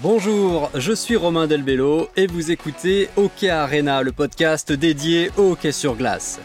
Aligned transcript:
Bonjour, 0.00 0.70
je 0.74 0.92
suis 0.92 1.16
Romain 1.16 1.46
Delbello 1.46 2.08
et 2.16 2.26
vous 2.26 2.50
écoutez 2.50 3.10
Hockey 3.16 3.50
Arena, 3.50 4.02
le 4.02 4.10
podcast 4.10 4.72
dédié 4.72 5.30
au 5.36 5.52
hockey 5.52 5.70
sur 5.70 5.96
glace. 5.96 6.40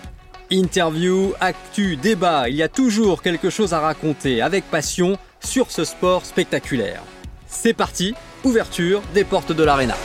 Interview, 0.51 1.31
actu, 1.39 1.95
débat, 1.95 2.49
il 2.49 2.55
y 2.55 2.63
a 2.63 2.67
toujours 2.67 3.21
quelque 3.21 3.49
chose 3.49 3.73
à 3.73 3.79
raconter 3.79 4.41
avec 4.41 4.65
passion 4.69 5.17
sur 5.39 5.71
ce 5.71 5.85
sport 5.85 6.25
spectaculaire. 6.25 7.01
C'est 7.47 7.73
parti, 7.73 8.13
ouverture 8.43 9.01
des 9.13 9.23
portes 9.23 9.53
de 9.53 9.63
l'arena. 9.63 9.95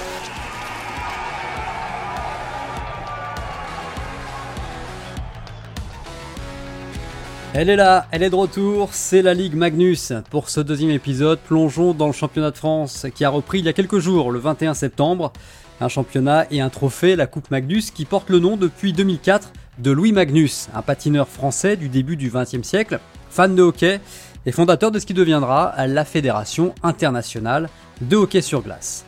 Elle 7.55 7.69
est 7.69 7.77
là, 7.77 8.07
elle 8.11 8.23
est 8.23 8.31
de 8.31 8.35
retour, 8.35 8.89
c'est 8.93 9.21
la 9.21 9.35
Ligue 9.35 9.57
Magnus. 9.57 10.15
Pour 10.31 10.49
ce 10.49 10.59
deuxième 10.59 10.91
épisode, 10.91 11.39
plongeons 11.39 11.93
dans 11.93 12.07
le 12.07 12.15
championnat 12.15 12.51
de 12.51 12.57
France 12.57 13.05
qui 13.15 13.27
a 13.27 13.29
repris 13.29 13.59
il 13.59 13.67
y 13.67 13.69
a 13.69 13.75
quelques 13.75 13.99
jours, 13.99 14.31
le 14.33 14.39
21 14.39 14.73
septembre. 14.73 15.35
Un 15.79 15.89
championnat 15.89 16.47
et 16.51 16.63
un 16.63 16.71
trophée, 16.71 17.15
la 17.15 17.27
Coupe 17.27 17.51
Magnus, 17.51 17.91
qui 17.91 18.07
porte 18.07 18.31
le 18.31 18.39
nom 18.39 18.57
depuis 18.57 18.95
2004 18.95 19.53
de 19.81 19.91
Louis 19.91 20.13
Magnus, 20.13 20.71
un 20.75 20.81
patineur 20.81 21.29
français 21.29 21.77
du 21.77 21.91
début 21.91 22.17
du 22.17 22.31
XXe 22.31 22.67
siècle, 22.67 23.01
fan 23.29 23.55
de 23.55 23.61
hockey 23.61 24.01
et 24.47 24.53
fondateur 24.53 24.91
de 24.91 24.99
ce 24.99 25.05
qui 25.05 25.13
deviendra 25.13 25.75
la 25.87 26.07
Fédération 26.07 26.75
internationale 26.83 27.69
de 28.01 28.17
hockey 28.17 28.41
sur 28.41 28.63
glace. 28.63 29.05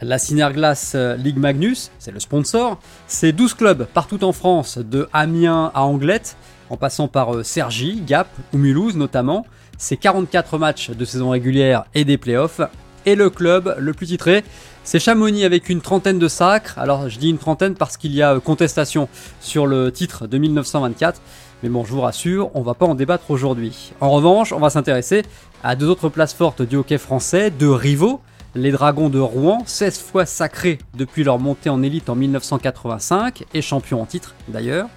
La 0.00 0.18
Synerglass 0.18 0.94
Ligue 1.18 1.38
Magnus, 1.38 1.90
c'est 1.98 2.12
le 2.12 2.20
sponsor, 2.20 2.78
c'est 3.08 3.32
12 3.32 3.54
clubs 3.54 3.86
partout 3.92 4.22
en 4.22 4.30
France, 4.30 4.78
de 4.78 5.08
Amiens 5.12 5.72
à 5.74 5.82
Anglette, 5.82 6.36
en 6.70 6.76
passant 6.76 7.08
par 7.08 7.34
euh, 7.34 7.42
Sergi, 7.42 8.02
Gap 8.06 8.28
ou 8.52 8.58
Mulhouse 8.58 8.96
notamment. 8.96 9.46
C'est 9.76 9.96
44 9.96 10.58
matchs 10.58 10.90
de 10.90 11.04
saison 11.04 11.30
régulière 11.30 11.84
et 11.94 12.04
des 12.04 12.18
playoffs. 12.18 12.60
Et 13.06 13.14
le 13.14 13.30
club 13.30 13.74
le 13.78 13.92
plus 13.94 14.06
titré, 14.06 14.44
c'est 14.84 14.98
Chamonix 14.98 15.44
avec 15.44 15.68
une 15.68 15.80
trentaine 15.80 16.18
de 16.18 16.28
sacres. 16.28 16.78
Alors 16.78 17.08
je 17.08 17.18
dis 17.18 17.30
une 17.30 17.38
trentaine 17.38 17.74
parce 17.74 17.96
qu'il 17.96 18.14
y 18.14 18.22
a 18.22 18.34
euh, 18.34 18.40
contestation 18.40 19.08
sur 19.40 19.66
le 19.66 19.92
titre 19.92 20.26
de 20.26 20.38
1924. 20.38 21.20
Mais 21.62 21.68
bon, 21.68 21.84
je 21.84 21.92
vous 21.92 22.00
rassure, 22.00 22.50
on 22.54 22.62
va 22.62 22.74
pas 22.74 22.86
en 22.86 22.94
débattre 22.94 23.30
aujourd'hui. 23.30 23.92
En 24.00 24.10
revanche, 24.10 24.52
on 24.52 24.60
va 24.60 24.70
s'intéresser 24.70 25.22
à 25.62 25.74
deux 25.74 25.86
autres 25.86 26.08
places 26.08 26.34
fortes 26.34 26.62
du 26.62 26.76
hockey 26.76 26.98
français, 26.98 27.50
deux 27.50 27.72
rivaux. 27.72 28.20
Les 28.54 28.72
Dragons 28.72 29.08
de 29.08 29.18
Rouen, 29.18 29.62
16 29.66 29.98
fois 30.00 30.24
sacrés 30.24 30.78
depuis 30.94 31.22
leur 31.22 31.38
montée 31.38 31.68
en 31.68 31.82
élite 31.82 32.08
en 32.08 32.14
1985 32.14 33.44
et 33.54 33.60
champions 33.60 34.00
en 34.00 34.06
titre 34.06 34.34
d'ailleurs 34.48 34.88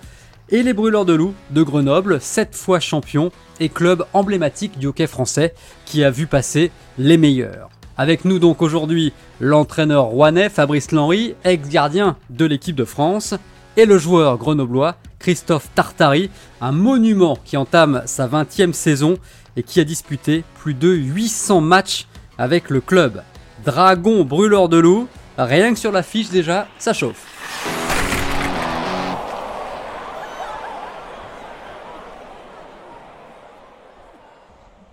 et 0.52 0.64
les 0.64 0.74
Brûleurs 0.74 1.06
de 1.06 1.14
Loup 1.14 1.34
de 1.52 1.64
Grenoble, 1.64 2.20
7 2.20 2.56
fois 2.56 2.80
champion 2.80 3.32
et 3.60 3.70
club 3.70 4.06
emblématique 4.14 4.78
du 4.78 4.88
hockey 4.88 5.08
français 5.08 5.54
qui 5.86 6.04
a 6.04 6.12
vu 6.12 6.28
passer 6.28 6.72
les 6.98 7.18
meilleurs. 7.18 7.70
Avec 7.98 8.26
nous 8.26 8.40
donc 8.40 8.62
aujourd'hui 8.62 9.14
l'entraîneur 9.40 10.06
rouennais 10.06 10.50
Fabrice 10.50 10.92
Lenry, 10.92 11.36
ex-gardien 11.44 12.18
de 12.30 12.46
l'équipe 12.46 12.76
de 12.76 12.86
France, 12.86 13.34
et 13.78 13.86
le 13.86 13.98
joueur 13.98 14.38
grenoblois 14.38 14.96
Christophe 15.20 15.70
Tartari, 15.76 16.30
un 16.60 16.72
monument 16.72 17.38
qui 17.46 17.56
entame 17.56 18.02
sa 18.06 18.28
20e 18.28 18.74
saison 18.74 19.18
et 19.56 19.64
qui 19.64 19.80
a 19.80 19.84
disputé 19.84 20.44
plus 20.60 20.74
de 20.74 20.90
800 20.90 21.62
matchs 21.62 22.08
avec 22.38 22.70
le 22.70 22.82
club. 22.82 23.22
Dragon 23.64 24.24
brûleur 24.26 24.68
de 24.68 24.78
loup, 24.78 25.08
rien 25.38 25.74
que 25.74 25.80
sur 25.80 25.92
l'affiche 25.92 26.30
déjà, 26.30 26.68
ça 26.80 26.94
chauffe. 26.94 27.31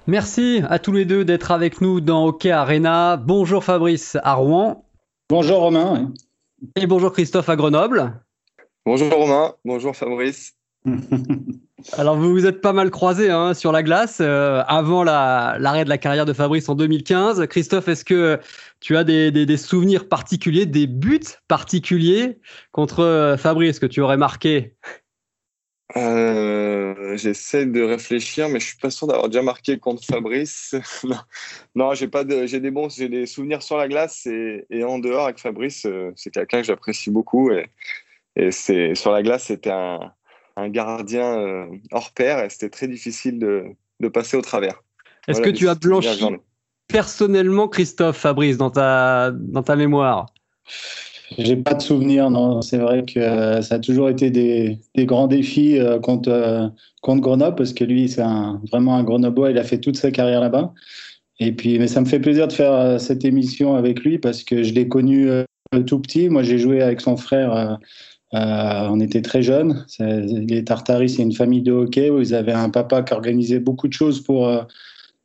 Merci 0.09 0.62
à 0.70 0.78
tous 0.78 0.92
les 0.92 1.05
deux 1.05 1.23
d'être 1.23 1.51
avec 1.51 1.83
nous 1.83 2.01
dans 2.01 2.25
Hockey 2.25 2.51
Arena. 2.51 3.19
Bonjour 3.19 3.62
Fabrice 3.62 4.17
à 4.23 4.37
Rouen. 4.37 4.87
Bonjour 5.28 5.59
Romain. 5.59 6.15
Et 6.77 6.87
bonjour 6.87 7.12
Christophe 7.12 7.50
à 7.50 7.56
Grenoble. 7.56 8.19
Bonjour 8.87 9.12
Romain, 9.12 9.53
bonjour 9.66 9.94
Fabrice. 9.94 10.55
Alors 11.99 12.16
vous 12.16 12.31
vous 12.31 12.47
êtes 12.47 12.62
pas 12.62 12.72
mal 12.72 12.91
croisés 12.91 13.28
hein, 13.28 13.53
sur 13.53 13.71
la 13.71 13.83
glace 13.83 14.21
euh, 14.22 14.62
avant 14.66 15.05
l'arrêt 15.05 15.84
de 15.84 15.91
la 15.91 15.99
carrière 15.99 16.25
de 16.25 16.33
Fabrice 16.33 16.71
en 16.71 16.75
2015. 16.75 17.47
Christophe, 17.47 17.88
est-ce 17.88 18.06
que 18.06 18.41
tu 18.81 18.97
as 18.97 19.04
des, 19.04 19.31
des, 19.31 19.56
souvenirs 19.59 20.09
particuliers, 20.09 20.65
des 20.65 20.87
buts 20.87 21.21
particuliers 21.49 22.38
contre 22.72 23.00
euh, 23.00 23.37
Fabrice 23.37 23.78
que 23.78 23.84
tu 23.84 24.00
aurais 24.00 24.16
marqué 24.16 24.75
euh, 25.97 27.16
j'essaie 27.16 27.65
de 27.65 27.82
réfléchir, 27.82 28.49
mais 28.49 28.60
je 28.60 28.66
suis 28.66 28.76
pas 28.76 28.91
sûr 28.91 29.06
d'avoir 29.06 29.28
déjà 29.28 29.43
marqué 29.43 29.78
contre 29.78 30.04
Fabrice. 30.04 30.75
non, 31.75 31.94
j'ai 31.94 32.09
pas 32.09 32.25
de, 32.25 32.47
j'ai 32.47 32.60
des 32.60 32.71
bons, 32.71 32.91
j'ai 32.91 33.09
des 33.09 33.25
souvenirs 33.25 33.62
sur 33.62 33.78
la 33.78 33.88
glace 33.88 34.27
et, 34.27 34.66
et 34.71 34.84
en 34.84 34.98
dehors 34.98 35.25
avec 35.25 35.38
Fabrice. 35.38 35.87
Euh, 35.87 36.12
c'est 36.15 36.31
quelqu'un 36.31 36.60
que 36.60 36.66
j'apprécie 36.66 37.10
beaucoup 37.10 37.50
et, 37.50 37.66
et 38.37 38.50
c'est 38.50 38.94
sur 38.94 39.12
la 39.12 39.22
glace, 39.22 39.44
c'était 39.44 39.71
un, 39.71 40.12
un, 40.56 40.69
gardien 40.69 41.38
euh, 41.38 41.66
hors 41.91 42.12
pair 42.12 42.44
et 42.44 42.50
c'était 42.50 42.71
très 42.71 42.88
difficile 42.88 43.38
de, 43.38 43.65
de, 44.00 44.09
passer 44.09 44.37
au 44.37 44.43
travers. 44.43 44.82
Est-ce 45.27 45.41
que 45.41 45.50
tu 45.50 45.69
as 45.69 45.75
blanchi 45.75 46.25
personnellement 46.87 47.69
Christophe 47.69 48.19
Fabrice 48.19 48.59
dans 48.59 48.71
ta 48.71 49.31
dans 49.32 49.62
ta 49.62 49.77
mémoire? 49.77 50.27
J'ai 51.37 51.56
pas 51.56 51.75
de 51.75 51.83
souvenir, 51.83 52.31
non. 52.31 52.62
C'est 52.62 52.78
vrai 52.78 53.05
que 53.05 53.21
euh, 53.21 53.61
ça 53.61 53.75
a 53.75 53.78
toujours 53.78 54.09
été 54.09 54.31
des, 54.31 54.78
grands 54.99 55.27
défis 55.27 55.78
euh, 55.78 55.99
contre, 55.99 56.31
euh, 56.31 56.69
contre 57.03 57.21
Grenoble, 57.21 57.56
parce 57.56 57.72
que 57.72 57.84
lui, 57.84 58.09
c'est 58.09 58.22
vraiment 58.71 58.97
un 58.97 59.03
Grenoblois, 59.03 59.50
il 59.50 59.59
a 59.59 59.65
fait 59.65 59.78
toute 59.78 59.97
sa 59.97 60.11
carrière 60.11 60.41
là-bas. 60.41 60.72
Et 61.41 61.53
puis, 61.53 61.78
mais 61.78 61.87
ça 61.87 62.00
me 62.00 62.06
fait 62.06 62.19
plaisir 62.19 62.49
de 62.49 62.53
faire 62.53 63.00
cette 63.00 63.25
émission 63.25 63.77
avec 63.77 64.00
lui, 64.00 64.19
parce 64.19 64.43
que 64.43 64.62
je 64.62 64.72
l'ai 64.72 64.89
connu 64.89 65.28
tout 65.87 66.00
petit. 66.00 66.28
Moi, 66.28 66.43
j'ai 66.43 66.59
joué 66.59 66.83
avec 66.83 67.00
son 67.00 67.16
frère. 67.16 67.78
on 68.33 68.99
était 68.99 69.22
très 69.22 69.43
jeunes. 69.43 69.87
Les 70.00 70.65
Tartaris, 70.65 71.10
c'est 71.10 71.22
une 71.22 71.34
famille 71.34 71.62
de 71.62 71.71
hockey 71.71 72.10
où 72.10 72.21
ils 72.21 72.34
avaient 72.34 72.53
un 72.53 72.71
papa 72.71 73.03
qui 73.03 73.15
organisait 73.15 73.60
beaucoup 73.60 73.87
de 73.87 73.93
choses 73.93 74.21
pour 74.21 74.49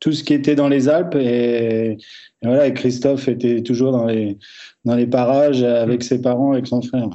tout 0.04 0.12
ce 0.12 0.22
qui 0.22 0.34
était 0.34 0.56
dans 0.56 0.68
les 0.68 0.90
Alpes. 0.90 1.16
Et, 1.16 1.98
voilà, 2.42 2.68
et 2.68 2.74
Christophe 2.74 3.30
était 3.30 3.64
toujours 3.64 3.94
dans 3.94 4.06
les, 4.06 4.38
dans 4.84 4.96
les 4.96 5.08
parages 5.08 5.64
avec 5.64 6.02
mm. 6.02 6.04
ses 6.04 6.22
parents, 6.22 6.52
avec 6.52 6.68
son 6.68 6.82
frère 6.82 7.10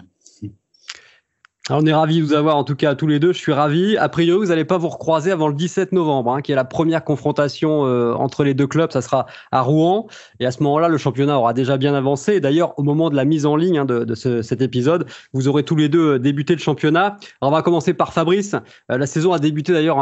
on 1.71 1.84
est 1.84 1.93
ravis 1.93 2.21
de 2.21 2.25
vous 2.25 2.33
avoir 2.33 2.56
en 2.56 2.65
tout 2.65 2.77
cas 2.77 2.95
tous 2.95 3.06
les 3.06 3.19
deux. 3.19 3.33
Je 3.33 3.39
suis 3.39 3.53
ravi. 3.53 3.97
A 3.97 4.09
priori, 4.09 4.39
vous 4.39 4.47
n'allez 4.47 4.65
pas 4.65 4.79
vous 4.79 4.89
recroiser 4.89 5.31
avant 5.31 5.49
le 5.49 5.55
17 5.55 5.93
novembre, 5.93 6.33
hein, 6.33 6.43
qui 6.43 6.53
est 6.53 6.55
la 6.55 6.65
première 6.65 7.05
confrontation 7.05 7.84
euh, 7.87 8.15
entre 8.15 8.45
les 8.45 8.55
deux 8.55 8.67
clubs. 8.67 8.91
Ça 8.91 9.03
sera 9.03 9.27
à 9.53 9.61
Rouen. 9.61 10.06
Et 10.41 10.47
à 10.47 10.51
ce 10.51 10.62
moment-là, 10.62 10.89
le 10.89 10.97
championnat 10.97 11.39
aura 11.39 11.53
déjà 11.53 11.77
bien 11.77 11.95
avancé. 11.95 12.41
D'ailleurs, 12.41 12.79
au 12.79 12.83
moment 12.83 13.11
de 13.11 13.17
la 13.17 13.25
mise 13.25 13.45
en 13.45 13.56
ligne 13.56 13.79
hein, 13.79 13.84
de, 13.84 14.15
cet 14.15 14.62
épisode, 14.62 15.06
vous 15.33 15.49
aurez 15.49 15.62
tous 15.62 15.77
les 15.77 15.89
deux 15.89 16.15
euh, 16.15 16.19
débuté 16.19 16.55
le 16.55 16.61
championnat. 16.61 17.17
on 17.43 17.51
va 17.51 17.62
commencer 17.62 17.93
par 17.93 18.12
Fabrice. 18.12 18.55
Euh, 18.91 18.99
la 18.99 19.06
saison 19.06 19.33
a 19.33 19.39
débuté 19.39 19.73
d'ailleurs 19.73 19.99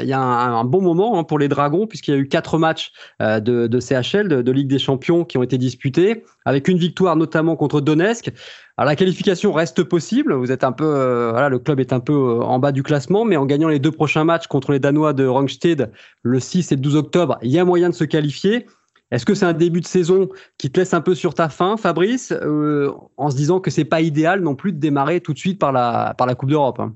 il 0.00 0.08
y 0.08 0.12
a 0.12 0.20
un, 0.20 0.64
bon 0.64 0.82
moment 0.82 1.18
hein, 1.18 1.24
pour 1.24 1.38
les 1.38 1.48
Dragons, 1.48 1.86
puisqu'il 1.86 2.10
y 2.12 2.16
a 2.16 2.20
eu 2.20 2.28
quatre 2.28 2.58
matchs 2.58 2.92
de, 3.20 3.80
CHL, 3.80 4.28
de, 4.28 4.42
de 4.42 4.52
Ligue 4.52 4.68
des 4.68 4.78
Champions, 4.78 5.24
qui 5.24 5.38
ont 5.38 5.42
été 5.42 5.58
disputés, 5.58 6.24
avec 6.44 6.68
une 6.68 6.78
victoire 6.78 7.16
notamment 7.16 7.56
contre 7.56 7.80
Donetsk. 7.80 8.32
Alors 8.78 8.90
la 8.90 8.96
qualification 8.96 9.52
reste 9.52 9.84
possible. 9.84 10.34
Vous 10.34 10.52
êtes 10.52 10.62
un 10.62 10.72
peu, 10.72 10.84
euh, 10.84 11.30
voilà, 11.30 11.48
le 11.48 11.58
club 11.58 11.80
est 11.80 11.94
un 11.94 12.00
peu 12.00 12.12
euh, 12.12 12.42
en 12.42 12.58
bas 12.58 12.72
du 12.72 12.82
classement, 12.82 13.24
mais 13.24 13.36
en 13.36 13.46
gagnant 13.46 13.68
les 13.68 13.78
deux 13.78 13.90
prochains 13.90 14.24
matchs 14.24 14.48
contre 14.48 14.72
les 14.72 14.78
Danois 14.78 15.14
de 15.14 15.26
Rungsted 15.26 15.90
le 16.22 16.40
6 16.40 16.72
et 16.72 16.74
le 16.74 16.82
12 16.82 16.96
octobre, 16.96 17.38
il 17.42 17.50
y 17.50 17.58
a 17.58 17.64
moyen 17.64 17.88
de 17.88 17.94
se 17.94 18.04
qualifier. 18.04 18.66
Est-ce 19.10 19.24
que 19.24 19.34
c'est 19.34 19.46
un 19.46 19.54
début 19.54 19.80
de 19.80 19.86
saison 19.86 20.28
qui 20.58 20.70
te 20.70 20.78
laisse 20.78 20.92
un 20.92 21.00
peu 21.00 21.14
sur 21.14 21.32
ta 21.32 21.48
faim, 21.48 21.76
Fabrice, 21.78 22.32
euh, 22.32 22.92
en 23.16 23.30
se 23.30 23.36
disant 23.36 23.60
que 23.60 23.70
c'est 23.70 23.84
pas 23.84 24.02
idéal 24.02 24.40
non 24.40 24.54
plus 24.54 24.72
de 24.72 24.78
démarrer 24.78 25.20
tout 25.20 25.32
de 25.32 25.38
suite 25.38 25.58
par 25.58 25.72
la 25.72 26.14
par 26.18 26.26
la 26.26 26.34
Coupe 26.34 26.50
d'Europe 26.50 26.80
hein? 26.80 26.94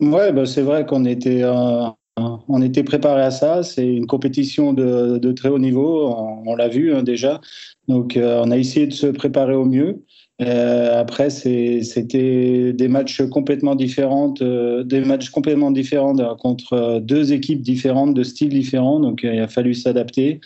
Ouais, 0.00 0.32
bah 0.32 0.46
c'est 0.46 0.62
vrai 0.62 0.86
qu'on 0.86 1.04
était 1.04 1.44
on 2.16 2.62
était 2.62 2.84
préparé 2.84 3.22
à 3.22 3.30
ça. 3.30 3.62
C'est 3.62 3.86
une 3.86 4.06
compétition 4.06 4.72
de, 4.72 5.18
de, 5.18 5.32
très 5.32 5.48
haut 5.48 5.58
niveau. 5.58 6.14
On, 6.46 6.54
l'a 6.56 6.68
vu 6.68 6.94
hein, 6.94 7.02
déjà. 7.02 7.40
Donc, 7.88 8.18
on 8.20 8.50
a 8.50 8.58
essayé 8.58 8.86
de 8.86 8.92
se 8.92 9.06
préparer 9.06 9.54
au 9.54 9.64
mieux. 9.64 10.02
Euh, 10.42 11.00
après, 11.00 11.30
c'était 11.30 12.72
des 12.72 12.88
matchs 12.88 13.22
complètement 13.28 13.74
différents, 13.74 14.34
euh, 14.40 14.82
des 14.82 15.00
matchs 15.00 15.30
complètement 15.30 15.70
différents 15.70 16.16
contre 16.36 17.00
deux 17.00 17.32
équipes 17.32 17.62
différentes, 17.62 18.14
de 18.14 18.22
styles 18.22 18.48
différents. 18.48 19.00
Donc, 19.00 19.20
il 19.22 19.38
a 19.38 19.48
fallu 19.48 19.74
s'adapter. 19.74 20.40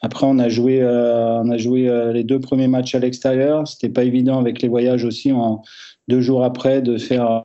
Après, 0.00 0.26
on 0.26 0.38
a 0.38 0.48
joué, 0.48 0.82
euh, 0.82 1.40
on 1.42 1.50
a 1.50 1.58
joué 1.58 1.90
les 2.12 2.24
deux 2.24 2.40
premiers 2.40 2.68
matchs 2.68 2.94
à 2.94 2.98
l'extérieur. 2.98 3.68
C'était 3.68 3.88
pas 3.88 4.04
évident 4.04 4.38
avec 4.38 4.62
les 4.62 4.68
voyages 4.68 5.04
aussi, 5.04 5.32
en, 5.32 5.62
deux 6.08 6.20
jours 6.20 6.44
après, 6.44 6.82
de 6.82 6.98
faire 6.98 7.42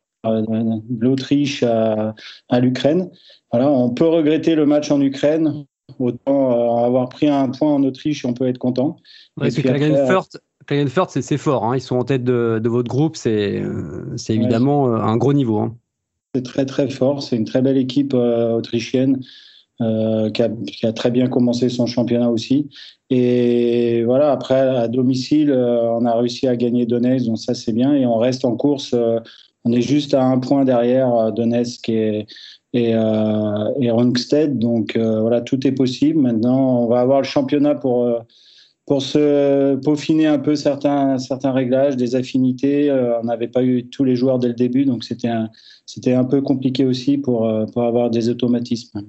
l'Autriche 1.00 1.64
à, 1.64 2.16
à 2.50 2.60
l'Ukraine. 2.60 3.10
Voilà, 3.52 3.70
on 3.70 3.90
peut 3.90 4.08
regretter 4.08 4.56
le 4.56 4.66
match 4.66 4.92
en 4.92 5.02
Ukraine. 5.02 5.66
Autant 6.00 6.84
avoir 6.84 7.08
pris 7.10 7.30
un 7.30 7.50
point 7.50 7.74
en 7.74 7.84
Autriche, 7.84 8.26
on 8.26 8.34
peut 8.34 8.48
être 8.48 8.58
content. 8.58 8.98
Ouais, 9.38 9.50
c'est 9.50 9.62
Klagenfurt, 9.62 10.38
c'est 11.10 11.38
fort. 11.38 11.66
Hein. 11.66 11.76
Ils 11.76 11.82
sont 11.82 11.98
en 11.98 12.04
tête 12.04 12.24
de, 12.24 12.62
votre 12.66 12.90
groupe. 12.90 13.16
C'est 13.16 13.62
euh, 13.62 14.16
évidemment 14.30 14.88
euh, 14.88 14.98
un 14.98 15.18
gros 15.18 15.34
niveau. 15.34 15.60
Hein. 15.60 15.76
C'est 16.36 16.44
très 16.44 16.66
très 16.66 16.90
fort. 16.90 17.24
C'est 17.24 17.36
une 17.36 17.46
très 17.46 17.62
belle 17.62 17.78
équipe 17.78 18.14
euh, 18.14 18.58
autrichienne. 18.58 19.22
qui 19.80 19.84
a, 20.42 20.50
qui, 20.68 20.86
a, 20.86 20.94
très 20.94 21.12
bien 21.12 21.28
commencé 21.28 21.70
son 21.70 21.86
championnat 21.86 22.30
aussi. 22.30 22.70
Et 23.10 24.04
voilà, 24.06 24.32
après, 24.32 24.60
à 24.60 24.88
domicile, 24.88 25.52
on 25.52 26.06
a 26.06 26.16
réussi 26.16 26.48
à 26.48 26.56
gagner 26.56 26.86
Donetsk, 26.86 27.26
donc 27.26 27.38
ça 27.38 27.54
c'est 27.54 27.74
bien. 27.74 27.94
Et 27.94 28.06
on 28.06 28.18
reste 28.18 28.44
en 28.44 28.56
course. 28.56 28.96
on 29.64 29.72
est 29.72 29.82
juste 29.82 30.14
à 30.14 30.24
un 30.24 30.40
point 30.40 30.66
derrière 30.66 31.32
Donetsk 31.32 31.90
et, 31.90 32.26
et, 32.74 32.90
et 32.90 33.92
Rungstedt. 33.92 34.58
Donc 34.58 34.98
voilà, 34.98 35.42
tout 35.42 35.66
est 35.66 35.72
possible. 35.72 36.20
Maintenant, 36.20 36.84
on 36.84 36.88
va 36.88 37.00
avoir 37.00 37.20
le 37.20 37.28
championnat 37.28 37.76
pour 37.76 38.26
pour 38.88 39.02
se 39.02 39.76
peaufiner 39.76 40.28
un 40.28 40.40
peu 40.40 40.56
certains, 40.56 41.18
réglages, 41.44 41.98
des 41.98 42.16
affinités. 42.16 42.90
Euh, 42.90 43.20
on 43.20 43.26
n'avait 43.26 43.50
pas 43.50 43.62
eu 43.62 43.90
tous 43.90 44.06
les 44.06 44.16
joueurs 44.16 44.40
dès 44.40 44.48
le 44.48 44.54
début, 44.54 44.86
donc 44.86 45.04
c'était 45.04 45.28
un, 45.28 45.50
c'était 45.86 46.14
un 46.14 46.24
peu 46.24 46.42
compliqué 46.42 46.86
aussi 46.86 47.18
pour, 47.18 47.46
euh, 47.46 47.66
pour 47.66 47.84
avoir 47.84 48.10
des 48.10 48.30
automatismes. 48.30 49.04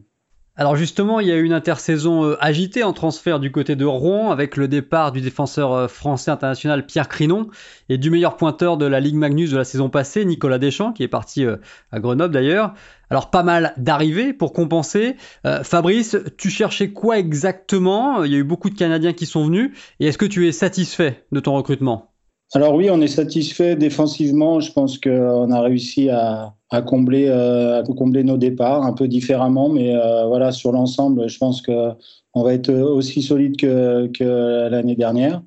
Alors 0.56 0.74
justement, 0.74 1.20
il 1.20 1.28
y 1.28 1.30
a 1.30 1.36
eu 1.36 1.44
une 1.44 1.52
intersaison 1.52 2.24
euh, 2.24 2.36
agitée 2.40 2.82
en 2.82 2.92
transfert 2.92 3.38
du 3.38 3.52
côté 3.52 3.76
de 3.76 3.84
Rouen 3.84 4.32
avec 4.32 4.56
le 4.56 4.66
départ 4.66 5.12
du 5.12 5.20
défenseur 5.20 5.88
français 5.88 6.32
international 6.32 6.84
Pierre 6.84 7.08
Crinon 7.08 7.46
et 7.88 7.98
du 7.98 8.10
meilleur 8.10 8.36
pointeur 8.36 8.78
de 8.78 8.84
la 8.84 8.98
Ligue 8.98 9.14
Magnus 9.14 9.52
de 9.52 9.56
la 9.58 9.64
saison 9.64 9.90
passée, 9.90 10.24
Nicolas 10.24 10.58
Deschamps, 10.58 10.92
qui 10.92 11.04
est 11.04 11.08
parti 11.08 11.46
à 11.92 12.00
Grenoble 12.00 12.34
d'ailleurs. 12.34 12.74
Alors 13.10 13.30
pas 13.30 13.42
mal 13.42 13.72
d'arrivées 13.76 14.32
pour 14.32 14.52
compenser. 14.52 15.16
Euh, 15.46 15.62
Fabrice, 15.62 16.16
tu 16.36 16.50
cherchais 16.50 16.90
quoi 16.90 17.18
exactement? 17.18 18.24
Il 18.24 18.32
y 18.32 18.34
a 18.34 18.38
eu 18.38 18.44
beaucoup 18.44 18.70
de 18.70 18.74
Canadiens 18.74 19.12
qui 19.12 19.26
sont 19.26 19.44
venus. 19.44 19.70
Et 20.00 20.06
est-ce 20.06 20.18
que 20.18 20.26
tu 20.26 20.46
es 20.46 20.52
satisfait 20.52 21.24
de 21.32 21.40
ton 21.40 21.54
recrutement? 21.54 22.10
Alors 22.54 22.74
oui, 22.74 22.90
on 22.90 23.00
est 23.00 23.08
satisfait 23.08 23.76
défensivement. 23.76 24.60
Je 24.60 24.72
pense 24.72 24.98
qu'on 24.98 25.50
a 25.50 25.60
réussi 25.60 26.08
à, 26.10 26.54
combler, 26.86 27.26
euh, 27.28 27.82
combler 27.82 28.24
nos 28.24 28.36
départs 28.36 28.84
un 28.84 28.92
peu 28.92 29.08
différemment. 29.08 29.68
Mais 29.68 29.94
euh, 29.94 30.26
voilà, 30.26 30.52
sur 30.52 30.72
l'ensemble, 30.72 31.28
je 31.28 31.38
pense 31.38 31.62
qu'on 31.62 32.42
va 32.42 32.54
être 32.54 32.72
aussi 32.72 33.22
solide 33.22 33.56
que, 33.56 34.68
l'année 34.68 34.96
dernière. 34.96 35.42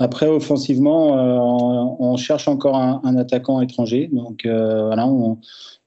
Après, 0.00 0.26
offensivement, 0.26 1.12
on, 2.00 2.16
cherche 2.16 2.48
encore 2.48 2.76
un, 2.76 3.00
un, 3.04 3.16
attaquant 3.16 3.60
étranger. 3.60 4.10
Donc 4.12 4.42
voilà, 4.44 5.06
on 5.06 5.38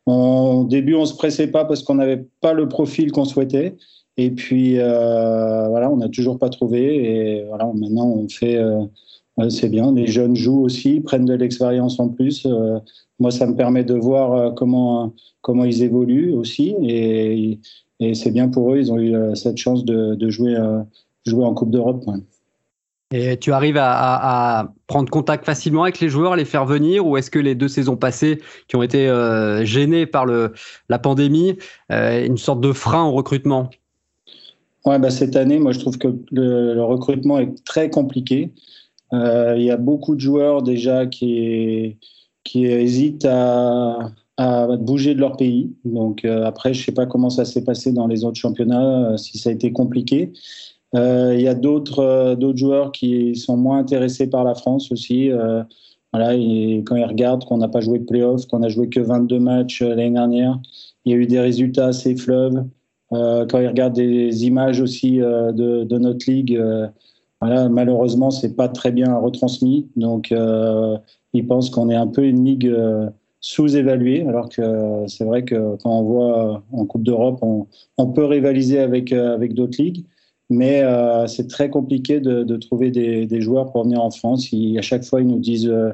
au 0.08 0.64
début, 0.64 0.96
on 0.96 1.06
se 1.06 1.16
pressait 1.16 1.48
pas 1.48 1.66
parce 1.66 1.84
qu'on 1.84 1.96
n'avait 1.96 2.26
pas 2.42 2.54
le 2.54 2.68
profil 2.70 3.12
qu'on 3.12 3.26
souhaitait. 3.26 3.76
Et 4.18 4.32
puis, 4.32 4.80
euh, 4.80 5.68
voilà, 5.68 5.92
on 5.92 5.98
n'a 5.98 6.10
toujours 6.10 6.40
pas 6.40 6.50
trouvé. 6.50 7.40
Et 7.40 7.44
voilà, 7.44 7.70
maintenant, 7.76 8.08
on 8.08 8.28
fait. 8.30 8.56
Euh, 8.56 8.86
c'est 9.50 9.70
bien. 9.70 9.94
Les 9.94 10.08
jeunes 10.08 10.36
jouent 10.36 10.64
aussi, 10.64 11.00
prennent 11.02 11.26
de 11.26 11.34
l'expérience 11.34 12.00
en 12.00 12.10
plus. 12.10 12.46
Euh, 12.46 12.80
moi, 13.20 13.30
ça 13.32 13.46
me 13.46 13.56
permet 13.56 13.84
de 13.84 13.94
voir 13.94 14.56
comment, 14.56 15.14
comment 15.42 15.66
ils 15.66 15.84
évoluent 15.84 16.34
aussi. 16.34 16.76
Et, 16.82 17.60
c'est 18.14 18.32
bien 18.32 18.48
pour 18.48 18.74
eux. 18.74 18.78
Ils 18.80 18.92
ont 18.92 19.00
eu 19.00 19.16
cette 19.36 19.58
chance 19.58 19.84
de, 19.84 20.16
de 20.16 20.30
jouer, 20.30 20.56
jouer 21.26 21.44
en 21.44 21.54
Coupe 21.54 21.72
d'Europe. 21.72 22.06
Et 23.12 23.38
tu 23.38 23.54
arrives 23.54 23.78
à, 23.80 24.74
prendre 24.88 25.10
contact 25.10 25.46
facilement 25.46 25.84
avec 25.84 26.00
les 26.02 26.10
joueurs, 26.10 26.36
les 26.36 26.44
faire 26.44 26.66
venir, 26.66 27.06
ou 27.06 27.16
est-ce 27.16 27.32
que 27.32 27.40
les 27.40 27.56
deux 27.56 27.70
saisons 27.70 27.96
passées, 27.96 28.42
qui 28.68 28.76
ont 28.76 28.84
été 28.84 29.08
euh, 29.08 29.64
gênées 29.64 30.06
par 30.06 30.26
le, 30.26 30.54
la 30.90 31.00
pandémie, 31.00 31.58
euh, 31.92 32.26
une 32.26 32.38
sorte 32.38 32.60
de 32.60 32.74
frein 32.74 33.06
au 33.06 33.12
recrutement? 33.12 33.70
Ouais, 34.86 35.00
bah 35.00 35.10
cette 35.10 35.36
année, 35.36 35.60
moi 35.60 35.72
je 35.72 35.80
trouve 35.80 35.98
que 35.98 36.10
le, 36.32 36.82
recrutement 36.82 37.40
est 37.40 37.64
très 37.66 37.90
compliqué. 37.90 38.52
Euh, 39.14 39.56
il 39.58 39.64
y 39.64 39.72
a 39.72 39.78
beaucoup 39.78 40.16
de 40.16 40.22
joueurs 40.22 40.62
déjà 40.62 41.06
qui, 41.06 41.98
qui 42.44 42.66
hésitent 42.66 43.26
à, 43.26 44.12
à 44.36 44.68
bouger 44.78 45.16
de 45.16 45.22
leur 45.22 45.38
pays. 45.38 45.74
Donc 45.86 46.26
après, 46.26 46.74
je 46.74 46.84
sais 46.84 46.94
pas 46.94 47.06
comment 47.06 47.30
ça 47.30 47.46
s'est 47.46 47.64
passé 47.64 47.94
dans 47.94 48.08
les 48.08 48.26
autres 48.26 48.40
championnats, 48.40 49.18
si 49.18 49.38
ça 49.38 49.50
a 49.50 49.54
été 49.54 49.72
compliqué. 49.72 50.34
Euh, 50.96 51.34
il 51.36 51.42
y 51.42 51.48
a 51.48 51.54
d'autres 51.54 52.00
euh, 52.00 52.36
d'autres 52.36 52.58
joueurs 52.58 52.92
qui 52.92 53.36
sont 53.36 53.58
moins 53.58 53.80
intéressés 53.80 54.30
par 54.30 54.44
la 54.44 54.56
France 54.56 54.92
aussi. 54.92 55.30
Euh, 55.32 55.64
voilà, 56.14 56.34
quand 56.86 56.96
ils 56.96 57.06
regardent 57.06 57.44
qu'on 57.44 57.58
n'a 57.58 57.68
pas 57.68 57.82
joué 57.82 58.00
de 58.00 58.06
playoffs, 58.06 58.46
qu'on 58.48 58.64
a 58.64 58.70
joué 58.70 58.88
que 58.90 59.02
22 59.02 59.40
matchs 59.40 59.82
l'année 59.82 60.12
dernière, 60.12 60.60
il 61.06 61.12
y 61.12 61.16
a 61.16 61.18
eu 61.18 61.28
des 61.28 61.40
résultats 61.40 61.88
assez 61.88 62.16
fleuves. 62.16 62.66
quand 63.12 63.60
ils 63.60 63.68
regardent 63.68 63.96
des 63.96 64.46
images 64.46 64.80
aussi 64.82 65.18
de, 65.18 65.98
notre 65.98 66.30
ligue, 66.32 66.60
voilà, 67.42 67.68
malheureusement, 67.70 68.32
c'est 68.32 68.56
pas 68.56 68.70
très 68.70 68.92
bien 68.92 69.16
retransmis. 69.18 69.90
Donc, 69.98 70.34
ils 71.34 71.48
pensent 71.48 71.70
qu'on 71.70 71.90
est 71.90 71.96
un 71.96 72.08
peu 72.08 72.24
une 72.24 72.46
ligue 72.46 72.74
sous-évaluée, 73.42 74.22
alors 74.26 74.48
que 74.50 75.04
c'est 75.08 75.26
vrai 75.26 75.44
que 75.44 75.76
quand 75.84 75.92
on 75.92 76.04
voit 76.04 76.64
en 76.72 76.86
Coupe 76.86 77.04
d'Europe, 77.04 77.40
on, 77.42 77.68
on, 77.98 78.08
peut 78.08 78.26
rivaliser 78.26 78.80
avec, 78.80 79.12
avec 79.12 79.54
d'autres 79.54 79.82
ligues. 79.82 80.06
Mais 80.50 80.82
euh, 80.82 81.28
c'est 81.28 81.48
très 81.48 81.70
compliqué 81.70 82.20
de, 82.20 82.44
de 82.44 82.58
trouver 82.58 82.90
des, 82.90 83.26
des, 83.26 83.42
joueurs 83.42 83.72
pour 83.72 83.84
venir 83.84 84.02
en 84.02 84.12
France. 84.12 84.48
à 84.78 84.82
chaque 84.82 85.04
fois, 85.04 85.22
ils 85.22 85.28
nous 85.28 85.40
disent 85.40 85.68
euh, 85.68 85.92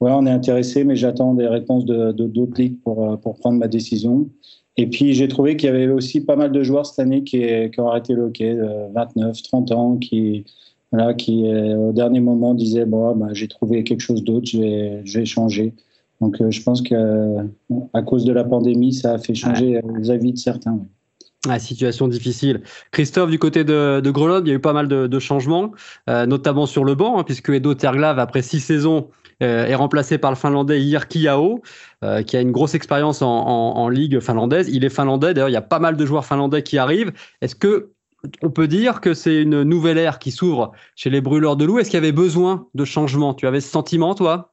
Ouais, 0.00 0.12
on 0.12 0.26
est 0.26 0.30
intéressé, 0.30 0.84
mais 0.84 0.94
j'attends 0.94 1.34
des 1.34 1.48
réponses 1.48 1.84
de 1.84 2.12
d'autres 2.12 2.60
ligues 2.60 2.80
pour, 2.82 3.10
euh, 3.10 3.16
pour 3.16 3.36
prendre 3.36 3.58
ma 3.58 3.66
décision. 3.66 4.28
Et 4.76 4.86
puis, 4.86 5.12
j'ai 5.14 5.26
trouvé 5.26 5.56
qu'il 5.56 5.68
y 5.68 5.72
avait 5.72 5.88
aussi 5.88 6.20
pas 6.20 6.36
mal 6.36 6.52
de 6.52 6.62
joueurs 6.62 6.86
cette 6.86 7.00
année 7.00 7.24
qui, 7.24 7.40
qui 7.72 7.80
ont 7.80 7.88
arrêté 7.88 8.14
le 8.14 8.24
hockey, 8.24 8.56
29, 8.94 9.42
30 9.42 9.72
ans, 9.72 9.96
qui, 9.96 10.44
voilà, 10.92 11.14
qui 11.14 11.42
au 11.50 11.92
dernier 11.92 12.20
moment 12.20 12.54
disaient 12.54 12.84
bon, 12.86 13.16
bah, 13.16 13.28
J'ai 13.32 13.48
trouvé 13.48 13.82
quelque 13.82 14.00
chose 14.00 14.22
d'autre, 14.22 14.46
je 14.46 14.58
vais, 14.58 15.02
je 15.04 15.18
vais 15.18 15.26
changer. 15.26 15.74
Donc, 16.20 16.36
je 16.48 16.62
pense 16.62 16.82
qu'à 16.82 18.02
cause 18.06 18.24
de 18.24 18.32
la 18.32 18.44
pandémie, 18.44 18.92
ça 18.92 19.14
a 19.14 19.18
fait 19.18 19.34
changer 19.34 19.80
les 19.98 20.10
avis 20.12 20.32
de 20.32 20.38
certains. 20.38 20.80
Situation 21.58 22.08
difficile. 22.08 22.62
Christophe, 22.90 23.30
du 23.30 23.38
côté 23.38 23.64
de, 23.64 24.02
Grenoble, 24.10 24.46
il 24.46 24.50
y 24.50 24.52
a 24.52 24.56
eu 24.56 24.60
pas 24.60 24.72
mal 24.72 24.88
de, 24.88 25.18
changements, 25.18 25.72
euh, 26.08 26.26
notamment 26.26 26.66
sur 26.66 26.84
le 26.84 26.94
banc, 26.94 27.18
hein, 27.18 27.24
puisque 27.24 27.50
Edo 27.50 27.74
Terglav, 27.74 28.18
après 28.18 28.42
six 28.42 28.60
saisons, 28.60 29.08
euh, 29.42 29.66
est 29.66 29.74
remplacé 29.74 30.18
par 30.18 30.30
le 30.30 30.36
Finlandais 30.36 30.80
Jirki 30.80 31.20
Yao, 31.20 31.62
euh, 32.04 32.22
qui 32.22 32.36
a 32.36 32.40
une 32.40 32.50
grosse 32.50 32.74
expérience 32.74 33.22
en, 33.22 33.88
ligue 33.88 34.20
finlandaise. 34.20 34.68
Il 34.68 34.84
est 34.84 34.90
finlandais, 34.90 35.32
d'ailleurs, 35.32 35.48
il 35.48 35.52
y 35.52 35.56
a 35.56 35.62
pas 35.62 35.78
mal 35.78 35.96
de 35.96 36.04
joueurs 36.04 36.26
finlandais 36.26 36.62
qui 36.62 36.76
arrivent. 36.76 37.12
Est-ce 37.40 37.54
que 37.54 37.92
on 38.42 38.50
peut 38.50 38.66
dire 38.66 39.00
que 39.00 39.14
c'est 39.14 39.42
une 39.42 39.62
nouvelle 39.62 39.96
ère 39.96 40.18
qui 40.18 40.32
s'ouvre 40.32 40.72
chez 40.96 41.08
les 41.08 41.20
brûleurs 41.20 41.56
de 41.56 41.64
loup 41.64 41.78
Est-ce 41.78 41.88
qu'il 41.88 41.98
y 41.98 42.02
avait 42.02 42.10
besoin 42.10 42.66
de 42.74 42.84
changements? 42.84 43.32
Tu 43.32 43.46
avais 43.46 43.60
ce 43.60 43.70
sentiment, 43.70 44.16
toi? 44.16 44.52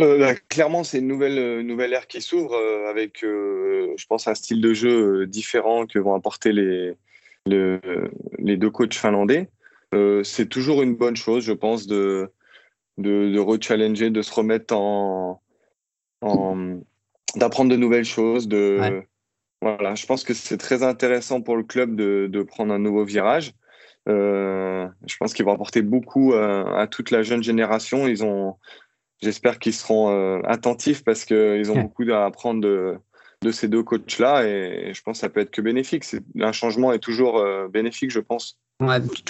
Euh, 0.00 0.18
bah, 0.18 0.34
clairement, 0.48 0.84
c'est 0.84 0.98
une 0.98 1.06
nouvelle, 1.06 1.38
euh, 1.38 1.62
nouvelle 1.62 1.92
ère 1.92 2.06
qui 2.06 2.20
s'ouvre 2.20 2.54
euh, 2.54 2.90
avec, 2.90 3.20
je 3.22 4.06
pense, 4.06 4.26
un 4.26 4.34
style 4.34 4.60
de 4.60 4.74
jeu 4.74 5.26
différent 5.26 5.86
que 5.86 5.98
vont 5.98 6.14
apporter 6.14 6.52
les, 6.52 6.94
les 7.46 8.56
deux 8.56 8.70
coachs 8.70 8.94
finlandais. 8.94 9.48
c'est 10.22 10.48
toujours 10.48 10.82
une 10.82 10.96
bonne 10.96 11.16
chose, 11.16 11.44
je 11.44 11.52
pense, 11.52 11.86
de, 11.86 12.30
de, 12.98 13.30
de 13.30 13.38
rechallenger, 13.38 14.10
de 14.10 14.22
se 14.22 14.32
remettre 14.34 14.74
en, 14.74 15.40
en 16.22 16.80
d'apprendre 17.36 17.70
de 17.70 17.76
nouvelles 17.76 18.04
choses. 18.04 18.48
De, 18.48 19.02
voilà, 19.60 19.94
je 19.94 20.06
pense 20.06 20.24
que 20.24 20.34
c'est 20.34 20.58
très 20.58 20.82
intéressant 20.82 21.40
pour 21.40 21.56
le 21.56 21.62
club 21.62 21.96
de, 21.96 22.28
de 22.30 22.42
prendre 22.42 22.72
un 22.72 22.78
nouveau 22.78 23.04
virage. 23.04 23.52
je 24.06 25.16
pense 25.18 25.34
qu'ils 25.34 25.44
vont 25.44 25.52
apporter 25.52 25.82
beaucoup 25.82 26.34
à, 26.34 26.80
à, 26.80 26.86
toute 26.86 27.10
la 27.10 27.22
jeune 27.22 27.42
génération. 27.42 28.08
Ils 28.08 28.24
ont, 28.24 28.56
j'espère 29.24 29.58
qu'ils 29.58 29.74
seront 29.74 30.10
euh, 30.10 30.40
attentifs 30.44 31.02
parce 31.02 31.24
qu'ils 31.24 31.70
ont 31.72 31.80
beaucoup 31.80 32.04
à 32.12 32.24
apprendre 32.24 32.60
de, 32.60 32.94
de 33.42 33.50
ces 33.50 33.68
deux 33.68 33.82
coachs-là 33.82 34.46
et, 34.46 34.92
je 34.94 35.02
pense 35.02 35.16
que 35.16 35.20
ça 35.20 35.28
peut 35.28 35.40
être 35.40 35.50
que 35.50 35.62
bénéfique. 35.62 36.04
Un 36.40 36.52
changement 36.52 36.92
est 36.92 36.98
toujours 36.98 37.38
euh, 37.38 37.66
bénéfique, 37.68 38.10
je 38.10 38.20
pense. 38.20 38.60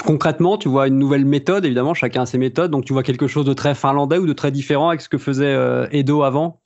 concrètement, 0.04 0.58
tu 0.58 0.68
vois 0.68 0.88
une 0.88 0.98
nouvelle 0.98 1.24
méthode, 1.24 1.64
évidemment, 1.64 1.94
chacun 1.94 2.22
a 2.22 2.26
ses 2.26 2.38
méthodes, 2.38 2.70
donc 2.70 2.84
tu 2.84 2.92
vois 2.92 3.02
quelque 3.02 3.28
chose 3.28 3.46
de 3.46 3.54
très 3.54 3.74
finlandais 3.74 4.18
ou 4.18 4.26
de 4.26 4.32
très 4.32 4.50
différent 4.50 4.88
avec 4.88 5.00
ce 5.00 5.08
que 5.08 5.18
faisait 5.18 5.54
euh, 5.54 5.86
Edo 5.92 6.22
avant? 6.22 6.60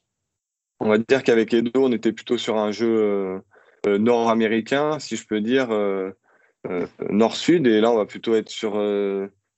On 0.80 0.88
va 0.88 0.98
dire 0.98 1.22
qu'avec 1.22 1.52
Edo, 1.52 1.70
on 1.74 1.92
était 1.92 2.12
plutôt 2.12 2.38
sur 2.38 2.56
un 2.56 2.70
jeu 2.70 3.40
nord-américain, 3.84 5.00
si 5.00 5.16
je 5.16 5.26
peux 5.26 5.40
dire, 5.40 5.70
nord-sud, 7.10 7.66
et 7.66 7.80
là, 7.80 7.90
on 7.90 7.96
va 7.96 8.06
plutôt 8.06 8.36
être 8.36 8.48
sur 8.48 8.76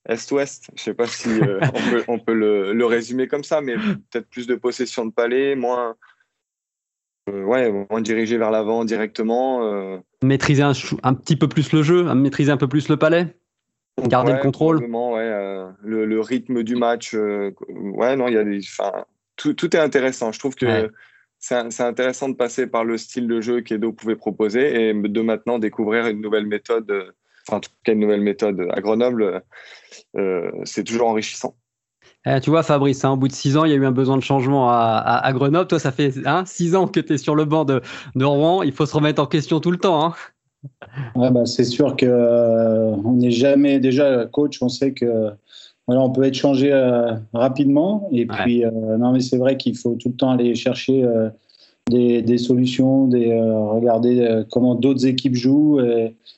est-ouest. 0.07 0.65
Je 0.75 0.81
ne 0.81 0.83
sais 0.83 0.93
pas 0.93 1.07
si 1.07 1.29
euh, 1.29 1.59
on 2.07 2.19
peut, 2.19 2.33
le, 2.33 2.85
résumer 2.85 3.27
comme 3.27 3.43
ça, 3.43 3.61
mais 3.61 3.75
peut-être 3.75 4.27
plus 4.29 4.47
de 4.47 4.55
possession 4.55 5.05
de 5.05 5.11
palais, 5.11 5.55
moins, 5.55 5.95
euh, 7.29 7.43
ouais, 7.43 7.71
moins 7.89 8.01
dirigé 8.01 8.37
vers 8.37 8.51
l'avant 8.51 8.85
directement. 8.85 9.63
Euh. 9.63 9.97
Maîtriser 10.23 10.63
un, 10.63 10.73
un, 11.03 11.13
petit 11.13 11.35
peu 11.35 11.47
plus 11.47 11.71
le 11.71 11.83
jeu, 11.83 12.13
maîtriser 12.13 12.51
un 12.51 12.57
peu 12.57 12.67
plus 12.67 12.89
le 12.89 12.97
palais, 12.97 13.35
garder 14.07 14.33
le 14.33 14.39
contrôle. 14.39 14.83
Ouais, 14.83 15.65
le, 15.83 16.19
rythme 16.19 16.63
du 16.63 16.75
match. 16.75 17.13
ouais, 17.13 18.15
non, 18.15 18.27
il 18.27 18.33
y 18.33 18.37
a 18.37 18.43
des. 18.43 18.59
Tout, 19.37 19.53
tout, 19.53 19.75
est 19.75 19.79
intéressant. 19.79 20.31
Je 20.31 20.39
trouve 20.39 20.55
que. 20.55 20.91
C'est 21.43 21.81
intéressant 21.81 22.29
de 22.29 22.35
passer 22.35 22.67
par 22.67 22.83
le 22.83 22.99
style 22.99 23.27
de 23.27 23.41
jeu 23.41 23.61
qu'Edo 23.61 23.91
pouvait 23.91 24.15
proposer 24.15 24.89
et 24.89 24.93
de 24.93 25.21
maintenant 25.21 25.57
découvrir 25.57 26.05
une 26.05 26.21
nouvelle 26.21 26.45
méthode 26.45 27.15
en 27.49 27.59
tout 27.59 27.69
cas 27.83 27.93
une 27.93 27.99
nouvelle 27.99 28.21
méthode 28.21 28.67
à 28.71 28.81
Grenoble, 28.81 29.43
euh, 30.17 30.51
c'est 30.63 30.83
toujours 30.83 31.07
enrichissant. 31.07 31.55
Eh, 32.25 32.39
tu 32.39 32.51
vois, 32.51 32.61
Fabrice, 32.61 33.03
hein, 33.03 33.11
au 33.11 33.17
bout 33.17 33.27
de 33.27 33.33
six 33.33 33.57
ans, 33.57 33.65
il 33.65 33.71
y 33.71 33.73
a 33.73 33.77
eu 33.77 33.85
un 33.85 33.91
besoin 33.91 34.15
de 34.15 34.21
changement 34.21 34.69
à, 34.69 35.29
Grenoble. 35.33 35.67
Toi, 35.67 35.79
ça 35.79 35.91
fait 35.91 36.13
hein, 36.25 36.43
six 36.45 36.75
ans 36.75 36.87
que 36.87 36.99
tu 36.99 37.13
es 37.13 37.17
sur 37.17 37.35
le 37.35 37.45
banc 37.45 37.65
de, 37.65 37.81
Rouen. 38.15 38.61
Il 38.61 38.73
faut 38.73 38.85
se 38.85 38.95
remettre 38.95 39.21
en 39.21 39.25
question 39.25 39.59
tout 39.59 39.71
le 39.71 39.77
temps. 39.77 40.05
Hein. 40.05 40.13
bah, 41.15 41.45
c'est 41.45 41.63
sûr 41.63 41.95
que 41.95 42.05
on 43.03 43.13
n'est 43.13 43.31
jamais 43.31 43.79
déjà 43.79 44.27
coach. 44.27 44.61
On 44.61 44.69
sait 44.69 44.93
que 44.93 45.31
voilà, 45.87 46.01
on 46.01 46.11
peut 46.11 46.23
être 46.23 46.35
changé 46.35 46.71
rapidement. 47.33 48.07
Et 48.11 48.27
puis, 48.27 48.63
non, 48.99 49.13
mais 49.13 49.21
c'est 49.21 49.37
vrai 49.37 49.57
qu'il 49.57 49.75
faut 49.75 49.95
tout 49.95 50.09
le 50.09 50.15
temps 50.15 50.29
aller 50.29 50.53
chercher 50.53 51.03
des, 51.89 52.37
solutions, 52.37 53.07
des, 53.07 53.33
regarder 53.33 54.43
comment 54.51 54.75
d'autres 54.75 55.05
équipes 55.05 55.35
jouent, 55.35 55.79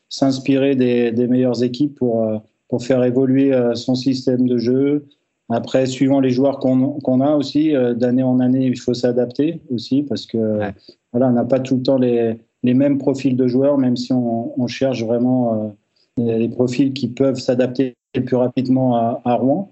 s'inspirer 0.10 0.76
des, 0.76 1.12
des, 1.12 1.28
meilleures 1.28 1.64
équipes 1.64 1.96
pour, 1.96 2.26
pour 2.70 2.84
faire 2.84 3.04
évoluer 3.04 3.52
son 3.76 3.94
système 3.94 4.48
de 4.48 4.58
jeu, 4.58 5.06
après, 5.50 5.86
suivant 5.86 6.20
les 6.20 6.30
joueurs 6.30 6.60
qu'on 6.60 7.22
a 7.22 7.36
aussi, 7.36 7.76
euh, 7.76 7.94
d'année 7.94 8.24
en 8.24 8.40
année, 8.40 8.66
il 8.66 8.80
faut 8.80 8.94
s'adapter 8.94 9.62
aussi 9.72 10.04
parce 10.04 10.26
que 10.26 10.60
voilà, 11.12 11.28
on 11.30 11.34
n'a 11.34 11.44
pas 11.44 11.60
tout 11.60 11.76
le 11.76 11.84
temps 11.84 11.98
les, 11.98 12.40
les, 12.64 12.74
mêmes 12.74 12.98
profils 12.98 13.36
de 13.36 13.48
joueurs, 13.48 13.78
même 13.78 13.98
si 13.98 14.14
on, 14.14 14.60
on 14.60 14.68
cherche 14.68 15.04
vraiment 15.04 15.74
euh, 16.20 16.38
les 16.38 16.50
profils 16.50 16.94
qui 16.94 17.08
peuvent 17.08 17.40
s'adapter 17.40 17.94
plus 18.26 18.36
rapidement 18.36 18.96
à, 18.96 19.22
à 19.26 19.36
Rouen. 19.36 19.72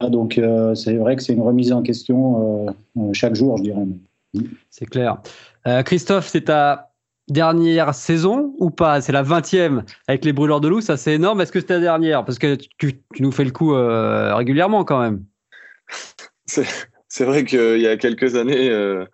Donc, 0.00 0.38
euh, 0.38 0.74
c'est 0.74 0.94
vrai 0.94 1.16
que 1.16 1.22
c'est 1.22 1.32
une 1.32 1.42
remise 1.42 1.72
en 1.72 1.82
question 1.82 2.66
chaque 3.12 3.34
jour, 3.34 3.56
je 3.58 3.64
dirais. 3.64 3.86
C'est 4.70 4.86
clair. 4.86 5.18
Christophe, 5.84 6.28
c'est 6.28 6.44
ta 6.44 6.88
dernière 7.28 7.94
saison 7.94 8.54
ou 8.58 8.70
pas? 8.70 9.00
C'est 9.00 9.12
la 9.12 9.22
20e 9.22 9.82
avec 10.06 10.24
les 10.24 10.32
brûleurs 10.32 10.60
de 10.60 10.68
loup, 10.68 10.80
ça 10.80 10.96
c'est 10.96 11.14
énorme. 11.14 11.40
Est-ce 11.40 11.52
que 11.52 11.60
c'est 11.60 11.66
ta 11.66 11.80
dernière? 11.80 12.24
Parce 12.24 12.38
que 12.38 12.56
tu, 12.78 13.02
nous 13.20 13.32
fais 13.32 13.44
le 13.44 13.50
coup 13.50 13.74
euh, 13.74 14.34
régulièrement 14.34 14.84
quand 14.84 15.00
même. 15.00 15.24
C'est 17.10 17.24
vrai 17.24 17.44
qu'il 17.44 17.80
y 17.80 17.86
a 17.86 17.96
quelques 17.96 18.36
années, 18.36 18.68
euh, 18.68 19.06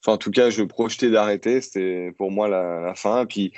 enfin 0.00 0.14
en 0.14 0.16
tout 0.16 0.30
cas, 0.30 0.48
je 0.48 0.62
projetais 0.62 1.10
d'arrêter. 1.10 1.60
C'était 1.60 2.10
pour 2.16 2.30
moi 2.30 2.48
la, 2.48 2.94
fin. 2.94 3.26
Puis 3.26 3.52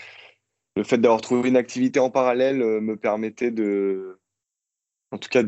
le 0.76 0.82
fait 0.82 0.98
d'avoir 0.98 1.20
trouvé 1.20 1.48
une 1.48 1.56
activité 1.56 2.00
en 2.00 2.10
parallèle 2.10 2.60
euh, 2.60 2.80
me 2.80 2.96
permettait 2.96 3.52
de, 3.52 4.18
en 5.14 5.18
tout 5.18 5.28
cas, 5.28 5.42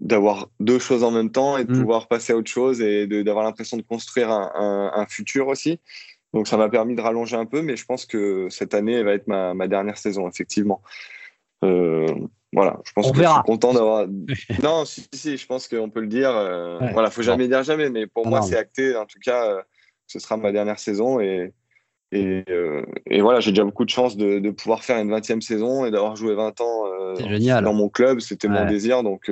d'avoir 0.00 0.50
deux 0.58 0.78
choses 0.78 1.04
en 1.04 1.12
même 1.12 1.30
temps 1.30 1.56
et 1.56 1.64
de 1.64 1.72
mmh. 1.72 1.78
pouvoir 1.78 2.08
passer 2.08 2.32
à 2.32 2.36
autre 2.36 2.50
chose 2.50 2.80
et 2.80 3.06
d'avoir 3.06 3.44
l'impression 3.44 3.76
de 3.76 3.82
construire 3.82 4.30
un 4.30 5.06
futur 5.08 5.48
aussi. 5.48 5.80
Donc 6.32 6.46
ça 6.46 6.56
m'a 6.56 6.68
permis 6.68 6.94
de 6.94 7.00
rallonger 7.00 7.36
un 7.36 7.46
peu, 7.46 7.62
mais 7.62 7.76
je 7.76 7.84
pense 7.84 8.06
que 8.06 8.48
cette 8.50 8.74
année 8.74 9.02
va 9.02 9.12
être 9.14 9.26
ma, 9.26 9.54
ma 9.54 9.66
dernière 9.66 9.98
saison, 9.98 10.28
effectivement. 10.28 10.80
Euh, 11.64 12.06
voilà, 12.52 12.78
je 12.84 12.92
pense 12.92 13.10
que 13.10 13.18
je 13.18 13.28
suis 13.28 13.42
content 13.44 13.72
d'avoir. 13.72 14.06
non, 14.62 14.84
si, 14.84 15.06
si, 15.12 15.36
je 15.36 15.46
pense 15.46 15.68
qu'on 15.68 15.90
peut 15.90 16.00
le 16.00 16.06
dire. 16.06 16.30
Euh, 16.30 16.78
Voilà, 16.92 17.10
faut 17.10 17.22
jamais 17.22 17.48
dire 17.48 17.62
jamais, 17.62 17.90
mais 17.90 18.06
pour 18.06 18.26
moi, 18.26 18.42
c'est 18.42 18.56
acté. 18.56 18.96
En 18.96 19.06
tout 19.06 19.18
cas, 19.20 19.44
euh, 19.46 19.62
ce 20.06 20.18
sera 20.18 20.36
ma 20.36 20.52
dernière 20.52 20.78
saison 20.78 21.20
et, 21.20 21.52
et, 22.12 22.44
euh, 22.50 22.84
et 23.06 23.20
voilà, 23.20 23.40
j'ai 23.40 23.52
déjà 23.52 23.64
beaucoup 23.64 23.84
de 23.84 23.90
chance 23.90 24.16
de, 24.16 24.38
de, 24.38 24.50
pouvoir 24.50 24.82
faire 24.82 24.98
une 24.98 25.10
20e 25.10 25.40
saison 25.40 25.84
et 25.84 25.90
d'avoir 25.90 26.16
joué 26.16 26.34
20 26.34 26.60
ans 26.60 26.86
euh, 26.86 27.60
dans 27.62 27.74
mon 27.74 27.88
club. 27.88 28.20
C'était 28.20 28.48
mon 28.48 28.66
désir, 28.66 29.02
donc 29.02 29.30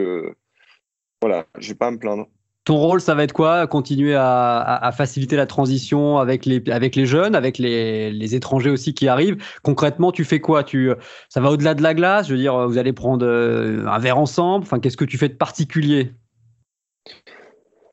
voilà, 1.21 1.47
je 1.59 1.69
vais 1.69 1.75
pas 1.75 1.89
à 1.89 1.91
me 1.91 1.99
plaindre. 1.99 2.27
Ton 2.69 2.77
rôle, 2.77 3.01
ça 3.01 3.15
va 3.15 3.23
être 3.25 3.33
quoi? 3.33 3.67
Continuer 3.67 4.15
à, 4.15 4.93
faciliter 4.95 5.37
la 5.37 5.47
transition 5.47 6.19
avec 6.19 6.45
les, 6.45 6.63
avec 6.71 6.97
les 6.97 7.07
jeunes, 7.07 7.35
avec 7.35 7.57
les, 7.57 8.35
étrangers 8.35 8.69
aussi 8.69 8.93
qui 8.93 9.09
arrivent? 9.09 9.43
Concrètement, 9.63 10.13
tu 10.13 10.23
fais 10.25 10.39
quoi? 10.39 10.65
Tu, 10.65 10.91
Ça 11.31 11.41
va 11.41 11.51
au-delà 11.51 11.73
de 11.73 11.83
la 11.83 11.95
glace? 11.95 12.29
Je 12.29 12.35
veux 12.35 12.39
dire, 12.39 12.69
vous 12.69 12.77
allez 12.77 12.93
prendre 12.93 13.25
euh, 13.25 13.87
un 13.87 13.99
verre 13.99 14.19
ensemble? 14.19 14.65
Enfin, 14.65 14.81
Qu'est-ce 14.81 14.99
que 14.99 15.07
tu 15.07 15.17
fais 15.17 15.31
de 15.31 15.35
particulier? 15.35 16.13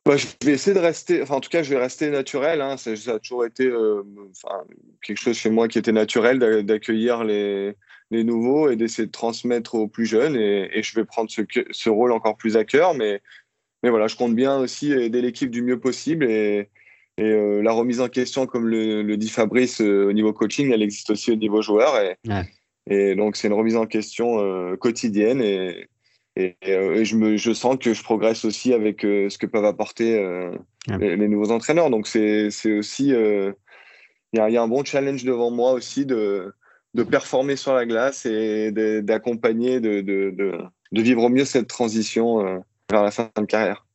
Bah, 0.06 0.16
je 0.16 0.26
vais 0.44 0.52
essayer 0.52 0.72
de 0.72 0.80
rester, 0.80 1.20
enfin 1.20 1.34
en 1.34 1.40
tout 1.40 1.50
cas 1.50 1.64
je 1.64 1.70
vais 1.70 1.80
rester 1.80 2.08
naturel. 2.10 2.60
Hein. 2.60 2.76
Ça, 2.76 2.92
a 2.92 3.18
toujours 3.18 3.44
été 3.44 3.66
euh, 3.66 4.04
quelque 5.02 5.18
chose 5.18 5.36
chez 5.36 5.50
moi 5.50 5.66
qui 5.66 5.78
était 5.78 5.90
naturel 5.90 6.38
d'accueillir 6.64 7.24
les, 7.24 7.74
les, 8.12 8.22
nouveaux 8.22 8.70
et 8.70 8.76
d'essayer 8.76 9.06
de 9.06 9.12
transmettre 9.12 9.74
aux 9.74 9.88
plus 9.88 10.06
jeunes. 10.06 10.36
Et, 10.36 10.70
et 10.78 10.82
je 10.84 10.94
vais 10.94 11.04
prendre 11.04 11.28
ce, 11.28 11.42
ce, 11.72 11.90
rôle 11.90 12.12
encore 12.12 12.36
plus 12.36 12.56
à 12.56 12.64
cœur. 12.64 12.94
Mais 12.94 13.20
mais 13.82 13.90
voilà, 13.90 14.06
je 14.06 14.16
compte 14.16 14.34
bien 14.34 14.58
aussi 14.58 14.92
aider 14.92 15.20
l'équipe 15.20 15.50
du 15.50 15.62
mieux 15.62 15.78
possible 15.78 16.24
et, 16.30 16.70
euh, 17.18 17.62
la 17.62 17.72
remise 17.72 18.00
en 18.00 18.08
question, 18.08 18.46
comme 18.46 18.68
le, 18.68 19.16
dit 19.16 19.28
Fabrice, 19.28 19.80
euh, 19.80 20.08
au 20.08 20.12
niveau 20.12 20.32
coaching, 20.32 20.70
elle 20.70 20.82
existe 20.82 21.10
aussi 21.10 21.32
au 21.32 21.36
niveau 21.36 21.62
joueur. 21.62 21.94
Et, 22.88 23.14
donc, 23.16 23.36
c'est 23.36 23.48
une 23.48 23.54
remise 23.54 23.76
en 23.76 23.86
question 23.86 24.76
quotidienne. 24.76 25.40
Et, 25.40 25.88
je, 26.36 27.16
me, 27.16 27.36
je 27.36 27.52
sens 27.52 27.76
que 27.78 27.94
je 27.94 28.02
progresse 28.02 28.44
aussi 28.44 28.72
avec 28.72 29.02
ce 29.02 29.36
que 29.38 29.46
peuvent 29.46 29.64
apporter 29.64 30.20
les, 30.88 31.28
nouveaux 31.28 31.50
entraîneurs. 31.50 31.90
Donc, 31.90 32.06
c'est 32.06 32.48
aussi. 32.72 33.08
Il 34.32 34.38
y, 34.38 34.56
a 34.56 34.62
un 34.62 34.68
bon 34.68 34.84
challenge 34.84 35.24
devant 35.24 35.50
moi 35.50 35.72
aussi 35.72 36.04
de, 36.04 36.52
de 36.94 37.02
performer 37.02 37.56
sur 37.56 37.74
la 37.74 37.86
glace 37.86 38.26
et 38.26 38.70
d'accompagner, 39.02 39.80
de, 39.80 40.02
de, 40.02 40.34
de, 40.92 41.02
vivre 41.02 41.24
au 41.24 41.28
mieux 41.28 41.46
cette 41.46 41.68
transition 41.68 42.62
vers 42.90 43.02
la 43.02 43.10
fin 43.10 43.30
de 43.38 43.46
carrière. 43.46 43.85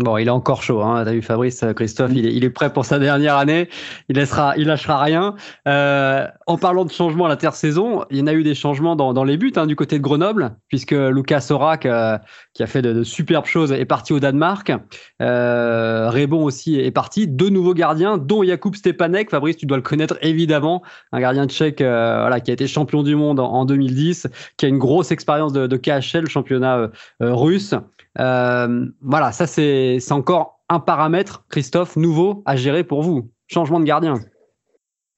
Bon, 0.00 0.16
il 0.16 0.28
est 0.28 0.30
encore 0.30 0.62
chaud. 0.62 0.80
Hein. 0.80 1.04
T'as 1.04 1.12
vu 1.12 1.20
Fabrice, 1.20 1.62
euh, 1.62 1.74
Christophe, 1.74 2.12
il 2.14 2.42
est, 2.42 2.50
prêt 2.50 2.72
pour 2.72 2.86
sa 2.86 2.98
dernière 2.98 3.36
année. 3.36 3.68
Il 4.08 4.16
laissera, 4.16 4.56
il 4.56 4.66
lâchera 4.66 4.98
rien. 4.98 5.34
Euh, 5.68 6.26
en 6.46 6.56
parlant 6.56 6.86
de 6.86 6.90
changements 6.90 7.26
à 7.26 7.28
l'intersaison, 7.28 8.06
il 8.10 8.16
y 8.16 8.22
en 8.22 8.26
a 8.26 8.32
eu 8.32 8.42
des 8.42 8.54
changements 8.54 8.96
dans, 8.96 9.24
les 9.24 9.36
buts 9.36 9.52
hein, 9.56 9.66
du 9.66 9.76
côté 9.76 9.98
de 9.98 10.02
Grenoble, 10.02 10.56
puisque 10.68 10.92
Lucas 10.92 11.42
Sorak, 11.42 11.84
euh, 11.84 12.16
qui 12.54 12.62
a 12.62 12.66
fait 12.66 12.80
de, 12.80 13.02
superbes 13.02 13.44
choses, 13.44 13.72
est 13.72 13.84
parti 13.84 14.14
au 14.14 14.20
Danemark. 14.20 14.72
Euh, 15.20 16.26
aussi 16.30 16.80
est 16.80 16.90
parti. 16.90 17.26
Deux 17.26 17.50
nouveaux 17.50 17.74
gardiens, 17.74 18.16
dont 18.16 18.42
Jakub 18.42 18.74
Stepanek. 18.74 19.28
Fabrice, 19.28 19.58
tu 19.58 19.66
dois 19.66 19.76
le 19.76 19.82
connaître 19.82 20.16
évidemment, 20.22 20.82
un 21.12 21.20
gardien 21.20 21.46
tchèque, 21.46 21.82
euh, 21.82 22.38
qui 22.38 22.50
a 22.50 22.54
été 22.54 22.66
champion 22.66 23.02
du 23.02 23.16
monde 23.16 23.38
en, 23.38 23.66
2010, 23.66 24.28
qui 24.56 24.64
a 24.64 24.68
une 24.68 24.78
grosse 24.78 25.10
expérience 25.10 25.52
de, 25.52 25.66
de 25.66 25.76
KHL, 25.76 26.26
championnat 26.26 26.88
russe. 27.20 27.74
Voilà, 28.16 29.32
ça 29.32 29.46
c'est 29.46 30.12
encore 30.12 30.60
un 30.68 30.80
paramètre, 30.80 31.44
Christophe, 31.50 31.96
nouveau 31.96 32.42
à 32.46 32.56
gérer 32.56 32.84
pour 32.84 33.02
vous. 33.02 33.30
Changement 33.48 33.80
de 33.80 33.84
gardien. 33.84 34.14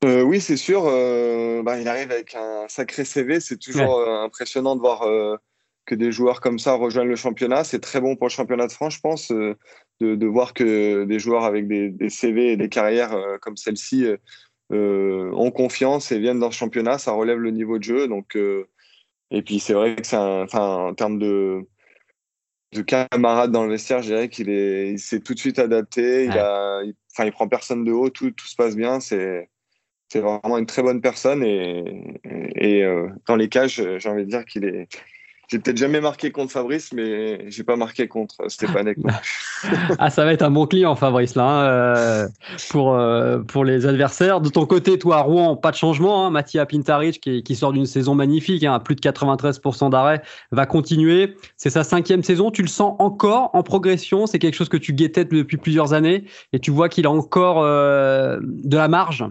Euh, 0.04 0.22
oui, 0.22 0.40
c'est 0.40 0.56
sûr. 0.56 0.84
Euh, 0.86 1.62
bah, 1.62 1.78
il 1.78 1.86
arrive 1.86 2.10
avec 2.10 2.34
un 2.34 2.66
sacré 2.68 3.04
CV. 3.04 3.38
C'est 3.38 3.58
toujours 3.58 3.98
euh, 3.98 4.24
impressionnant 4.24 4.74
de 4.74 4.80
voir 4.80 5.06
que 5.84 5.94
des 5.94 6.12
joueurs 6.12 6.40
comme 6.40 6.58
ça 6.58 6.72
rejoignent 6.72 7.08
le 7.08 7.16
championnat. 7.16 7.64
C'est 7.64 7.80
très 7.80 8.00
bon 8.00 8.16
pour 8.16 8.26
le 8.26 8.32
championnat 8.32 8.66
de 8.66 8.72
France, 8.72 8.94
je 8.94 9.00
pense, 9.00 9.30
de, 9.30 10.26
voir 10.26 10.54
que 10.54 11.04
des 11.04 11.18
joueurs 11.18 11.44
avec 11.44 11.68
des, 11.68 12.08
CV 12.08 12.52
et 12.52 12.56
des 12.56 12.68
carrières 12.68 13.16
comme 13.40 13.56
celle-ci 13.56 14.06
ont 14.70 15.50
confiance 15.50 16.10
et 16.12 16.18
viennent 16.18 16.40
dans 16.40 16.50
ce 16.50 16.56
championnat. 16.56 16.98
Ça 16.98 17.12
relève 17.12 17.38
le 17.38 17.50
niveau 17.50 17.78
de 17.78 17.84
jeu. 17.84 18.08
Donc, 18.08 18.36
et 19.30 19.42
puis 19.42 19.60
c'est 19.60 19.74
vrai 19.74 19.96
que 19.96 20.06
c'est 20.06 20.16
en 20.16 20.94
termes 20.94 21.18
de 21.18 21.66
de 22.72 22.82
camarade 22.82 23.52
dans 23.52 23.64
le 23.64 23.70
vestiaire, 23.70 24.02
je 24.02 24.08
dirais 24.08 24.28
qu'il 24.28 24.48
est, 24.48 24.92
il 24.92 24.98
s'est 24.98 25.20
tout 25.20 25.34
de 25.34 25.38
suite 25.38 25.58
adapté. 25.58 26.24
Il 26.24 26.38
a, 26.38 26.80
enfin, 27.12 27.24
il 27.26 27.32
prend 27.32 27.48
personne 27.48 27.84
de 27.84 27.92
haut, 27.92 28.10
tout, 28.10 28.30
tout 28.30 28.46
se 28.46 28.56
passe 28.56 28.76
bien. 28.76 29.00
C'est, 29.00 29.50
c'est 30.08 30.20
vraiment 30.20 30.58
une 30.58 30.66
très 30.66 30.82
bonne 30.82 31.00
personne 31.00 31.42
et, 31.42 32.18
et, 32.56 32.84
euh, 32.84 33.08
dans 33.26 33.36
les 33.36 33.48
cages, 33.48 33.82
j'ai 33.98 34.08
envie 34.08 34.24
de 34.24 34.30
dire 34.30 34.44
qu'il 34.44 34.64
est, 34.64 34.88
j'ai 35.52 35.58
peut-être 35.58 35.76
jamais 35.76 36.00
marqué 36.00 36.30
contre 36.30 36.50
Fabrice, 36.50 36.94
mais 36.94 37.50
j'ai 37.50 37.62
pas 37.62 37.76
marqué 37.76 38.08
contre 38.08 38.36
Stéphane. 38.48 38.94
ah, 39.98 40.08
ça 40.08 40.24
va 40.24 40.32
être 40.32 40.40
un 40.40 40.50
bon 40.50 40.66
client, 40.66 40.94
Fabrice, 40.94 41.34
là, 41.34 41.44
hein, 41.44 41.64
euh, 41.66 42.28
pour, 42.70 42.94
euh, 42.94 43.40
pour 43.40 43.66
les 43.66 43.84
adversaires. 43.84 44.40
De 44.40 44.48
ton 44.48 44.64
côté, 44.64 44.98
toi, 44.98 45.18
à 45.18 45.20
Rouen, 45.20 45.54
pas 45.56 45.70
de 45.70 45.76
changement. 45.76 46.26
Hein, 46.26 46.30
Mattia 46.30 46.64
Pintaric, 46.64 47.20
qui, 47.20 47.42
qui 47.42 47.54
sort 47.54 47.74
d'une 47.74 47.84
saison 47.84 48.14
magnifique, 48.14 48.64
hein, 48.64 48.72
à 48.72 48.80
plus 48.80 48.94
de 48.94 49.02
93% 49.02 49.90
d'arrêt, 49.90 50.22
va 50.52 50.64
continuer. 50.64 51.34
C'est 51.58 51.68
sa 51.68 51.84
cinquième 51.84 52.22
saison. 52.22 52.50
Tu 52.50 52.62
le 52.62 52.68
sens 52.68 52.96
encore 52.98 53.50
en 53.52 53.62
progression? 53.62 54.26
C'est 54.26 54.38
quelque 54.38 54.54
chose 54.54 54.70
que 54.70 54.78
tu 54.78 54.94
guettais 54.94 55.26
depuis 55.26 55.58
plusieurs 55.58 55.92
années 55.92 56.24
et 56.54 56.60
tu 56.60 56.70
vois 56.70 56.88
qu'il 56.88 57.04
a 57.04 57.10
encore 57.10 57.62
euh, 57.62 58.40
de 58.42 58.78
la 58.78 58.88
marge? 58.88 59.22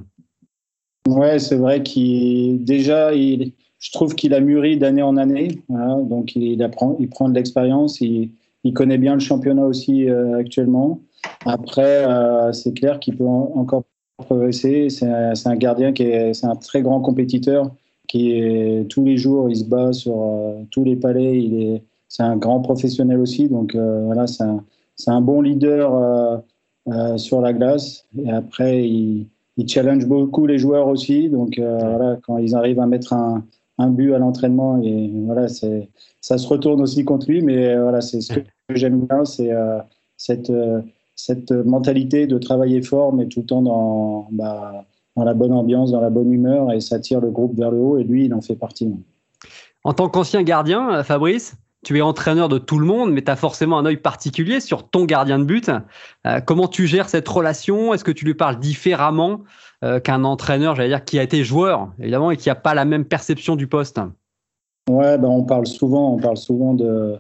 Ouais, 1.07 1.39
c'est 1.39 1.55
vrai 1.55 1.81
qu'il 1.81 2.63
déjà 2.63 3.11
il 3.15 3.53
je 3.81 3.91
trouve 3.91 4.15
qu'il 4.15 4.33
a 4.33 4.39
mûri 4.39 4.77
d'année 4.77 5.01
en 5.01 5.17
année. 5.17 5.63
donc 5.69 6.35
il, 6.35 6.63
apprend, 6.63 6.95
il 6.99 7.09
prend 7.09 7.27
de 7.27 7.33
l'expérience, 7.33 7.99
il, 7.99 8.31
connaît 8.73 8.99
bien 8.99 9.15
le 9.15 9.19
championnat 9.19 9.65
aussi 9.65 10.07
euh, 10.07 10.37
actuellement. 10.37 10.99
Après, 11.45 12.05
euh, 12.05 12.53
c'est 12.53 12.73
clair 12.73 12.99
qu'il 12.99 13.17
peut 13.17 13.25
encore 13.25 13.83
progresser. 14.17 14.89
C'est 14.89 15.07
un 15.07 15.55
gardien 15.55 15.93
qui 15.93 16.03
est, 16.03 16.35
c'est 16.35 16.45
un 16.45 16.55
très 16.55 16.83
grand 16.83 17.01
compétiteur 17.01 17.71
qui 18.07 18.33
est 18.33 18.87
tous 18.89 19.03
les 19.03 19.17
jours, 19.17 19.49
il 19.49 19.55
se 19.55 19.63
bat 19.63 19.93
sur 19.93 20.21
euh, 20.21 20.61
tous 20.69 20.83
les 20.83 20.95
palais. 20.95 21.41
Il 21.41 21.59
est, 21.59 21.83
c'est 22.07 22.23
un 22.23 22.37
grand 22.37 22.61
professionnel 22.61 23.19
aussi. 23.19 23.49
Donc 23.49 23.75
voilà, 23.75 24.27
c'est 24.27 24.43
un, 24.43 24.63
c'est 24.95 25.11
un 25.11 25.21
bon 25.21 25.41
leader 25.41 26.43
sur 27.17 27.41
la 27.41 27.53
glace. 27.53 28.05
Et 28.23 28.29
après, 28.29 28.87
il, 28.87 29.27
il 29.57 29.67
challenge 29.67 30.05
beaucoup 30.05 30.45
les 30.45 30.59
joueurs 30.59 30.87
aussi. 30.87 31.29
Donc 31.29 31.57
voilà, 31.57 32.19
quand 32.21 32.37
ils 32.37 32.53
arrivent 32.53 32.79
à 32.79 32.85
mettre 32.85 33.13
un 33.13 33.43
un 33.81 33.89
but 33.89 34.13
à 34.13 34.19
l'entraînement 34.19 34.81
et 34.81 35.11
voilà, 35.25 35.47
c'est 35.47 35.89
ça 36.21 36.37
se 36.37 36.47
retourne 36.47 36.81
aussi 36.81 37.03
contre 37.03 37.29
lui. 37.29 37.41
Mais 37.41 37.67
euh, 37.67 37.83
voilà, 37.83 38.01
c'est 38.01 38.21
ce 38.21 38.33
que 38.33 38.41
j'aime 38.75 39.05
bien, 39.05 39.25
c'est 39.25 39.51
euh, 39.51 39.79
cette 40.17 40.49
euh, 40.49 40.81
cette 41.15 41.51
mentalité 41.51 42.25
de 42.25 42.37
travailler 42.37 42.81
fort, 42.81 43.13
mais 43.13 43.27
tout 43.27 43.41
le 43.41 43.45
temps 43.45 43.61
dans, 43.61 44.27
bah, 44.31 44.85
dans 45.15 45.23
la 45.23 45.33
bonne 45.33 45.53
ambiance, 45.53 45.91
dans 45.91 46.01
la 46.01 46.09
bonne 46.09 46.31
humeur, 46.31 46.71
et 46.71 46.79
ça 46.79 46.99
tire 46.99 47.19
le 47.19 47.29
groupe 47.29 47.55
vers 47.55 47.69
le 47.69 47.77
haut, 47.77 47.97
et 47.97 48.03
lui, 48.03 48.25
il 48.25 48.33
en 48.33 48.41
fait 48.41 48.55
partie. 48.55 48.91
En 49.83 49.93
tant 49.93 50.09
qu'ancien 50.09 50.41
gardien, 50.41 51.03
Fabrice, 51.03 51.57
tu 51.83 51.97
es 51.97 52.01
entraîneur 52.01 52.47
de 52.49 52.57
tout 52.59 52.77
le 52.77 52.85
monde, 52.85 53.11
mais 53.11 53.23
tu 53.23 53.31
as 53.31 53.35
forcément 53.35 53.79
un 53.79 53.85
œil 53.85 53.97
particulier 53.97 54.59
sur 54.59 54.89
ton 54.89 55.05
gardien 55.05 55.39
de 55.39 55.45
but. 55.45 55.71
Euh, 56.27 56.39
comment 56.39 56.67
tu 56.67 56.85
gères 56.85 57.09
cette 57.09 57.27
relation? 57.27 57.93
Est-ce 57.93 58.03
que 58.03 58.11
tu 58.11 58.25
lui 58.25 58.35
parles 58.35 58.59
différemment? 58.59 59.41
Euh, 59.83 59.99
qu'un 59.99 60.23
entraîneur, 60.23 60.75
j'allais 60.75 60.89
dire, 60.89 61.03
qui 61.03 61.19
a 61.19 61.23
été 61.23 61.43
joueur, 61.43 61.91
évidemment, 61.99 62.31
et 62.31 62.37
qui 62.37 62.49
n'a 62.49 62.55
pas 62.55 62.73
la 62.73 62.85
même 62.85 63.05
perception 63.05 63.55
du 63.55 63.67
poste 63.67 63.99
Ouais, 64.89 65.17
ben 65.17 65.27
on 65.27 65.43
parle 65.43 65.67
souvent, 65.67 66.13
on 66.13 66.17
parle 66.17 66.37
souvent 66.37 66.73
de, 66.73 67.19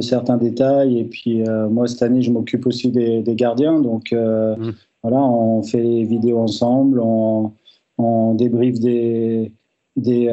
certains 0.00 0.36
détails. 0.36 0.98
Et 0.98 1.04
puis 1.04 1.48
euh, 1.48 1.68
moi, 1.68 1.86
cette 1.86 2.02
année, 2.02 2.22
je 2.22 2.30
m'occupe 2.30 2.66
aussi 2.66 2.90
des, 2.90 3.22
gardiens. 3.28 3.80
Donc 3.80 4.12
mmh. 4.12 4.70
voilà, 5.02 5.22
on 5.22 5.62
fait 5.62 5.82
des 5.82 6.04
vidéos 6.04 6.38
ensemble, 6.38 7.00
on, 7.00 7.52
on 7.96 8.34
débriefe 8.34 8.78
des, 8.78 9.52
des, 9.96 10.30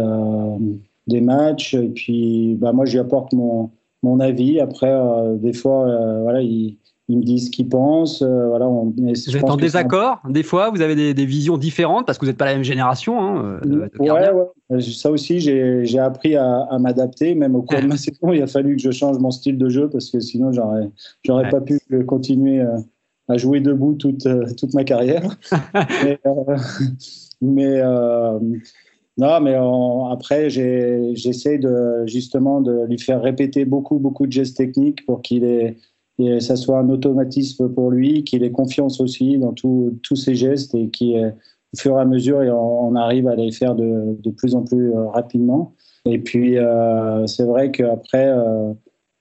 des 1.07 1.21
matchs. 1.21 1.73
Et 1.75 1.89
puis, 1.89 2.55
bah, 2.59 2.73
moi, 2.73 2.85
je 2.85 2.93
lui 2.93 2.99
apporte 2.99 3.33
mon, 3.33 3.71
mon 4.05 4.19
avis. 4.19 4.59
Après, 4.59 4.91
euh, 4.91 5.35
des 5.35 5.53
fois, 5.53 5.87
euh, 5.87 6.21
voilà, 6.21 6.41
il, 6.41 6.77
me 7.09 7.23
disent 7.23 7.47
ce 7.47 7.51
qu'ils 7.51 7.69
pensent. 7.69 8.21
Euh, 8.21 8.47
voilà, 8.47 8.67
on, 8.67 8.93
vous 8.95 9.37
êtes 9.37 9.43
en 9.43 9.57
désaccord 9.57 10.21
Des 10.27 10.43
fois, 10.43 10.71
vous 10.71 10.81
avez 10.81 11.13
des, 11.13 11.25
visions 11.25 11.57
différentes 11.57 12.05
parce 12.05 12.17
que 12.17 12.25
vous 12.25 12.31
n'êtes 12.31 12.37
pas 12.37 12.45
la 12.45 12.53
même 12.53 12.63
génération. 12.63 13.19
Hein, 13.19 13.59
ouais, 13.99 14.09
ouais, 14.69 14.81
Ça 14.81 15.11
aussi, 15.11 15.39
j'ai 15.39 15.99
appris 15.99 16.35
à, 16.35 16.77
m'adapter. 16.79 17.35
Même 17.35 17.55
au 17.55 17.61
cours 17.61 17.79
de 17.79 17.87
ma 17.87 17.97
saison, 17.97 18.31
il 18.31 18.41
a 18.41 18.47
fallu 18.47 18.75
que 18.75 18.81
je 18.81 18.91
change 18.91 19.19
mon 19.19 19.31
style 19.31 19.57
de 19.57 19.69
jeu 19.69 19.89
parce 19.89 20.09
que 20.09 20.19
sinon, 20.19 20.51
j'aurais 20.51 20.89
j'aurais 21.23 21.49
pas 21.49 21.61
pu 21.61 21.79
continuer 22.05 22.65
à 23.27 23.37
jouer 23.37 23.59
debout 23.59 23.93
toute, 23.93 24.27
toute 24.57 24.73
ma 24.73 24.83
carrière. 24.83 25.23
mais, 26.01 26.19
mais 27.41 27.81
non, 29.17 29.39
mais 29.39 29.55
après, 30.11 30.49
j'essaie 30.49 31.57
de 31.57 32.03
justement 32.05 32.61
de 32.61 32.85
lui 32.87 32.99
faire 32.99 33.21
répéter 33.21 33.63
beaucoup, 33.65 33.99
beaucoup 33.99 34.27
de 34.27 34.31
gestes 34.31 34.57
techniques 34.57 35.05
pour 35.05 35.21
qu'il 35.21 35.43
ait, 35.45 35.77
et 36.17 36.39
ça 36.39 36.55
soit 36.55 36.79
un 36.79 36.89
automatisme 36.89 37.69
pour 37.69 37.91
lui, 37.91 38.23
qu'il 38.23 38.43
ait 38.43 38.51
confiance 38.51 39.01
aussi 39.01 39.37
dans 39.37 39.53
tous 39.53 40.15
ses 40.15 40.35
gestes 40.35 40.73
et 40.75 40.89
qu'au 40.89 41.77
fur 41.77 41.97
et 41.97 42.01
à 42.01 42.05
mesure, 42.05 42.37
on, 42.37 42.95
arrive 42.95 43.27
à 43.27 43.35
les 43.35 43.51
faire 43.51 43.75
de, 43.75 44.17
de 44.21 44.29
plus 44.31 44.55
en 44.55 44.63
plus 44.63 44.93
euh, 44.93 45.07
rapidement. 45.07 45.73
Et 46.05 46.19
puis, 46.19 46.57
euh, 46.57 47.27
c'est 47.27 47.43
vrai 47.43 47.71
qu'après, 47.71 48.29
euh, 48.29 48.71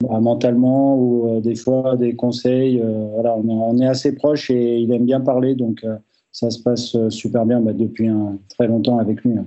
bah, 0.02 0.20
mentalement 0.20 0.96
ou 0.96 1.40
des 1.40 1.56
fois 1.56 1.96
des 1.96 2.14
conseils, 2.14 2.80
voilà, 3.14 3.34
on 3.36 3.48
est, 3.48 3.52
on 3.52 3.80
est, 3.80 3.86
assez 3.86 4.14
proche 4.14 4.50
et 4.50 4.78
il 4.78 4.92
aime 4.92 5.06
bien 5.06 5.20
parler, 5.20 5.54
donc 5.54 5.84
ça 6.30 6.50
se 6.50 6.62
passe 6.62 6.96
super 7.08 7.46
bien 7.46 7.60
bah, 7.60 7.72
depuis 7.72 8.06
un, 8.06 8.38
très 8.50 8.68
longtemps 8.68 8.98
avec 8.98 9.22
lui. 9.22 9.38
Hein. 9.38 9.46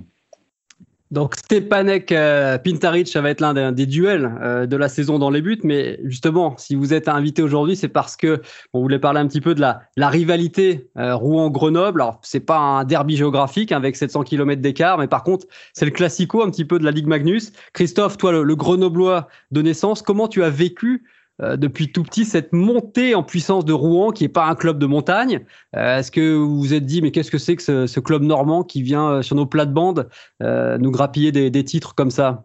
Donc 1.10 1.36
Stepanek 1.36 2.12
euh, 2.12 2.58
Pintaric, 2.58 3.08
ça 3.08 3.22
va 3.22 3.30
être 3.30 3.40
l'un 3.40 3.72
des, 3.72 3.86
duels 3.86 4.30
euh, 4.42 4.66
de 4.66 4.76
la 4.76 4.88
saison 4.88 5.18
dans 5.18 5.30
les 5.30 5.40
buts. 5.40 5.60
Mais 5.64 5.98
justement, 6.04 6.54
si 6.58 6.74
vous 6.74 6.92
êtes 6.92 7.08
invité 7.08 7.42
aujourd'hui, 7.42 7.76
c'est 7.76 7.88
parce 7.88 8.16
que 8.16 8.42
on 8.74 8.82
voulait 8.82 8.98
parler 8.98 9.20
un 9.20 9.26
petit 9.26 9.40
peu 9.40 9.54
de 9.54 9.60
la, 9.60 9.80
rivalité 9.96 10.90
euh, 10.98 11.14
Rouen-Grenoble. 11.14 12.02
Alors 12.02 12.20
c'est 12.22 12.40
pas 12.40 12.58
un 12.58 12.84
derby 12.84 13.16
géographique 13.16 13.72
avec 13.72 13.96
700 13.96 14.24
km 14.24 14.60
d'écart, 14.60 14.98
mais 14.98 15.08
par 15.08 15.22
contre 15.22 15.46
c'est 15.72 15.86
le 15.86 15.90
classico 15.90 16.42
un 16.42 16.50
petit 16.50 16.66
peu 16.66 16.78
de 16.78 16.84
la 16.84 16.90
Ligue 16.90 17.06
Magnus. 17.06 17.52
Christophe, 17.72 18.18
toi 18.18 18.32
le, 18.32 18.42
le 18.42 18.56
Grenoblois 18.56 19.28
de 19.50 19.62
naissance, 19.62 20.02
comment 20.02 20.28
tu 20.28 20.44
as 20.44 20.50
vécu 20.50 21.04
euh, 21.40 21.56
depuis 21.56 21.92
tout 21.92 22.02
petit 22.02 22.24
cette 22.24 22.52
montée 22.52 23.14
en 23.14 23.22
puissance 23.22 23.64
de 23.64 23.72
Rouen, 23.72 24.10
qui 24.10 24.24
n'est 24.24 24.28
pas 24.28 24.46
un 24.46 24.56
club 24.56 24.78
de 24.78 24.86
montagne. 24.86 25.44
Euh, 25.76 25.98
est-ce 25.98 26.10
que 26.10 26.34
vous 26.34 26.58
vous 26.58 26.74
êtes 26.74 26.84
dit, 26.84 27.00
mais 27.00 27.12
qu'est-ce 27.12 27.30
que 27.30 27.38
c'est 27.38 27.54
que 27.54 27.86
ce, 27.86 28.00
club 28.00 28.22
normand 28.22 28.64
qui 28.64 28.82
vient 28.82 29.10
euh, 29.10 29.22
sur 29.22 29.36
nos 29.36 29.46
plates-bandes 29.46 30.08
nous 30.40 30.90
grappiller 30.90 31.30
des, 31.32 31.64
titres 31.64 31.94
comme 31.94 32.10
ça? 32.10 32.44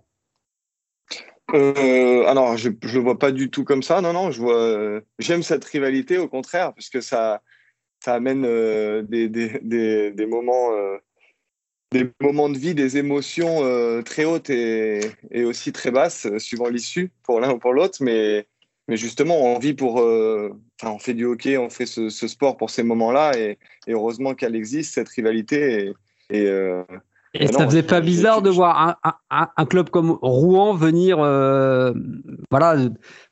Alors, 1.52 2.58
je 2.58 2.70
ne 2.70 2.94
le 2.94 3.00
vois 3.00 3.18
pas 3.18 3.32
du 3.32 3.50
tout 3.50 3.64
comme 3.64 3.84
ça. 3.84 4.02
Non, 4.02 4.14
non, 4.14 4.32
je 4.32 4.42
vois. 4.42 5.02
J'aime 5.20 5.44
cette 5.44 5.66
rivalité, 5.66 6.18
au 6.18 6.28
contraire, 6.28 6.74
parce 6.74 6.90
que 6.90 7.02
ça, 7.02 7.42
amène 8.06 8.42
des, 9.08 10.28
moments, 10.28 10.72
des 11.92 12.10
moments 12.22 12.50
de 12.50 12.58
vie, 12.58 12.74
des 12.74 12.98
émotions 12.98 13.62
très 14.04 14.26
hautes 14.26 14.50
et, 14.50 15.02
et, 15.32 15.46
aussi 15.46 15.72
très 15.72 15.92
basses, 15.92 16.28
suivant 16.38 16.70
l'issue 16.70 17.12
pour 17.24 17.40
l'un 17.40 17.52
ou 17.52 17.60
pour 17.60 17.74
l'autre. 17.74 17.98
Mais 18.02 18.48
mais 18.88 18.98
justement, 18.98 19.42
on 19.42 19.60
vit 19.60 19.74
pour. 19.74 20.02
Euh, 20.02 20.50
on 20.84 21.00
fait 21.00 21.14
du 21.14 21.26
hockey, 21.26 21.58
on 21.58 21.70
fait 21.70 21.86
ce, 21.86 22.10
sport 22.10 22.58
pour 22.58 22.70
ces 22.70 22.84
moments-là, 22.84 23.38
et, 23.38 23.58
heureusement 23.88 24.34
qu'elle 24.34 24.56
existe, 24.56 24.94
cette 24.94 25.10
rivalité. 25.10 25.94
Et, 26.30 26.38
et, 26.38 26.48
euh, 26.48 26.84
et 27.34 27.48
ça 27.48 27.66
faisait 27.66 27.84
pas 27.84 28.02
bizarre 28.02 28.42
de 28.42 28.50
voir 28.50 29.00
un, 29.04 29.48
un, 29.58 29.66
club 29.66 29.90
comme 29.90 30.20
Rouen 30.22 30.76
venir 30.76 31.20
euh, 31.20 31.94
voilà, 32.52 32.78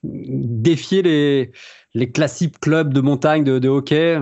défier 0.03 1.03
les, 1.03 1.51
les 1.93 2.11
classiques 2.11 2.59
clubs 2.59 2.93
de 2.93 3.01
montagne 3.01 3.43
de, 3.43 3.59
de 3.59 3.69
hockey 3.69 4.19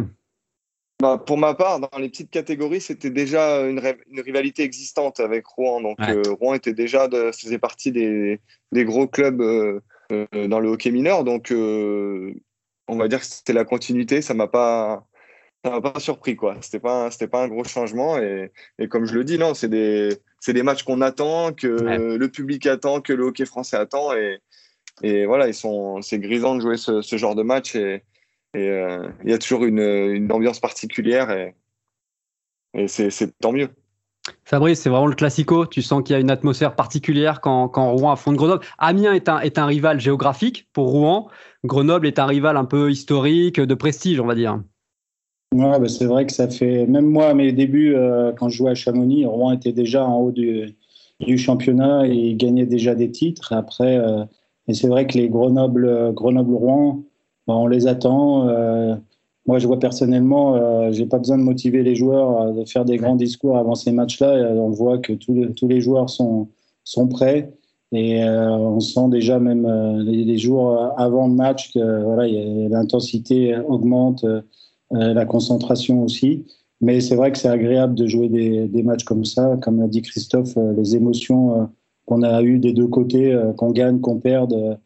bah, 1.02 1.18
pour 1.18 1.38
ma 1.38 1.54
part, 1.54 1.80
dans 1.80 1.98
les 1.98 2.10
petites 2.10 2.30
catégories, 2.30 2.82
c'était 2.82 3.10
déjà 3.10 3.62
une, 3.62 3.82
une, 4.12 4.20
rivalité 4.20 4.63
existante 4.63 5.22
avec 5.22 5.46
Rouen. 5.46 5.80
Donc, 5.80 5.98
Rouen 6.42 6.56
était 6.56 6.74
déjà 6.74 7.08
de, 7.08 7.32
faisait 7.32 7.58
partie 7.58 7.94
des, 7.94 8.42
des 8.74 8.84
gros 8.84 9.08
clubs 9.08 9.42
dans 10.10 10.60
le 10.60 10.69
hockey 10.69 10.91
mineur. 10.91 11.24
Donc, 11.24 11.52
euh, 11.52 12.34
on 12.88 12.98
va 12.98 13.08
dire 13.08 13.19
que 13.19 13.26
c'était 13.26 13.54
la 13.54 13.65
continuité. 13.65 14.22
Ça 14.22 14.34
m'a 14.34 14.48
pas, 14.48 15.08
ça 15.63 15.72
m'a 15.72 15.82
pas 15.82 16.00
surpris 16.00 16.36
quoi. 16.36 16.58
C'était 16.62 16.80
pas, 16.80 17.12
c'était 17.12 17.28
pas 17.28 17.43
un 17.43 17.48
gros 17.48 17.63
changement. 17.63 18.17
Et, 18.17 18.52
et, 18.80 18.88
comme 18.88 19.06
je 19.06 19.13
le 19.13 19.24
dis, 19.24 19.38
non, 19.38 19.54
c'est 19.54 19.69
des, 19.69 20.17
c'est 20.39 20.54
des 20.54 20.63
matchs 20.63 20.84
qu'on 20.84 21.02
attend, 21.02 21.54
que 21.54 21.67
le 21.67 22.28
public 22.30 22.65
attend, 22.65 23.02
que 23.02 23.13
le 23.13 23.26
hockey 23.26 23.45
français 23.45 23.78
attend. 23.78 24.13
Et, 24.15 24.39
et 25.02 25.26
voilà, 25.26 25.48
ils 25.48 25.54
sont, 25.54 26.02
c'est 26.02 26.19
grisant 26.19 26.56
de 26.56 26.62
jouer 26.62 26.78
ce, 26.78 27.02
ce 27.02 27.17
genre 27.17 27.36
de 27.36 27.43
match. 27.43 27.76
Et, 27.76 28.04
et 28.54 28.69
euh, 28.69 29.08
il 29.24 29.30
y 29.30 29.34
a 29.34 29.38
toujours 29.38 29.65
une, 29.65 29.80
une 29.80 30.32
ambiance 30.32 30.60
particulière. 30.60 31.30
Et, 31.32 31.56
et 32.74 32.88
c'est, 32.88 33.10
c'est 33.10 33.38
tant 33.39 33.52
mieux. 33.52 33.69
Fabrice, 34.44 34.82
c'est 34.82 34.89
vraiment 34.89 35.08
le 35.08 35.15
classico. 35.15 35.65
Tu 35.65 35.82
sens 35.82 36.04
qu'il 36.04 36.13
y 36.13 36.18
a 36.18 36.20
une 36.20 36.32
atmosphère 36.32 36.76
particulière 36.76 37.42
quand, 37.42 37.70
Rouen 37.74 38.12
affronte 38.12 38.36
Grenoble. 38.36 38.63
Amiens 38.78 39.13
est 39.13 39.30
un, 39.30 39.39
est 39.39 39.58
un 39.58 39.65
rival 39.65 40.00
géographique 40.00 40.68
pour 40.74 40.89
Rouen. 40.89 41.28
Grenoble 41.63 42.08
est 42.08 42.20
un 42.20 42.26
rival 42.26 42.58
un 42.58 42.65
peu 42.65 42.92
historique, 42.92 43.60
de 43.60 43.74
prestige, 43.74 44.20
on 44.20 44.26
va 44.26 44.36
dire. 44.36 44.60
Ouais, 45.54 45.80
bah, 45.80 45.88
c'est 45.88 46.06
vrai 46.06 46.26
que 46.26 46.32
ça 46.32 46.48
fait. 46.48 46.86
Même 46.86 47.08
moi, 47.08 47.34
mes 47.34 47.52
débuts, 47.52 47.96
euh, 47.96 48.32
quand 48.34 48.50
je 48.50 48.58
jouais 48.58 48.72
à 48.72 48.76
Chamonix, 48.76 49.26
Rouen 49.26 49.52
était 49.52 49.72
déjà 49.72 50.06
en 50.06 50.20
haut 50.20 50.32
du, 50.32 50.76
championnat 51.38 52.08
et 52.08 52.36
gagnait 52.36 52.65
déjà 52.65 52.96
des 52.96 53.10
titres. 53.12 53.54
Après, 53.54 53.98
euh, 53.98 54.24
c'est 54.72 54.88
vrai 54.88 55.08
que 55.08 55.18
les 55.18 55.28
Grenoble, 55.28 56.13
Grenoble-Rouen, 56.13 57.04
bah, 57.48 57.56
on 57.56 57.68
les 57.68 57.88
attend. 57.88 58.48
Euh, 58.48 58.96
moi, 59.50 59.58
je 59.58 59.66
vois 59.66 59.80
personnellement, 59.80 60.58
euh, 60.58 60.92
j'ai 60.92 61.08
pas 61.08 61.18
besoin 61.18 61.40
de 61.40 61.42
motiver 61.42 61.82
les 61.82 61.96
joueurs 61.96 62.40
à 62.40 62.66
faire 62.68 62.86
des 62.86 62.98
grands 62.98 63.16
discours 63.16 63.58
avant 63.58 63.74
ces 63.74 63.92
matchs-là. 63.92 64.54
On 64.54 64.70
voit 64.70 65.00
que 65.00 65.12
tous 65.12 65.34
les, 65.34 65.52
tous 65.56 65.68
les 65.68 65.82
joueurs 65.82 66.08
sont, 66.08 66.50
sont 66.84 67.08
prêts. 67.08 67.52
Et 67.92 68.24
euh, 68.24 68.48
on 68.48 68.80
sent 68.80 69.10
déjà 69.10 69.40
même 69.40 69.66
euh, 69.66 70.04
les, 70.04 70.38
jours 70.38 70.94
avant 70.98 71.28
le 71.28 71.34
match 71.34 71.74
que 71.74 71.80
voilà, 71.80 72.28
l'intensité 72.70 73.58
augmente, 73.68 74.24
la 74.92 75.26
concentration 75.26 76.04
aussi. 76.04 76.46
Mais 76.80 77.02
c'est 77.02 77.16
vrai 77.16 77.32
que 77.32 77.40
c'est 77.40 77.50
agréable 77.50 77.96
de 77.96 78.06
jouer 78.06 78.30
des, 78.30 78.68
des, 78.68 78.84
matchs 78.84 79.04
comme 79.04 79.26
ça. 79.26 79.58
Comme 79.64 79.80
l'a 79.80 79.88
dit 79.88 80.04
Christophe, 80.04 80.60
les 80.78 80.96
émotions 80.96 81.68
qu'on 82.06 82.22
a 82.22 82.44
eues 82.44 82.60
des 82.60 82.74
deux 82.74 82.88
côtés, 82.88 83.36
qu'on 83.58 83.72
gagne, 83.72 84.00
qu'on 84.00 84.20
perde, 84.20 84.78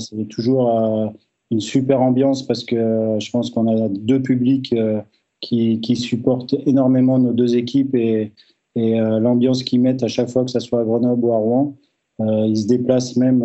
c'est 0.00 0.26
toujours 0.28 1.14
une 1.50 1.60
super 1.60 2.00
ambiance 2.00 2.46
parce 2.46 2.64
que 2.64 2.76
euh, 2.76 3.20
je 3.20 3.30
pense 3.30 3.50
qu'on 3.50 3.66
a 3.66 3.88
deux 3.88 4.22
publics 4.22 4.72
euh, 4.72 5.00
qui, 5.40 5.80
qui, 5.80 5.96
supportent 5.96 6.54
énormément 6.66 7.18
nos 7.18 7.32
deux 7.32 7.56
équipes 7.56 7.94
et, 7.94 8.32
et 8.76 9.00
euh, 9.00 9.18
l'ambiance 9.18 9.62
qu'ils 9.62 9.80
mettent 9.80 10.02
à 10.02 10.08
chaque 10.08 10.28
fois 10.28 10.44
que 10.44 10.50
ce 10.50 10.60
soit 10.60 10.80
à 10.80 10.84
Grenoble 10.84 11.24
ou 11.24 11.32
à 11.32 11.38
Rouen. 11.38 11.76
ils 12.20 12.56
se 12.56 12.66
déplacent 12.66 13.16
même 13.16 13.44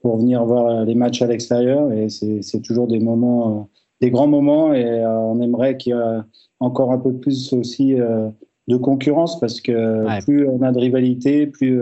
pour 0.00 0.18
venir 0.18 0.44
voir 0.44 0.84
les 0.84 0.94
matchs 0.94 1.22
à 1.22 1.26
l'extérieur 1.26 1.90
et 1.92 2.08
c'est 2.08 2.60
toujours 2.62 2.86
des 2.86 3.00
moments, 3.00 3.68
des 4.00 4.10
grands 4.10 4.28
moments 4.28 4.74
et 4.74 5.04
on 5.06 5.40
aimerait 5.40 5.76
qu'il 5.76 5.94
y 5.94 5.98
ait 5.98 6.20
encore 6.60 6.92
un 6.92 6.98
peu 6.98 7.14
plus 7.14 7.52
aussi 7.54 7.94
de 7.94 8.76
concurrence 8.76 9.40
parce 9.40 9.60
que 9.62 10.20
plus 10.20 10.46
on 10.46 10.60
a 10.60 10.70
de 10.70 10.78
rivalité, 10.78 11.46
plus, 11.46 11.80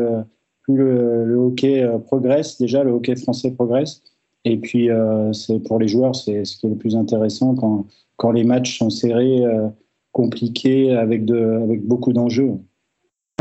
plus 0.62 0.76
le, 0.76 1.24
le, 1.24 1.36
hockey 1.36 1.84
progresse. 2.06 2.56
Déjà, 2.56 2.84
le 2.84 2.92
hockey 2.92 3.16
français 3.16 3.50
progresse. 3.50 4.00
Et 4.48 4.58
puis, 4.58 4.90
euh, 4.90 5.32
c'est 5.32 5.58
pour 5.58 5.80
les 5.80 5.88
joueurs, 5.88 6.14
c'est 6.14 6.44
ce 6.44 6.56
qui 6.56 6.66
est 6.66 6.70
le 6.70 6.76
plus 6.76 6.94
intéressant 6.94 7.56
quand, 7.56 7.86
quand 8.16 8.30
les 8.30 8.44
matchs 8.44 8.78
sont 8.78 8.90
serrés, 8.90 9.44
euh, 9.44 9.68
compliqués, 10.12 10.92
avec, 10.92 11.24
de, 11.24 11.62
avec 11.64 11.84
beaucoup 11.84 12.12
d'enjeux. 12.12 12.52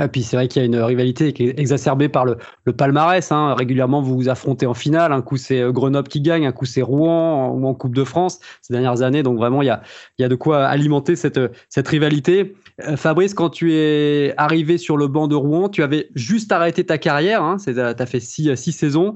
Et 0.04 0.10
puis 0.10 0.24
c'est 0.24 0.36
vrai 0.36 0.50
qu'il 0.50 0.62
y 0.62 0.64
a 0.64 0.66
une 0.66 0.76
rivalité 0.76 1.32
qui 1.32 1.48
est 1.48 1.58
exacerbée 1.58 2.10
par 2.10 2.26
le, 2.26 2.38
palmarès. 2.74 3.32
Hein. 3.32 3.56
Régulièrement, 3.56 4.02
vous 4.02 4.16
vous 4.16 4.28
affrontez 4.28 4.66
en 4.66 4.74
finale. 4.74 5.14
Un 5.14 5.22
coup, 5.22 5.38
c'est 5.38 5.62
euh, 5.62 5.72
Grenoble 5.72 6.10
qui 6.10 6.20
gagne, 6.20 6.46
un 6.46 6.52
coup, 6.52 6.66
c'est 6.66 6.82
Rouen 6.82 7.48
ou 7.52 7.66
en 7.66 7.74
Coupe 7.74 7.96
de 7.96 8.04
France 8.04 8.40
ces 8.62 8.74
dernières 8.74 9.04
années. 9.04 9.24
Donc 9.24 9.38
vraiment, 9.38 9.62
il 9.62 9.68
y 9.68 10.24
a, 10.24 10.28
de 10.28 10.36
quoi 10.36 10.66
alimenter 10.66 11.16
cette, 11.16 11.40
rivalité. 11.88 12.56
Fabrice, 12.98 13.34
quand 13.34 13.50
tu 13.50 13.74
es 13.74 14.34
arrivé 14.36 14.78
sur 14.78 14.98
le 14.98 15.08
banc 15.08 15.30
de 15.30 15.36
Rouen, 15.36 15.70
tu 15.70 15.82
avais 15.82 16.10
juste 16.14 16.52
arrêté 16.52 16.86
ta 16.86 16.98
carrière, 16.98 17.42
hein, 17.42 17.56
tu 17.64 17.80
as 17.80 18.06
fait 18.06 18.20
six, 18.20 18.54
six 18.58 18.74
saisons. 18.74 19.14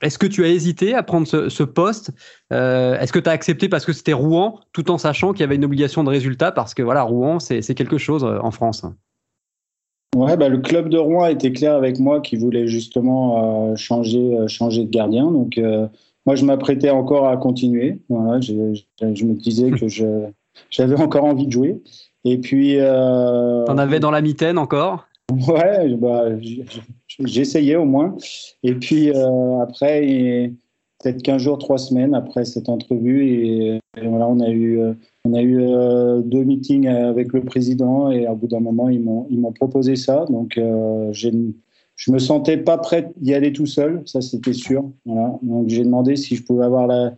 Est-ce 0.00 0.18
que 0.18 0.26
tu 0.26 0.44
as 0.44 0.48
hésité 0.48 0.94
à 0.94 1.02
prendre 1.02 1.26
ce, 1.26 1.62
poste? 1.62 2.10
Est-ce 2.50 3.12
que 3.12 3.18
tu 3.18 3.28
as 3.28 3.32
accepté 3.32 3.68
parce 3.68 3.84
que 3.84 3.92
c'était 3.92 4.14
Rouen, 4.14 4.60
tout 4.72 4.90
en 4.90 4.96
sachant 4.96 5.32
qu'il 5.32 5.40
y 5.40 5.44
avait 5.44 5.56
une 5.56 5.64
obligation 5.66 6.04
de 6.04 6.08
résultat? 6.08 6.52
Parce 6.52 6.72
que 6.72 6.82
voilà, 6.82 7.02
Rouen, 7.02 7.38
c'est 7.38 7.74
quelque 7.74 7.98
chose 7.98 8.24
en 8.24 8.50
France. 8.50 8.86
Ouais, 10.14 10.36
bah, 10.36 10.48
le 10.48 10.58
club 10.58 10.88
de 10.88 10.98
Rouen 10.98 11.26
était 11.26 11.52
clair 11.52 11.74
avec 11.74 11.98
moi 11.98 12.20
qui 12.20 12.36
voulait 12.36 12.68
justement 12.68 13.72
euh, 13.72 13.76
changer, 13.76 14.36
euh, 14.36 14.46
changer 14.46 14.84
de 14.84 14.90
gardien. 14.90 15.30
Donc, 15.30 15.58
euh, 15.58 15.88
moi, 16.24 16.36
je 16.36 16.44
m'apprêtais 16.44 16.90
encore 16.90 17.26
à 17.26 17.36
continuer. 17.36 17.98
Voilà, 18.08 18.40
je, 18.40 18.80
je, 19.00 19.24
me 19.24 19.34
disais 19.34 19.70
que 19.72 19.86
j'avais 20.70 21.00
encore 21.00 21.24
envie 21.24 21.46
de 21.46 21.52
jouer. 21.52 21.82
Et 22.24 22.38
puis. 22.38 22.78
T'en 22.78 23.78
avais 23.78 23.98
dans 23.98 24.12
la 24.12 24.22
mitaine 24.22 24.56
encore? 24.56 25.06
Ouais, 25.48 25.88
bah, 25.94 26.26
j'essayais 27.18 27.76
au 27.76 27.84
moins. 27.84 28.16
Et 28.62 28.74
puis 28.74 29.10
après, 29.60 30.52
peut-être 31.02 31.22
15 31.22 31.42
jours, 31.42 31.58
3 31.58 31.78
semaines 31.78 32.14
après 32.14 32.44
cette 32.44 32.68
entrevue, 32.68 33.26
et, 33.26 33.80
voilà, 34.00 34.28
on 34.28 34.40
a 34.40 34.50
eu 34.50 34.80
on 35.24 35.32
a 35.34 35.42
eu 35.42 35.58
euh, 35.60 36.20
deux 36.20 36.44
meetings 36.44 36.86
avec 36.86 37.32
le 37.32 37.42
président 37.42 38.10
et 38.10 38.26
à 38.26 38.34
bout 38.34 38.46
d'un 38.46 38.60
moment, 38.60 38.90
ils 38.90 39.00
m'ont, 39.00 39.52
proposé 39.52 39.96
ça. 39.96 40.26
Donc, 40.28 40.58
euh, 40.58 41.12
je 41.12 42.12
me 42.12 42.18
sentais 42.18 42.58
pas 42.58 42.76
prêt 42.76 43.12
d'y 43.16 43.34
aller 43.34 43.52
tout 43.52 43.66
seul, 43.66 44.02
ça 44.04 44.20
c'était 44.20 44.52
sûr. 44.52 44.90
Voilà. 45.06 45.38
Donc, 45.42 45.68
j'ai 45.68 45.82
demandé 45.84 46.16
si 46.16 46.36
je 46.36 46.42
pouvais 46.44 46.64
avoir 46.64 46.86
la, 46.86 47.14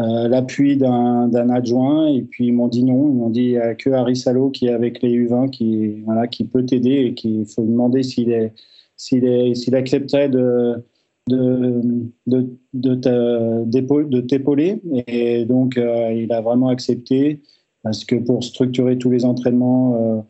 euh, 0.00 0.28
l'appui 0.28 0.78
d'un, 0.78 1.30
adjoint 1.50 2.06
et 2.08 2.22
puis 2.22 2.46
ils 2.46 2.52
m'ont 2.52 2.68
dit 2.68 2.84
non. 2.84 3.08
Ils 3.08 3.14
m'ont 3.14 3.30
dit 3.30 3.42
il 3.42 3.50
n'y 3.50 3.58
a 3.58 3.74
que 3.74 3.90
Harry 3.90 4.16
Salo 4.16 4.48
qui 4.50 4.66
est 4.66 4.72
avec 4.72 5.02
les 5.02 5.10
U20 5.10 5.50
qui, 5.50 6.00
voilà, 6.06 6.26
qui 6.28 6.44
peut 6.44 6.64
t'aider 6.64 7.04
et 7.06 7.14
qu'il 7.14 7.44
faut 7.44 7.62
demander 7.62 8.02
s'il, 8.02 8.32
est, 8.32 8.54
s'il 8.96 9.74
accepterait 9.74 10.30
de 10.30 10.82
de, 11.28 11.80
de, 12.26 12.48
de, 12.74 14.20
t'épauler. 14.20 14.80
Et 15.06 15.44
donc, 15.44 15.76
euh, 15.76 16.12
il 16.12 16.32
a 16.32 16.40
vraiment 16.40 16.68
accepté 16.68 17.40
parce 17.82 18.04
que 18.04 18.16
pour 18.16 18.44
structurer 18.44 18.98
tous 18.98 19.10
les 19.10 19.24
entraînements, 19.24 19.96
euh, 19.96 20.20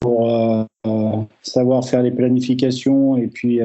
pour 0.00 0.30
euh, 0.30 0.64
savoir 1.42 1.84
faire 1.86 2.02
les 2.02 2.10
planifications 2.10 3.16
et 3.16 3.26
puis 3.26 3.60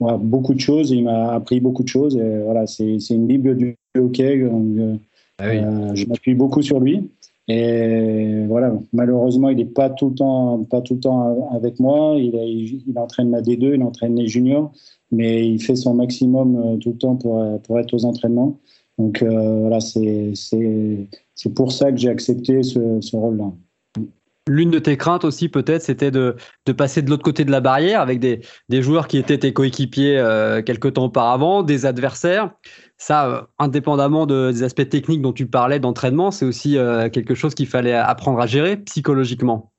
beaucoup 0.00 0.54
de 0.54 0.60
choses, 0.60 0.90
il 0.90 1.04
m'a 1.04 1.32
appris 1.32 1.60
beaucoup 1.60 1.82
de 1.82 1.88
choses. 1.88 2.16
Et 2.16 2.42
voilà, 2.42 2.66
c'est, 2.66 2.98
une 3.10 3.26
bible 3.26 3.56
du 3.56 3.76
hockey. 3.96 4.40
Donc, 4.40 4.98
ah 5.38 5.94
je 5.94 6.06
m'appuie 6.06 6.34
beaucoup 6.34 6.62
sur 6.62 6.80
lui. 6.80 7.10
Et 7.48 8.44
voilà, 8.48 8.74
malheureusement, 8.92 9.50
il 9.50 9.58
n'est 9.58 9.64
pas 9.64 9.88
tout 9.88 10.08
le 10.08 10.16
temps, 10.16 10.64
pas 10.64 10.80
tout 10.80 10.94
le 10.94 11.00
temps 11.00 11.48
avec 11.52 11.78
moi. 11.78 12.16
Il, 12.18 12.34
il, 12.34 12.98
entraîne 12.98 13.30
ma 13.30 13.40
D2, 13.40 13.74
il 13.74 13.82
entraîne 13.84 14.16
les 14.16 14.26
juniors 14.26 14.72
mais 15.10 15.48
il 15.48 15.62
fait 15.62 15.76
son 15.76 15.94
maximum 15.94 16.56
euh, 16.56 16.76
tout 16.76 16.90
le 16.90 16.98
temps 16.98 17.16
pour, 17.16 17.40
euh, 17.40 17.58
pour 17.58 17.78
être 17.78 17.94
aux 17.94 18.04
entraînements. 18.04 18.58
Donc 18.98 19.22
euh, 19.22 19.60
voilà, 19.60 19.80
c'est 19.80 20.34
pour 21.54 21.72
ça 21.72 21.92
que 21.92 21.98
j'ai 21.98 22.08
accepté 22.08 22.62
ce, 22.62 23.00
ce 23.00 23.16
rôle-là. 23.16 23.52
L'une 24.48 24.70
de 24.70 24.78
tes 24.78 24.96
craintes 24.96 25.24
aussi, 25.24 25.48
peut-être, 25.48 25.82
c'était 25.82 26.12
de, 26.12 26.36
de, 26.66 26.72
passer 26.72 27.02
de 27.02 27.10
l'autre 27.10 27.24
côté 27.24 27.44
de 27.44 27.50
la 27.50 27.60
barrière 27.60 28.00
avec 28.00 28.20
des, 28.20 28.42
des 28.68 28.80
joueurs 28.80 29.08
qui 29.08 29.18
étaient 29.18 29.38
tes 29.38 29.52
coéquipiers 29.52 30.18
euh, 30.18 30.62
quelques 30.62 30.94
temps 30.94 31.06
auparavant, 31.06 31.64
des 31.64 31.84
adversaires. 31.84 32.52
Ça, 32.96 33.48
indépendamment 33.58 34.24
de, 34.24 34.52
des 34.52 34.62
aspects 34.62 34.88
techniques 34.88 35.20
dont 35.20 35.32
tu 35.32 35.46
parlais 35.46 35.80
d'entraînement, 35.80 36.30
c'est 36.30 36.46
aussi 36.46 36.78
quelque 37.12 37.34
chose 37.34 37.54
qu'il 37.54 37.66
fallait 37.66 37.92
apprendre 37.92 38.40
à 38.40 38.46
gérer 38.46 38.76
psychologiquement. 38.78 39.72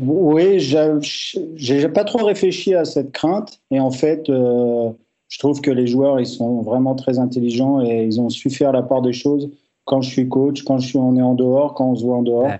Oui, 0.00 0.60
j'ai 0.60 1.88
pas 1.88 2.04
trop 2.04 2.24
réfléchi 2.24 2.74
à 2.74 2.84
cette 2.84 3.10
crainte. 3.10 3.60
Et 3.70 3.80
en 3.80 3.90
fait, 3.90 4.28
euh, 4.30 4.90
je 5.28 5.38
trouve 5.38 5.60
que 5.60 5.72
les 5.72 5.88
joueurs, 5.88 6.20
ils 6.20 6.26
sont 6.26 6.62
vraiment 6.62 6.94
très 6.94 7.18
intelligents 7.18 7.80
et 7.80 8.04
ils 8.04 8.20
ont 8.20 8.28
su 8.28 8.48
faire 8.48 8.72
la 8.72 8.82
part 8.82 9.02
des 9.02 9.12
choses 9.12 9.50
quand 9.84 10.00
je 10.00 10.10
suis 10.10 10.28
coach, 10.28 10.62
quand 10.62 10.78
je 10.78 10.86
suis, 10.86 10.98
on 10.98 11.16
est 11.16 11.22
en 11.22 11.34
dehors, 11.34 11.74
quand 11.74 11.90
on 11.90 11.96
se 11.96 12.04
voit 12.04 12.16
en 12.16 12.22
dehors. 12.22 12.50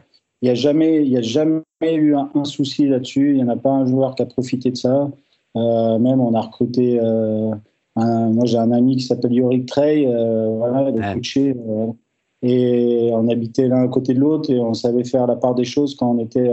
Il 0.42 0.46
n'y 0.46 0.50
a, 0.50 0.54
jamais, 0.54 1.02
il 1.02 1.08
y 1.08 1.16
a 1.16 1.22
jamais 1.22 1.62
eu 1.82 2.16
un, 2.16 2.44
souci 2.44 2.88
là-dessus. 2.88 3.30
Il 3.30 3.36
n'y 3.36 3.42
en 3.44 3.48
a 3.48 3.56
pas 3.56 3.70
un 3.70 3.86
joueur 3.86 4.14
qui 4.14 4.22
a 4.22 4.26
profité 4.26 4.70
de 4.70 4.76
ça. 4.76 5.10
Euh, 5.56 5.98
même, 5.98 6.20
on 6.20 6.34
a 6.34 6.40
recruté. 6.40 6.98
Euh, 7.00 7.54
moi, 7.96 8.46
j'ai 8.46 8.58
un 8.58 8.72
ami 8.72 8.96
qui 8.96 9.02
s'appelle 9.02 9.32
Yorick 9.32 9.66
Trey. 9.66 10.06
voilà, 10.06 10.90
il 10.90 10.96
est 10.96 11.14
coaché. 11.14 11.54
et 12.42 13.10
on 13.12 13.28
habitait 13.28 13.68
l'un 13.68 13.82
à 13.84 13.88
côté 13.88 14.14
de 14.14 14.20
l'autre 14.20 14.50
et 14.50 14.58
on 14.58 14.74
savait 14.74 15.04
faire 15.04 15.26
la 15.26 15.36
part 15.36 15.54
des 15.54 15.64
choses 15.64 15.94
quand 15.94 16.10
on 16.12 16.18
était 16.18 16.50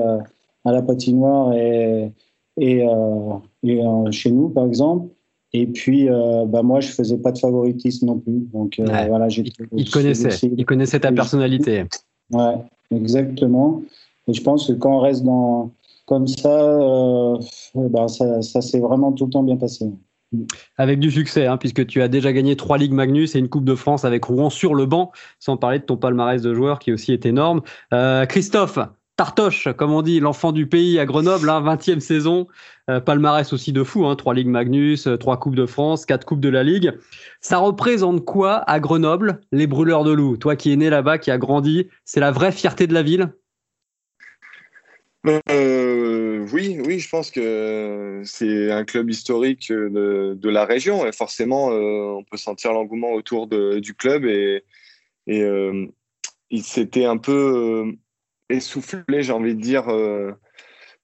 à 0.65 0.71
la 0.71 0.81
patinoire 0.81 1.53
et, 1.53 2.11
et, 2.57 2.85
euh, 2.85 3.35
euh, 3.65 4.11
chez 4.11 4.31
nous, 4.31 4.49
par 4.49 4.65
exemple. 4.65 5.07
Et 5.53 5.67
puis, 5.67 6.09
euh, 6.09 6.45
bah, 6.45 6.63
moi, 6.63 6.81
je 6.81 6.89
faisais 6.89 7.17
pas 7.17 7.31
de 7.31 7.37
favoritisme 7.37 8.07
non 8.07 8.17
plus. 8.19 8.47
Donc, 8.51 8.81
voilà, 8.83 9.27
il, 9.29 9.51
il 9.77 9.89
connaissait, 9.89 10.49
il 10.57 10.65
connaissait 10.65 10.99
ta 10.99 11.11
personnalité. 11.11 11.85
Ouais, 12.33 12.55
exactement. 12.91 13.81
Et 14.27 14.33
je 14.33 14.41
pense 14.41 14.67
que 14.67 14.73
quand 14.73 14.97
on 14.97 14.99
reste 14.99 15.23
dans, 15.23 15.71
comme 16.07 16.27
ça, 16.27 17.37
bah, 17.75 18.07
ça, 18.07 18.41
ça 18.41 18.61
s'est 18.61 18.79
vraiment 18.79 19.13
tout 19.13 19.25
le 19.25 19.31
temps 19.31 19.43
bien 19.43 19.55
passé. 19.55 19.85
Avec 20.77 20.99
du 20.99 21.11
succès, 21.11 21.45
hein, 21.45 21.55
puisque 21.55 21.85
tu 21.85 22.01
as 22.01 22.09
déjà 22.09 22.33
gagné 22.33 22.57
trois 22.57 22.77
Ligues 22.77 22.91
Magnus 22.91 23.35
et 23.35 23.39
une 23.39 23.47
Coupe 23.47 23.63
de 23.63 23.75
France 23.75 24.03
avec 24.03 24.25
Rouen 24.25 24.49
sur 24.49 24.73
le 24.75 24.85
banc, 24.85 25.11
sans 25.39 25.55
parler 25.55 25.79
de 25.79 25.85
ton 25.85 25.95
palmarès 25.95 26.41
de 26.41 26.53
joueur 26.53 26.79
qui 26.79 26.91
aussi 26.91 27.13
est 27.13 27.25
énorme. 27.25 27.61
Christophe, 28.27 28.79
Tartoche, 29.17 29.69
comme 29.77 29.93
on 29.93 30.01
dit, 30.01 30.19
l'enfant 30.19 30.51
du 30.51 30.67
pays 30.67 30.99
à 30.99 31.05
Grenoble, 31.05 31.47
20e 31.47 31.95
hein, 31.95 31.99
saison, 32.01 32.47
euh, 32.89 32.99
palmarès 32.99 33.53
aussi 33.53 33.71
de 33.71 33.81
fou, 33.81 34.05
hein, 34.05 34.17
3 34.17 34.33
Ligues 34.33 34.49
Magnus, 34.49 35.07
3 35.19 35.35
euh, 35.35 35.37
Coupes 35.37 35.55
de 35.55 35.65
France, 35.65 36.05
4 36.05 36.25
Coupes 36.25 36.41
de 36.41 36.49
la 36.49 36.63
Ligue. 36.63 36.91
Ça 37.39 37.59
représente 37.59 38.25
quoi 38.25 38.57
à 38.69 38.81
Grenoble, 38.81 39.39
les 39.53 39.67
brûleurs 39.67 40.03
de 40.03 40.11
loups? 40.11 40.35
Toi 40.35 40.57
qui 40.57 40.73
es 40.73 40.75
né 40.75 40.89
là-bas, 40.89 41.17
qui 41.17 41.31
a 41.31 41.37
grandi, 41.37 41.87
c'est 42.03 42.19
la 42.19 42.31
vraie 42.31 42.51
fierté 42.51 42.87
de 42.87 42.93
la 42.93 43.03
ville? 43.03 43.33
Euh, 45.49 46.45
oui, 46.51 46.81
oui, 46.85 46.99
je 46.99 47.09
pense 47.09 47.31
que 47.31 48.21
c'est 48.25 48.69
un 48.71 48.83
club 48.83 49.09
historique 49.09 49.71
de, 49.71 50.49
la 50.49 50.65
région. 50.65 51.05
Et 51.05 51.13
forcément, 51.13 51.67
on 51.69 52.23
peut 52.23 52.37
sentir 52.37 52.73
l'engouement 52.73 53.13
autour 53.13 53.47
du 53.47 53.95
club. 53.95 54.25
Et, 54.25 54.63
s'était 56.61 57.05
un 57.05 57.17
peu 57.17 57.95
essoufflé, 58.49 59.21
j'ai 59.21 59.31
envie 59.31 59.55
de 59.55 59.61
dire, 59.61 59.89
euh, 59.89 60.31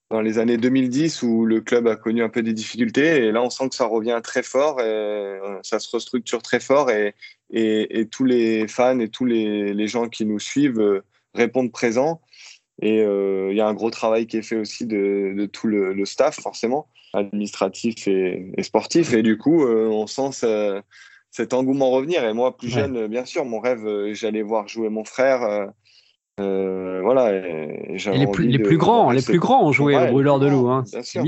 dans 0.10 0.22
les 0.22 0.40
années 0.40 0.58
2010 0.58 1.24
où 1.24 1.46
le 1.46 1.62
club 1.62 1.88
a 1.88 1.96
connu 1.96 2.22
un 2.24 2.30
peu 2.30 2.44
des 2.44 2.54
difficultés. 2.54 3.26
Et 3.26 3.32
là, 3.32 3.42
on 3.42 3.50
sent 3.50 3.70
que 3.70 3.76
ça 3.76 3.86
revient 3.86 4.20
très 4.24 4.44
fort, 4.44 4.82
et, 4.82 4.84
euh, 4.84 5.60
ça 5.64 5.80
se 5.80 5.90
restructure 5.96 6.42
très 6.42 6.60
fort 6.60 6.92
et, 6.92 7.16
et, 7.52 8.08
tous 8.08 8.26
les 8.26 8.68
fans 8.68 9.00
et 9.00 9.10
tous 9.10 9.26
les, 9.26 9.74
les 9.74 9.88
gens 9.88 10.08
qui 10.10 10.26
nous 10.26 10.40
suivent 10.40 10.80
euh, 10.80 11.04
répondent 11.34 11.72
présents. 11.72 12.22
Et 12.84 13.02
il 13.02 13.56
y 13.56 13.62
a 13.62 13.68
un 13.68 13.76
gros 13.76 13.92
travail 13.92 14.26
qui 14.26 14.38
est 14.38 14.42
fait 14.42 14.56
aussi 14.56 14.88
de, 14.88 15.36
de 15.38 15.46
tout 15.46 15.68
le, 15.68 15.94
le, 15.94 16.06
staff, 16.06 16.40
forcément, 16.42 16.88
administratif 17.14 18.08
et, 18.08 18.52
sportif. 18.64 19.14
Et 19.14 19.22
du 19.22 19.38
coup, 19.38 19.64
on 19.64 20.08
sent 20.08 20.48
cet 21.30 21.54
engouement 21.54 21.92
revenir. 21.92 22.26
Et 22.26 22.34
moi, 22.34 22.58
plus 22.58 22.70
jeune, 22.70 23.06
bien 23.06 23.24
sûr, 23.26 23.46
mon 23.46 23.60
rêve, 23.60 24.14
j'allais 24.14 24.42
voir 24.42 24.68
jouer 24.68 24.90
mon 24.90 25.04
frère 25.04 25.72
euh, 26.42 27.02
voilà. 27.02 27.32
les, 27.40 28.28
plus, 28.28 28.48
les 28.48 28.60
plus, 28.60 28.78
grands, 28.78 29.12
les 29.12 29.22
plus 29.22 29.40
grands 29.40 29.66
ont 29.66 29.72
joué 29.72 29.96
au 29.96 30.12
brûleur 30.12 30.40
de 30.40 30.48
loup. 30.48 30.70
Hein. 30.70 30.84
Bien 30.92 31.04
sûr. 31.04 31.24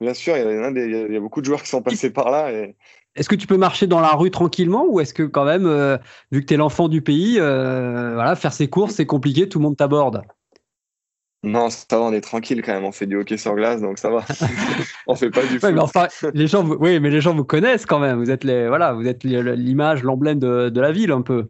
Bien 0.00 0.14
sûr, 0.14 0.36
il 0.36 0.44
y, 0.44 0.46
a, 0.46 0.70
il 0.70 1.12
y, 1.12 1.16
a, 1.16 1.20
beaucoup 1.20 1.40
de 1.40 1.46
joueurs 1.46 1.62
qui 1.62 1.68
sont 1.68 1.82
passés 1.82 2.10
par 2.10 2.30
là. 2.30 2.52
Et... 2.52 2.76
Est-ce 3.16 3.28
que 3.28 3.34
tu 3.34 3.48
peux 3.48 3.56
marcher 3.56 3.88
dans 3.88 4.00
la 4.00 4.14
rue 4.14 4.30
tranquillement 4.30 4.86
ou 4.88 5.00
est-ce 5.00 5.12
que 5.12 5.24
quand 5.24 5.44
même, 5.44 5.66
euh, 5.66 5.98
vu 6.30 6.40
que 6.40 6.46
tu 6.46 6.54
es 6.54 6.56
l'enfant 6.56 6.88
du 6.88 7.02
pays, 7.02 7.38
euh, 7.40 8.14
voilà, 8.14 8.36
faire 8.36 8.52
ses 8.52 8.68
courses, 8.68 8.94
c'est 8.94 9.06
compliqué, 9.06 9.48
tout 9.48 9.58
le 9.58 9.64
monde 9.64 9.76
t'aborde? 9.76 10.22
Non, 11.42 11.68
ça 11.70 11.84
va, 11.92 12.00
on 12.00 12.12
est 12.12 12.20
tranquille 12.20 12.62
quand 12.62 12.72
même. 12.72 12.84
On 12.84 12.92
fait 12.92 13.06
du 13.06 13.16
hockey 13.16 13.36
sur 13.36 13.54
glace, 13.54 13.80
donc 13.80 13.98
ça 13.98 14.10
va. 14.10 14.24
on 15.06 15.16
fait 15.16 15.30
pas 15.30 15.42
du 15.42 15.58
foot. 15.58 15.70
mais 15.72 15.80
enfin, 15.80 16.08
les 16.34 16.46
gens, 16.46 16.64
oui, 16.64 17.00
mais 17.00 17.10
les 17.10 17.20
gens 17.20 17.34
vous 17.34 17.44
connaissent 17.44 17.86
quand 17.86 18.00
même. 18.00 18.18
Vous 18.18 18.30
êtes 18.30 18.44
les, 18.44 18.68
voilà, 18.68 18.92
vous 18.92 19.06
êtes 19.06 19.24
l'image, 19.24 20.02
l'emblème 20.02 20.38
de, 20.38 20.68
de, 20.68 20.80
la 20.80 20.92
ville 20.92 21.12
un 21.12 21.22
peu. 21.22 21.48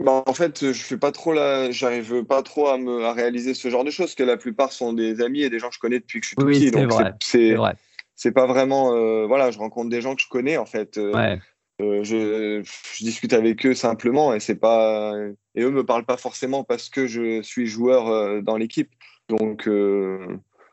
Bah, 0.00 0.24
en 0.26 0.34
fait, 0.34 0.72
je 0.72 0.82
fais 0.82 0.96
pas 0.96 1.12
trop 1.12 1.32
la, 1.32 1.70
j'arrive 1.70 2.24
pas 2.24 2.42
trop 2.42 2.68
à 2.68 2.78
me 2.78 3.04
à 3.04 3.12
réaliser 3.12 3.54
ce 3.54 3.68
genre 3.70 3.84
de 3.84 3.90
choses, 3.90 4.14
que 4.14 4.24
la 4.24 4.36
plupart 4.36 4.72
sont 4.72 4.92
des 4.92 5.20
amis 5.20 5.42
et 5.42 5.50
des 5.50 5.60
gens 5.60 5.68
que 5.68 5.74
je 5.74 5.80
connais 5.80 6.00
depuis 6.00 6.20
que 6.20 6.24
je 6.24 6.28
suis 6.30 6.36
tout 6.36 6.46
petit. 6.46 6.70
Donc 6.70 6.92
c'est 7.22 7.56
c'est 8.16 8.32
pas 8.32 8.46
vraiment, 8.46 8.94
euh, 8.94 9.26
voilà, 9.26 9.50
je 9.50 9.58
rencontre 9.58 9.90
des 9.90 10.00
gens 10.00 10.14
que 10.14 10.22
je 10.22 10.28
connais 10.28 10.56
en 10.56 10.66
fait. 10.66 10.98
Euh, 10.98 11.36
euh, 11.80 12.04
je, 12.04 12.62
je, 12.62 13.04
discute 13.04 13.32
avec 13.32 13.66
eux 13.66 13.74
simplement 13.74 14.32
et 14.32 14.38
c'est 14.38 14.54
pas 14.54 15.12
et 15.56 15.62
eux 15.62 15.70
me 15.70 15.84
parlent 15.84 16.04
pas 16.04 16.16
forcément 16.16 16.62
parce 16.62 16.88
que 16.88 17.08
je 17.08 17.42
suis 17.42 17.66
joueur 17.66 18.42
dans 18.42 18.56
l'équipe. 18.56 18.90
Donc 19.28 19.68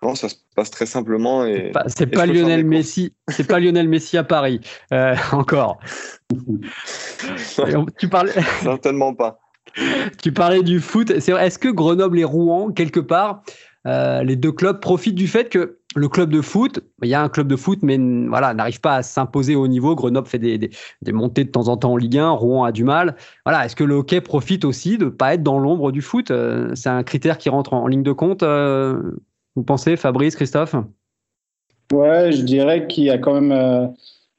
non, 0.03 0.15
ça 0.15 0.29
se 0.29 0.35
passe 0.55 0.71
très 0.71 0.85
simplement. 0.85 1.45
Et, 1.45 1.71
c'est 1.87 2.07
pas, 2.07 2.25
Lionel 2.25 2.65
Messi, 2.65 3.13
c'est 3.27 3.47
pas 3.47 3.59
Lionel 3.59 3.87
Messi 3.87 4.17
à 4.17 4.23
Paris 4.23 4.59
euh, 4.93 5.15
encore. 5.31 5.79
tu 7.99 8.09
parlais. 8.09 8.33
Certainement 8.63 9.13
pas. 9.13 9.39
tu 10.21 10.31
parlais 10.31 10.63
du 10.63 10.79
foot. 10.79 11.11
Est-ce 11.11 11.59
que 11.59 11.69
Grenoble 11.69 12.19
et 12.19 12.23
Rouen, 12.23 12.71
quelque 12.71 12.99
part, 12.99 13.43
euh, 13.87 14.23
les 14.23 14.35
deux 14.35 14.51
clubs 14.51 14.79
profitent 14.79 15.15
du 15.15 15.27
fait 15.27 15.49
que 15.49 15.77
le 15.95 16.07
club 16.07 16.29
de 16.29 16.41
foot, 16.41 16.79
il 17.03 17.09
y 17.09 17.13
a 17.13 17.21
un 17.21 17.29
club 17.29 17.47
de 17.47 17.55
foot, 17.55 17.79
mais 17.81 17.97
voilà, 18.27 18.53
n'arrive 18.53 18.79
pas 18.79 18.95
à 18.95 19.03
s'imposer 19.03 19.55
au 19.55 19.67
niveau. 19.67 19.95
Grenoble 19.95 20.27
fait 20.27 20.39
des, 20.39 20.69
montées 21.11 21.43
de 21.43 21.49
temps 21.49 21.67
en 21.67 21.77
temps 21.77 21.93
en 21.93 21.97
Ligue 21.97 22.17
1, 22.17 22.29
Rouen 22.29 22.63
a 22.63 22.71
du 22.71 22.83
mal. 22.83 23.15
Voilà, 23.45 23.65
est-ce 23.65 23.75
que 23.75 23.83
le 23.83 23.95
hockey 23.95 24.21
profite 24.21 24.63
aussi 24.65 24.97
de 24.97 25.05
ne 25.05 25.09
pas 25.09 25.33
être 25.33 25.43
dans 25.43 25.59
l'ombre 25.59 25.91
du 25.91 26.01
foot 26.01 26.31
euh, 26.31 26.73
C'est 26.75 26.89
un 26.89 27.03
critère 27.03 27.37
qui 27.37 27.49
rentre 27.49 27.73
en, 27.73 27.87
ligne 27.87 28.03
de 28.03 28.13
compte, 28.13 28.43
euh, 28.43 29.01
vous 29.55 29.63
pensez, 29.63 29.97
Fabrice, 29.97 30.35
Christophe? 30.35 30.75
Ouais, 31.91 32.31
je 32.31 32.43
dirais 32.43 32.87
qu'il 32.87 33.05
y 33.05 33.09
a 33.09 33.17
quand 33.17 33.39
même. 33.39 33.51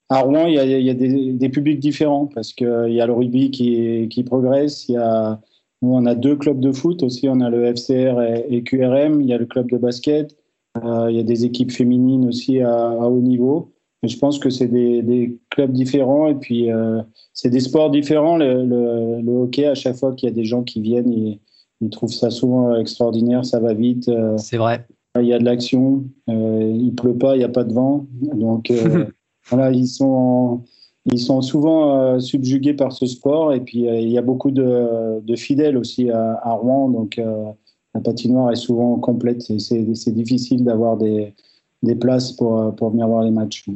à 0.09 0.20
Rouen, 0.20 0.46
il 0.46 0.55
y 0.55 0.90
a, 0.90 0.94
des, 0.94 1.48
publics 1.48 1.81
différents 1.81 2.27
parce 2.27 2.53
qu'il 2.53 2.92
y 2.92 3.01
a 3.01 3.07
le 3.07 3.12
rugby 3.12 3.51
qui, 3.51 4.09
qui 4.09 4.25
progresse, 4.25 4.88
il 4.88 4.92
y 4.92 4.96
a 4.96 5.40
on 5.83 6.07
a 6.07 6.14
deux 6.14 6.37
clubs 6.37 6.61
de 6.61 6.72
foot 6.72 7.03
aussi. 7.03 7.29
On 7.29 7.40
a 7.40 7.51
le 7.51 7.75
FCR 7.75 8.20
et, 8.48 8.62
QRM. 8.62 9.20
Il 9.20 9.29
y 9.29 9.35
a 9.35 9.38
le 9.38 9.46
club 9.46 9.70
de 9.70 9.77
basket. 9.77 10.37
Euh, 10.83 11.09
il 11.11 11.16
y 11.16 11.20
a 11.20 11.25
des 11.25 11.44
équipes 11.44 11.72
féminines 11.72 12.27
aussi 12.27 12.61
à, 12.61 12.92
haut 12.92 13.20
niveau. 13.20 13.72
je 14.03 14.16
pense 14.16 14.38
que 14.38 14.48
c'est 14.48 14.68
des, 14.68 15.38
clubs 15.51 15.72
différents 15.72 16.29
et 16.29 16.35
puis 16.35 16.72
euh, 16.72 17.03
c'est 17.35 17.51
des 17.51 17.61
sports 17.61 17.90
différents. 17.90 18.38
Le, 18.38 19.22
hockey, 19.29 19.66
à 19.66 19.75
chaque 19.75 19.96
fois 19.96 20.14
qu'il 20.14 20.29
y 20.29 20.33
a 20.33 20.35
des 20.35 20.44
gens 20.44 20.62
qui 20.62 20.81
viennent, 20.81 21.12
ils, 21.12 21.90
trouvent 21.90 22.12
ça 22.12 22.31
souvent 22.31 22.77
extraordinaire. 22.77 23.44
Ça 23.44 23.59
va 23.59 23.75
vite. 23.75 24.09
Euh, 24.09 24.38
c'est 24.38 24.57
vrai. 24.57 24.87
Il 25.20 25.27
y 25.27 25.35
a 25.35 25.38
de 25.38 25.44
l'action. 25.44 26.05
il 26.29 26.94
pleut 26.96 27.16
pas, 27.16 27.37
il 27.37 27.38
n'y 27.38 27.44
a 27.44 27.48
pas 27.48 27.64
de 27.64 27.72
vent. 27.72 28.07
Donc 28.35 28.72
voilà, 29.48 29.70
ils 29.70 29.88
sont 29.88 30.64
ils 31.07 31.20
sont 31.20 31.42
souvent 31.42 32.01
euh, 32.01 32.18
subjugués 32.20 32.75
par 32.75 32.92
ce 32.92 33.07
sport 33.07 33.53
et 33.53 33.61
puis 33.61 33.88
euh, 33.88 33.98
il 33.98 34.11
y 34.11 34.18
a 34.18 34.22
beaucoup 34.22 34.51
de, 34.51 35.20
de 35.20 35.37
fidèles 35.37 35.77
aussi 35.77 36.11
à, 36.11 36.53
Rouen, 36.53 36.88
donc 36.88 37.18
euh, 37.18 37.51
la 37.94 38.01
patinoire 38.01 38.53
est 38.53 38.57
souvent 38.57 38.98
complète 38.98 39.51
et 39.51 39.59
c'est 39.59 40.12
difficile 40.12 40.64
d'avoir 40.64 40.96
des, 40.96 41.35
des, 41.83 41.96
places 41.96 42.33
pour, 42.33 42.75
pour 42.77 42.90
venir 42.90 43.09
voir 43.09 43.25
les 43.25 43.31
matchs. 43.31 43.66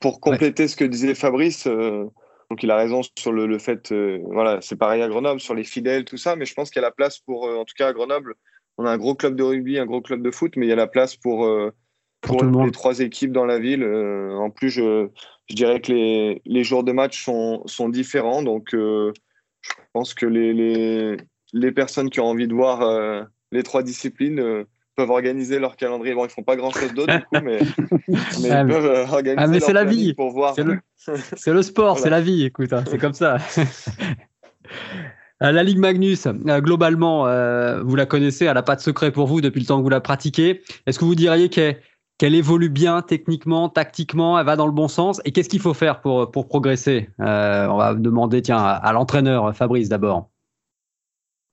Pour 0.00 0.20
compléter 0.20 0.68
ce 0.68 0.76
que 0.76 0.84
disait 0.84 1.14
Fabrice, 1.14 1.66
donc 1.66 2.62
il 2.62 2.70
a 2.70 2.76
raison 2.76 3.02
sur 3.16 3.30
le, 3.30 3.46
le 3.46 3.58
fait, 3.58 3.92
voilà, 4.24 4.60
c'est 4.60 4.76
pareil 4.76 5.02
à 5.02 5.08
Grenoble, 5.08 5.40
sur 5.40 5.54
les 5.54 5.64
fidèles, 5.64 6.04
tout 6.04 6.16
ça, 6.16 6.34
mais 6.34 6.46
je 6.46 6.54
pense 6.54 6.70
qu'il 6.70 6.80
y 6.80 6.84
a 6.84 6.88
la 6.88 6.92
place 6.92 7.18
pour, 7.18 7.44
en 7.44 7.64
tout 7.64 7.74
cas 7.76 7.88
à 7.88 7.92
Grenoble, 7.92 8.34
on 8.78 8.84
a 8.84 8.90
un 8.90 8.98
gros 8.98 9.14
club 9.14 9.36
de 9.36 9.42
rugby, 9.42 9.78
un 9.78 9.86
gros 9.86 10.00
club 10.00 10.22
de 10.22 10.30
foot, 10.30 10.54
mais 10.56 10.66
il 10.66 10.68
y 10.68 10.72
a 10.72 10.76
la 10.76 10.86
place 10.86 11.16
pour, 11.16 11.48
pour, 12.20 12.44
les 12.44 12.70
trois 12.70 13.00
équipes 13.00 13.32
dans 13.32 13.44
la 13.44 13.58
ville. 13.58 13.84
en 13.84 14.50
plus, 14.50 14.70
je, 14.70 15.08
je 15.52 15.54
dirais 15.54 15.80
que 15.80 15.92
les, 15.92 16.42
les, 16.44 16.64
jours 16.64 16.82
de 16.84 16.92
match 16.92 17.24
sont, 17.24 17.62
sont 17.66 17.88
différents. 17.88 18.42
Donc, 18.42 18.74
euh, 18.74 19.12
je 19.60 19.70
pense 19.92 20.14
que 20.14 20.26
les, 20.26 20.52
les, 20.54 21.16
les, 21.52 21.72
personnes 21.72 22.10
qui 22.10 22.20
ont 22.20 22.26
envie 22.26 22.48
de 22.48 22.54
voir 22.54 22.82
euh, 22.82 23.22
les 23.50 23.62
trois 23.62 23.82
disciplines 23.82 24.40
euh, 24.40 24.64
peuvent 24.96 25.10
organiser 25.10 25.58
leur 25.58 25.76
calendrier. 25.76 26.14
Bon, 26.14 26.24
ils 26.24 26.30
font 26.30 26.42
pas 26.42 26.56
grand-chose 26.56 26.94
d'autre, 26.94 27.14
du 27.14 27.22
coup, 27.24 27.44
mais, 27.44 27.58
mais 28.42 28.50
ah, 28.50 28.62
ils 28.62 28.68
peuvent 28.68 29.12
organiser 29.12 29.36
ah, 29.36 29.46
mais 29.46 29.60
c'est 29.60 29.72
la 29.72 29.84
vie. 29.84 30.14
pour 30.14 30.30
voir. 30.30 30.54
C'est 30.54 30.64
le, 31.52 31.62
sport, 31.62 31.98
c'est 31.98 32.10
la 32.10 32.20
vie, 32.20 32.44
écoute, 32.44 32.72
hein, 32.72 32.84
c'est 32.88 32.98
comme 32.98 33.14
ça. 33.14 33.36
La 35.50 35.64
Ligue 35.64 35.78
Magnus, 35.78 36.28
globalement, 36.28 37.24
vous 37.82 37.96
la 37.96 38.06
connaissez, 38.06 38.44
elle 38.44 38.54
n'a 38.54 38.62
pas 38.62 38.76
de 38.76 38.80
secret 38.80 39.10
pour 39.10 39.26
vous 39.26 39.40
depuis 39.40 39.60
le 39.60 39.66
temps 39.66 39.78
que 39.78 39.82
vous 39.82 39.88
la 39.88 40.00
pratiquez. 40.00 40.62
Est-ce 40.86 41.00
que 41.00 41.04
vous 41.04 41.16
diriez 41.16 41.48
qu'elle 41.48 42.34
évolue 42.36 42.68
bien 42.68 43.02
techniquement, 43.02 43.68
tactiquement, 43.68 44.38
elle 44.38 44.46
va 44.46 44.54
dans 44.54 44.66
le 44.66 44.72
bon 44.72 44.86
sens? 44.86 45.20
Et 45.24 45.32
qu'est-ce 45.32 45.48
qu'il 45.48 45.58
faut 45.58 45.74
faire 45.74 46.00
pour, 46.00 46.30
progresser? 46.30 47.08
Euh, 47.20 47.66
On 47.66 47.76
va 47.76 47.94
demander 47.94 48.40
tiens, 48.40 48.58
à, 48.58 48.92
l'entraîneur 48.92 49.52
Fabrice 49.56 49.88
d'abord. 49.88 50.28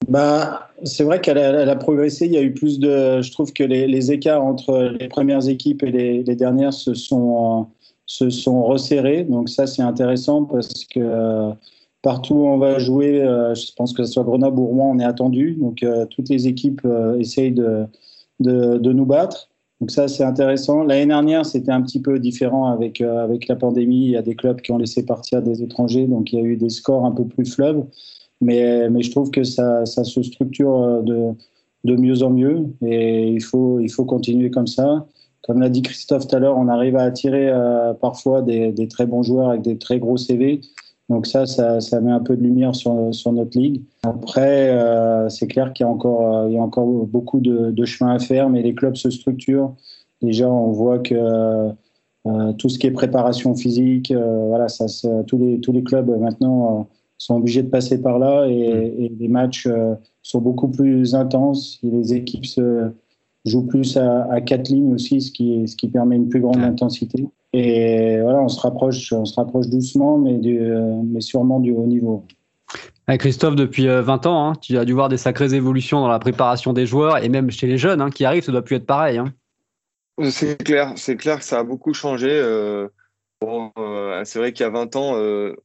Bah, 0.08 0.70
c'est 0.84 1.04
vrai 1.04 1.20
qu'elle 1.20 1.40
a, 1.40 1.76
progressé. 1.76 2.28
Il 2.28 2.34
y 2.34 2.38
a 2.38 2.44
eu 2.44 2.54
plus 2.54 2.80
de. 2.80 3.24
Je 3.24 3.32
trouve 3.32 3.52
que 3.54 3.64
les, 3.64 4.12
écarts 4.12 4.44
entre 4.44 4.96
les 5.00 5.08
premières 5.08 5.48
équipes 5.50 5.82
et 5.82 5.92
les, 5.92 6.36
dernières 6.36 6.74
se 6.74 6.94
sont, 6.94 7.68
se 8.06 8.30
sont 8.30 8.64
resserrés. 8.64 9.24
Donc, 9.24 9.50
ça, 9.50 9.66
c'est 9.66 9.82
intéressant 9.82 10.44
parce 10.44 10.86
que 10.86 11.00
euh, 11.00 11.52
partout 12.02 12.36
où 12.36 12.48
on 12.48 12.58
va 12.58 12.80
jouer, 12.80 13.22
euh, 13.22 13.54
je 13.56 13.74
pense 13.76 13.94
que 13.94 14.04
ce 14.04 14.14
soit 14.14 14.24
Grenoble 14.24 14.60
ou 14.60 14.66
Rouen, 14.66 14.92
on 14.96 15.00
est 15.00 15.06
attendu. 15.06 15.58
Donc, 15.60 15.86
toutes 16.10 16.30
les 16.30 16.48
équipes 16.48 16.88
essayent 17.18 17.52
de, 17.52 17.86
de, 18.40 18.94
nous 18.94 19.06
battre. 19.06 19.50
Donc 19.80 19.92
ça, 19.92 20.08
c'est 20.08 20.24
intéressant. 20.24 20.84
L'année 20.84 21.06
dernière, 21.06 21.46
c'était 21.46 21.72
un 21.72 21.82
petit 21.82 22.02
peu 22.02 22.20
différent 22.20 22.68
avec, 22.68 23.00
euh, 23.00 23.24
avec 23.24 23.48
la 23.48 23.56
pandémie. 23.56 24.06
Il 24.06 24.12
y 24.12 24.18
a 24.18 24.22
des 24.22 24.36
clubs 24.36 24.60
qui 24.60 24.72
ont 24.72 24.78
laissé 24.78 25.06
partir 25.06 25.42
des 25.42 25.64
étrangers, 25.64 26.06
donc 26.06 26.34
il 26.34 26.40
y 26.40 26.42
a 26.42 26.46
eu 26.46 26.58
des 26.58 26.70
scores 26.70 27.06
un 27.06 27.12
peu 27.12 27.26
plus 27.26 27.46
fleuves. 27.46 27.86
Mais, 28.42 28.90
mais 28.90 29.04
je 29.04 29.12
trouve 29.12 29.32
que 29.32 29.44
ça, 29.44 29.86
ça 29.86 30.04
se 30.04 30.22
structure 30.22 30.76
euh, 30.76 31.02
de, 31.02 31.30
de 31.86 31.96
mieux 31.96 32.24
en 32.24 32.30
mieux 32.30 32.68
et 32.86 33.30
il 33.30 33.42
faut, 33.42 33.80
il 33.80 33.90
faut 33.90 34.06
continuer 34.06 34.50
comme 34.50 34.68
ça. 34.68 35.06
Comme 35.44 35.62
l'a 35.62 35.70
dit 35.70 35.82
Christophe 35.82 36.28
tout 36.28 36.36
à 36.36 36.40
l'heure, 36.40 36.58
on 36.58 36.68
arrive 36.68 36.96
à 36.98 37.04
attirer 37.04 37.50
euh, 37.50 37.94
parfois 37.94 38.42
des, 38.42 38.88
très 38.90 39.06
bons 39.06 39.24
joueurs 39.24 39.50
avec 39.50 39.62
des 39.62 39.78
très 39.78 40.00
gros 40.00 40.18
CV. 40.18 40.62
Donc 41.10 41.26
ça, 41.26 41.48
ça, 41.48 41.82
ça, 41.82 42.00
met 42.02 42.12
un 42.12 42.20
peu 42.20 42.38
de 42.38 42.44
lumière 42.44 42.76
sur, 42.76 43.14
sur 43.14 43.34
notre 43.34 43.58
ligue. 43.58 43.82
Après, 44.04 44.70
euh, 44.70 45.28
c'est 45.30 45.48
clair 45.48 45.74
qu'il 45.74 45.86
y 45.86 45.90
a 45.90 45.92
encore, 45.92 46.36
euh, 46.36 46.50
il 46.50 46.54
y 46.54 46.58
a 46.58 46.62
encore 46.62 46.86
beaucoup 46.86 47.40
de, 47.40 47.72
de, 47.72 47.86
chemin 47.86 48.14
à 48.14 48.20
faire, 48.20 48.50
mais 48.50 48.62
les 48.62 48.76
clubs 48.76 48.96
se 48.96 49.10
structurent. 49.10 49.74
Déjà, 50.22 50.48
on 50.48 50.72
voit 50.72 51.00
que 51.00 51.16
euh, 51.16 52.54
tout 52.60 52.70
ce 52.70 52.78
qui 52.78 52.86
est 52.86 52.92
préparation 52.92 53.56
physique, 53.56 54.12
euh, 54.12 54.46
voilà, 54.48 54.68
ça, 54.68 54.86
tous 55.26 55.40
les 55.40 55.60
tous 55.60 55.72
les 55.72 55.84
clubs 55.84 56.10
maintenant 56.20 56.88
sont 57.18 57.38
obligés 57.38 57.64
de 57.64 57.70
passer 57.70 58.02
par 58.02 58.20
là 58.20 58.46
et, 58.46 58.74
mm. 58.74 59.04
et 59.04 59.12
les 59.20 59.28
matchs 59.28 59.68
sont 60.22 60.42
beaucoup 60.42 60.68
plus 60.68 61.16
intenses. 61.16 61.80
Et 61.82 61.90
les 61.90 62.14
équipes 62.14 62.46
se 62.46 62.92
jouent 63.46 63.66
plus 63.66 63.98
à, 63.98 64.26
à, 64.32 64.42
quatre 64.42 64.70
lignes 64.70 64.94
aussi, 64.94 65.22
ce 65.22 65.32
qui, 65.32 65.68
ce 65.68 65.76
qui 65.76 65.88
permet 65.88 66.18
une 66.18 66.30
plus 66.30 66.42
grande 66.42 66.62
intensité. 66.62 67.28
Et 67.54 68.20
voilà, 68.22 68.42
on 68.42 68.48
se 68.48 68.60
rapproche, 68.60 69.12
on 69.12 69.26
se 69.26 69.36
rapproche 69.36 69.68
doucement, 69.68 70.18
mais, 70.18 70.38
du, 70.38 70.60
mais 70.60 71.22
sûrement 71.22 71.60
du 71.60 71.72
haut 71.72 71.88
niveau. 71.88 72.26
Christophe, 73.18 73.56
depuis 73.56 73.88
20 73.88 74.26
euh, 74.26 74.30
ans, 74.30 74.50
hein, 74.50 74.54
tu 74.62 74.78
as 74.78 74.86
dû 74.86 74.94
voir 74.94 75.10
des 75.10 75.18
sacrées 75.18 75.54
évolutions 75.54 76.00
dans 76.00 76.08
la 76.08 76.20
préparation 76.20 76.74
des 76.74 76.86
joueurs 76.86 77.24
et 77.24 77.30
même 77.30 77.50
chez 77.50 77.68
les 77.68 77.78
jeunes 77.78 78.02
hein, 78.02 78.10
qui 78.10 78.26
arrivent, 78.26 78.44
ça 78.44 78.52
doit 78.52 78.64
plus 78.64 78.76
être 78.76 78.86
pareil. 78.86 79.18
Hein. 79.18 79.34
C'est 80.30 80.62
clair, 80.64 80.94
c'est 80.98 81.16
clair 81.16 81.40
que 81.40 81.46
ça 81.46 81.60
a 81.60 81.64
beaucoup 81.64 81.94
changé. 81.94 82.30
Euh, 82.30 82.88
euh, 83.44 84.22
c'est 84.26 84.38
vrai 84.38 84.52
qu'il 84.52 84.66
y 84.66 84.68
a 84.68 84.70
20 84.70 84.96
ans, 84.98 85.14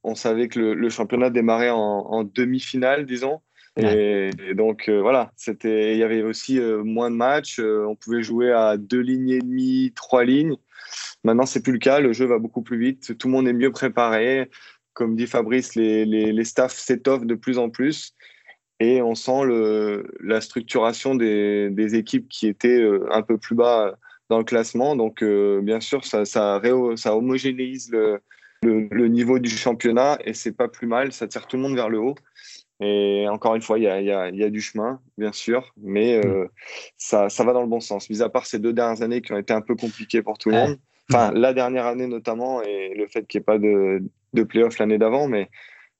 on 0.04 0.14
savait 0.14 0.48
que 0.48 0.60
le, 0.60 0.88
championnat 0.90 1.30
démarrait 1.30 1.70
en, 1.70 2.22
demi-finale, 2.22 3.04
disons. 3.04 3.40
Et, 3.76 4.30
donc 4.54 4.88
voilà, 4.88 5.32
c'était, 5.34 5.94
il 5.94 5.98
y 5.98 6.04
avait 6.04 6.22
aussi 6.22 6.60
moins 6.60 7.10
de 7.10 7.16
matchs. 7.16 7.58
on 7.58 7.96
pouvait 7.96 8.22
jouer 8.22 8.52
à 8.52 8.76
deux 8.76 9.00
lignes 9.00 9.30
et 9.30 9.40
demie, 9.40 9.92
trois 9.96 10.24
lignes. 10.24 10.54
Maintenant, 11.24 11.46
c'est 11.46 11.62
plus 11.62 11.72
le 11.72 11.78
cas. 11.78 12.00
Le 12.00 12.12
jeu 12.12 12.26
va 12.26 12.38
beaucoup 12.38 12.62
plus 12.62 12.78
vite. 12.78 13.16
Tout 13.18 13.28
le 13.28 13.32
monde 13.32 13.48
est 13.48 13.52
mieux 13.52 13.72
préparé. 13.72 14.50
Comme 14.92 15.16
dit 15.16 15.26
Fabrice, 15.26 15.74
les, 15.74 16.04
les, 16.04 16.32
les 16.32 16.44
staffs 16.44 16.76
s'étoffent 16.76 17.26
de 17.26 17.34
plus 17.34 17.58
en 17.58 17.70
plus. 17.70 18.14
Et 18.80 19.02
on 19.02 19.14
sent 19.14 19.44
le, 19.44 20.06
la 20.20 20.40
structuration 20.40 21.14
des, 21.14 21.70
des, 21.70 21.94
équipes 21.94 22.28
qui 22.28 22.46
étaient 22.48 22.80
euh, 22.80 23.06
un 23.12 23.22
peu 23.22 23.38
plus 23.38 23.54
bas 23.54 23.96
dans 24.28 24.38
le 24.38 24.44
classement. 24.44 24.96
Donc, 24.96 25.22
euh, 25.22 25.60
bien 25.62 25.80
sûr, 25.80 26.04
ça, 26.04 26.24
ça, 26.24 26.60
ça 26.96 27.16
homogénéise 27.16 27.90
le, 27.90 28.20
le, 28.62 29.08
niveau 29.08 29.38
du 29.38 29.50
championnat 29.50 30.18
et 30.24 30.34
c'est 30.34 30.52
pas 30.52 30.68
plus 30.68 30.86
mal. 30.86 31.12
Ça 31.12 31.28
tire 31.28 31.46
tout 31.46 31.56
le 31.56 31.62
monde 31.62 31.76
vers 31.76 31.88
le 31.88 31.98
haut. 31.98 32.16
Et 32.84 33.26
encore 33.28 33.54
une 33.54 33.62
fois, 33.62 33.78
il 33.78 33.84
y 33.84 33.88
a, 33.88 34.00
y, 34.00 34.10
a, 34.10 34.28
y 34.28 34.44
a, 34.44 34.50
du 34.50 34.60
chemin, 34.60 35.00
bien 35.16 35.32
sûr, 35.32 35.72
mais 35.76 36.22
euh, 36.24 36.46
ça, 36.98 37.30
ça, 37.30 37.42
va 37.42 37.54
dans 37.54 37.62
le 37.62 37.66
bon 37.66 37.80
sens. 37.80 38.10
Mis 38.10 38.20
à 38.20 38.28
part 38.28 38.44
ces 38.44 38.58
deux 38.58 38.74
dernières 38.74 39.00
années 39.00 39.22
qui 39.22 39.32
ont 39.32 39.38
été 39.38 39.54
un 39.54 39.62
peu 39.62 39.74
compliquées 39.74 40.22
pour 40.22 40.36
tout 40.36 40.50
le 40.50 40.56
monde, 40.56 40.78
Enfin, 41.10 41.32
la 41.32 41.52
dernière 41.52 41.86
année 41.86 42.06
notamment, 42.06 42.62
et 42.62 42.94
le 42.94 43.06
fait 43.06 43.26
qu'il 43.26 43.38
n'y 43.38 43.42
ait 43.42 43.44
pas 43.44 43.58
de, 43.58 44.02
de 44.32 44.42
playoff 44.42 44.78
l'année 44.78 44.98
d'avant. 44.98 45.28
Mais, 45.28 45.50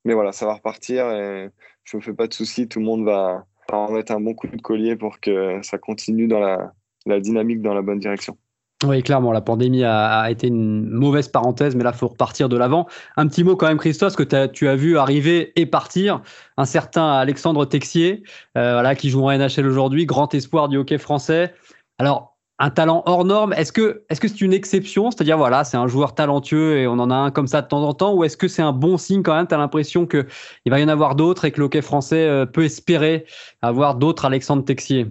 mais 0.05 0.15
voilà, 0.15 0.33
ça 0.33 0.47
va 0.47 0.55
repartir 0.55 1.11
et 1.11 1.51
je 1.85 1.97
ne 1.97 2.01
me 2.01 2.05
fais 2.05 2.15
pas 2.15 2.27
de 2.27 2.35
soucis. 2.35 2.69
Tout 2.69 2.81
le 2.81 2.87
monde 2.87 3.05
va, 3.05 3.47
en 3.71 3.93
mettre 3.93 4.13
un 4.13 4.21
bon 4.21 4.35
coup 4.35 4.47
de 4.47 4.61
collier 4.61 4.97
pour 4.97 5.21
que 5.21 5.61
ça 5.63 5.79
continue 5.79 6.27
dans 6.27 6.41
la, 6.41 6.73
la 7.07 7.21
dynamique 7.21 7.61
dans 7.61 7.75
la 7.75 7.83
bonne 7.83 7.99
direction. 7.99 8.39
Oui, 8.87 9.03
clairement, 9.03 9.33
la 9.33 9.41
pandémie 9.41 9.85
a, 9.85 10.31
été 10.31 10.49
une 10.49 10.89
mauvaise 10.89 11.29
parenthèse, 11.29 11.75
mais 11.75 11.85
là, 11.85 11.93
il 11.95 11.99
faut 11.99 12.09
repartir 12.09 12.49
de 12.49 12.57
l'avant. 12.57 12.87
Un 13.17 13.27
petit 13.27 13.45
mot 13.45 13.57
quand 13.57 13.69
même, 13.69 13.79
Christophe, 13.79 14.17
que 14.17 14.47
tu 14.47 14.69
as 14.69 14.77
vu 14.77 14.99
arriver 14.99 15.53
et 15.57 15.67
partir. 15.67 16.21
Un 16.57 16.65
certain 16.65 17.13
Alexandre 17.13 17.65
Texier, 17.65 18.23
euh, 18.57 18.75
voilà, 18.75 18.95
qui 18.95 19.11
joue 19.11 19.25
en 19.25 19.33
NHL 19.33 19.67
aujourd'hui, 19.67 20.07
grand 20.07 20.33
espoir 20.35 20.69
du 20.69 20.77
hockey 20.77 20.99
français. 20.99 21.55
Alors, 21.99 22.35
un 22.59 22.71
talent 22.71 23.03
hors 23.07 23.25
norme. 23.25 23.53
Est-ce 23.55 23.73
que 23.73 24.05
c'est 24.11 24.41
une 24.41 24.53
exception? 24.53 25.11
C'est-à-dire, 25.11 25.39
voilà, 25.39 25.65
c'est 25.65 25.77
un 25.77 25.89
joueur 25.89 26.15
talentueux 26.15 26.79
et 26.79 26.87
on 26.87 26.93
en 26.93 27.11
a 27.11 27.15
un 27.15 27.31
comme 27.31 27.47
ça 27.47 27.63
de 27.63 27.69
temps 27.69 27.83
en 27.83 27.95
temps 27.95 28.15
Ou 28.15 28.25
est-ce 28.25 28.37
que 28.37 28.49
c'est 28.49 28.63
un 28.63 28.73
bon 28.73 28.97
signe 28.97 29.23
quand 29.23 29.35
même? 29.35 29.47
Tu 29.47 29.55
as 29.55 29.59
l'impression 29.59 30.07
qu'il 30.07 30.27
va 30.67 30.79
y 30.79 30.85
en 30.85 30.89
avoir 30.89 31.15
d'autres 31.15 31.45
et 31.45 31.51
que 31.51 31.59
le 31.59 31.67
hockey 31.67 31.83
français 31.83 32.27
euh, 32.27 32.47
peut 32.47 32.65
espérer 32.65 33.27
avoir 33.63 33.97
d'autres 33.97 34.25
Alexandre 34.25 34.65
Texier? 34.65 35.07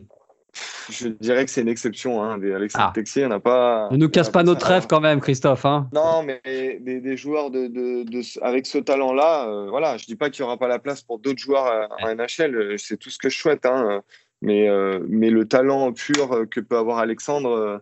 Je 0.89 1.07
dirais 1.07 1.45
que 1.45 1.51
c'est 1.51 1.61
une 1.61 1.67
exception. 1.67 2.21
Hein. 2.21 2.37
Des 2.37 2.53
Alexandre 2.53 2.87
ah. 2.89 2.93
Texier, 2.93 3.25
on 3.25 3.29
n'a 3.29 3.39
pas. 3.39 3.89
Ne 3.91 3.97
nous 3.97 4.09
casse 4.09 4.29
pas 4.29 4.43
notre 4.43 4.65
rêve 4.65 4.87
quand 4.87 5.01
même, 5.01 5.19
Christophe. 5.19 5.65
Hein. 5.65 5.89
Non, 5.93 6.23
mais 6.23 6.41
des, 6.79 7.17
joueurs 7.17 7.49
de, 7.51 7.67
de, 7.67 8.43
avec 8.43 8.65
ce 8.65 8.77
talent-là, 8.77 9.47
euh, 9.47 9.69
voilà, 9.69 9.97
je 9.97 10.05
dis 10.05 10.15
pas 10.15 10.29
qu'il 10.29 10.43
n'y 10.43 10.47
aura 10.47 10.57
pas 10.57 10.67
la 10.67 10.79
place 10.79 11.01
pour 11.01 11.19
d'autres 11.19 11.39
joueurs 11.39 11.89
en 12.01 12.15
NHL. 12.15 12.55
Euh, 12.55 12.77
c'est 12.77 12.97
tout 12.97 13.09
ce 13.09 13.17
que 13.17 13.29
je 13.29 13.37
souhaite. 13.37 13.65
Hein. 13.65 14.01
Mais, 14.41 14.67
euh, 14.69 14.99
mais 15.07 15.29
le 15.29 15.47
talent 15.47 15.91
pur 15.93 16.45
que 16.51 16.59
peut 16.59 16.77
avoir 16.77 16.99
Alexandre, 16.99 17.81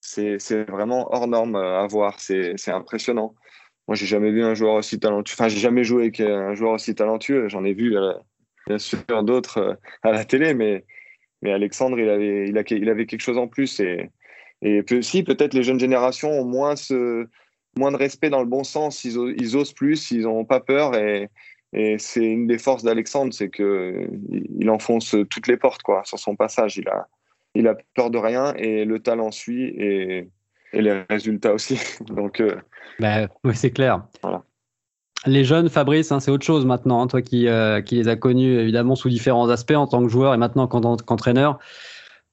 c'est 0.00 0.38
vraiment 0.70 1.12
hors 1.12 1.28
norme 1.28 1.56
à 1.56 1.86
voir. 1.86 2.18
C'est 2.18 2.68
impressionnant. 2.68 3.34
Moi, 3.86 3.94
j'ai 3.94 4.06
jamais 4.06 4.30
vu 4.30 4.42
un 4.42 4.54
joueur 4.54 4.74
aussi 4.74 4.98
talentueux. 4.98 5.34
Enfin, 5.34 5.48
j'ai 5.48 5.60
jamais 5.60 5.84
joué 5.84 6.04
avec 6.04 6.20
un 6.20 6.54
joueur 6.54 6.72
aussi 6.72 6.94
talentueux. 6.94 7.48
J'en 7.48 7.64
ai 7.64 7.74
vu, 7.74 7.94
bien 8.66 8.78
sûr, 8.78 8.98
d'autres 9.22 9.78
à 10.02 10.12
la 10.12 10.24
télé, 10.24 10.54
mais 10.54 10.84
mais 11.42 11.52
Alexandre, 11.52 11.98
il 11.98 12.08
avait, 12.08 12.48
il, 12.48 12.88
avait 12.88 13.06
quelque 13.06 13.20
chose 13.20 13.38
en 13.38 13.48
plus. 13.48 13.80
Et, 13.80 14.10
et 14.62 14.82
si, 15.02 15.22
peut-être 15.22 15.54
les 15.54 15.62
jeunes 15.62 15.80
générations 15.80 16.30
ont 16.30 16.44
moins, 16.44 16.76
ce, 16.76 17.26
moins 17.76 17.92
de 17.92 17.96
respect 17.96 18.30
dans 18.30 18.40
le 18.40 18.48
bon 18.48 18.64
sens. 18.64 19.04
Ils, 19.04 19.56
osent 19.56 19.72
plus, 19.72 20.10
ils 20.10 20.22
n'ont 20.22 20.44
pas 20.44 20.60
peur. 20.60 20.94
Et, 20.96 21.28
et 21.72 21.98
c'est 21.98 22.24
une 22.24 22.46
des 22.46 22.58
forces 22.58 22.82
d'Alexandre, 22.82 23.32
c'est 23.32 23.50
qu'il 23.50 24.08
il 24.58 24.70
enfonce 24.70 25.14
toutes 25.30 25.46
les 25.46 25.56
portes 25.56 25.82
quoi, 25.82 26.02
sur 26.04 26.18
son 26.18 26.34
passage. 26.34 26.76
Il 26.76 26.88
a, 26.88 27.06
il 27.54 27.68
a 27.68 27.76
peur 27.94 28.10
de 28.10 28.18
rien 28.18 28.54
et 28.54 28.84
le 28.84 28.98
talent 28.98 29.30
suit 29.30 29.64
et, 29.64 30.28
et 30.72 30.82
les 30.82 31.04
résultats 31.08 31.54
aussi. 31.54 31.78
Donc, 32.06 32.40
euh, 32.40 32.56
bah, 32.98 33.28
oui, 33.44 33.54
c'est 33.54 33.70
clair. 33.70 34.04
Les 35.26 35.44
jeunes, 35.44 35.68
Fabrice, 35.68 36.12
hein, 36.12 36.20
c'est 36.20 36.30
autre 36.30 36.44
chose 36.44 36.64
maintenant. 36.64 37.02
Hein, 37.02 37.06
toi 37.08 37.22
qui, 37.22 37.48
euh, 37.48 37.80
qui, 37.80 37.96
les 37.96 38.08
as 38.08 38.16
connus 38.16 38.58
évidemment 38.60 38.94
sous 38.94 39.08
différents 39.08 39.48
aspects 39.48 39.72
en 39.72 39.86
tant 39.86 40.02
que 40.02 40.08
joueur 40.08 40.32
et 40.32 40.36
maintenant 40.36 40.66
qu'entraîneur, 40.68 41.58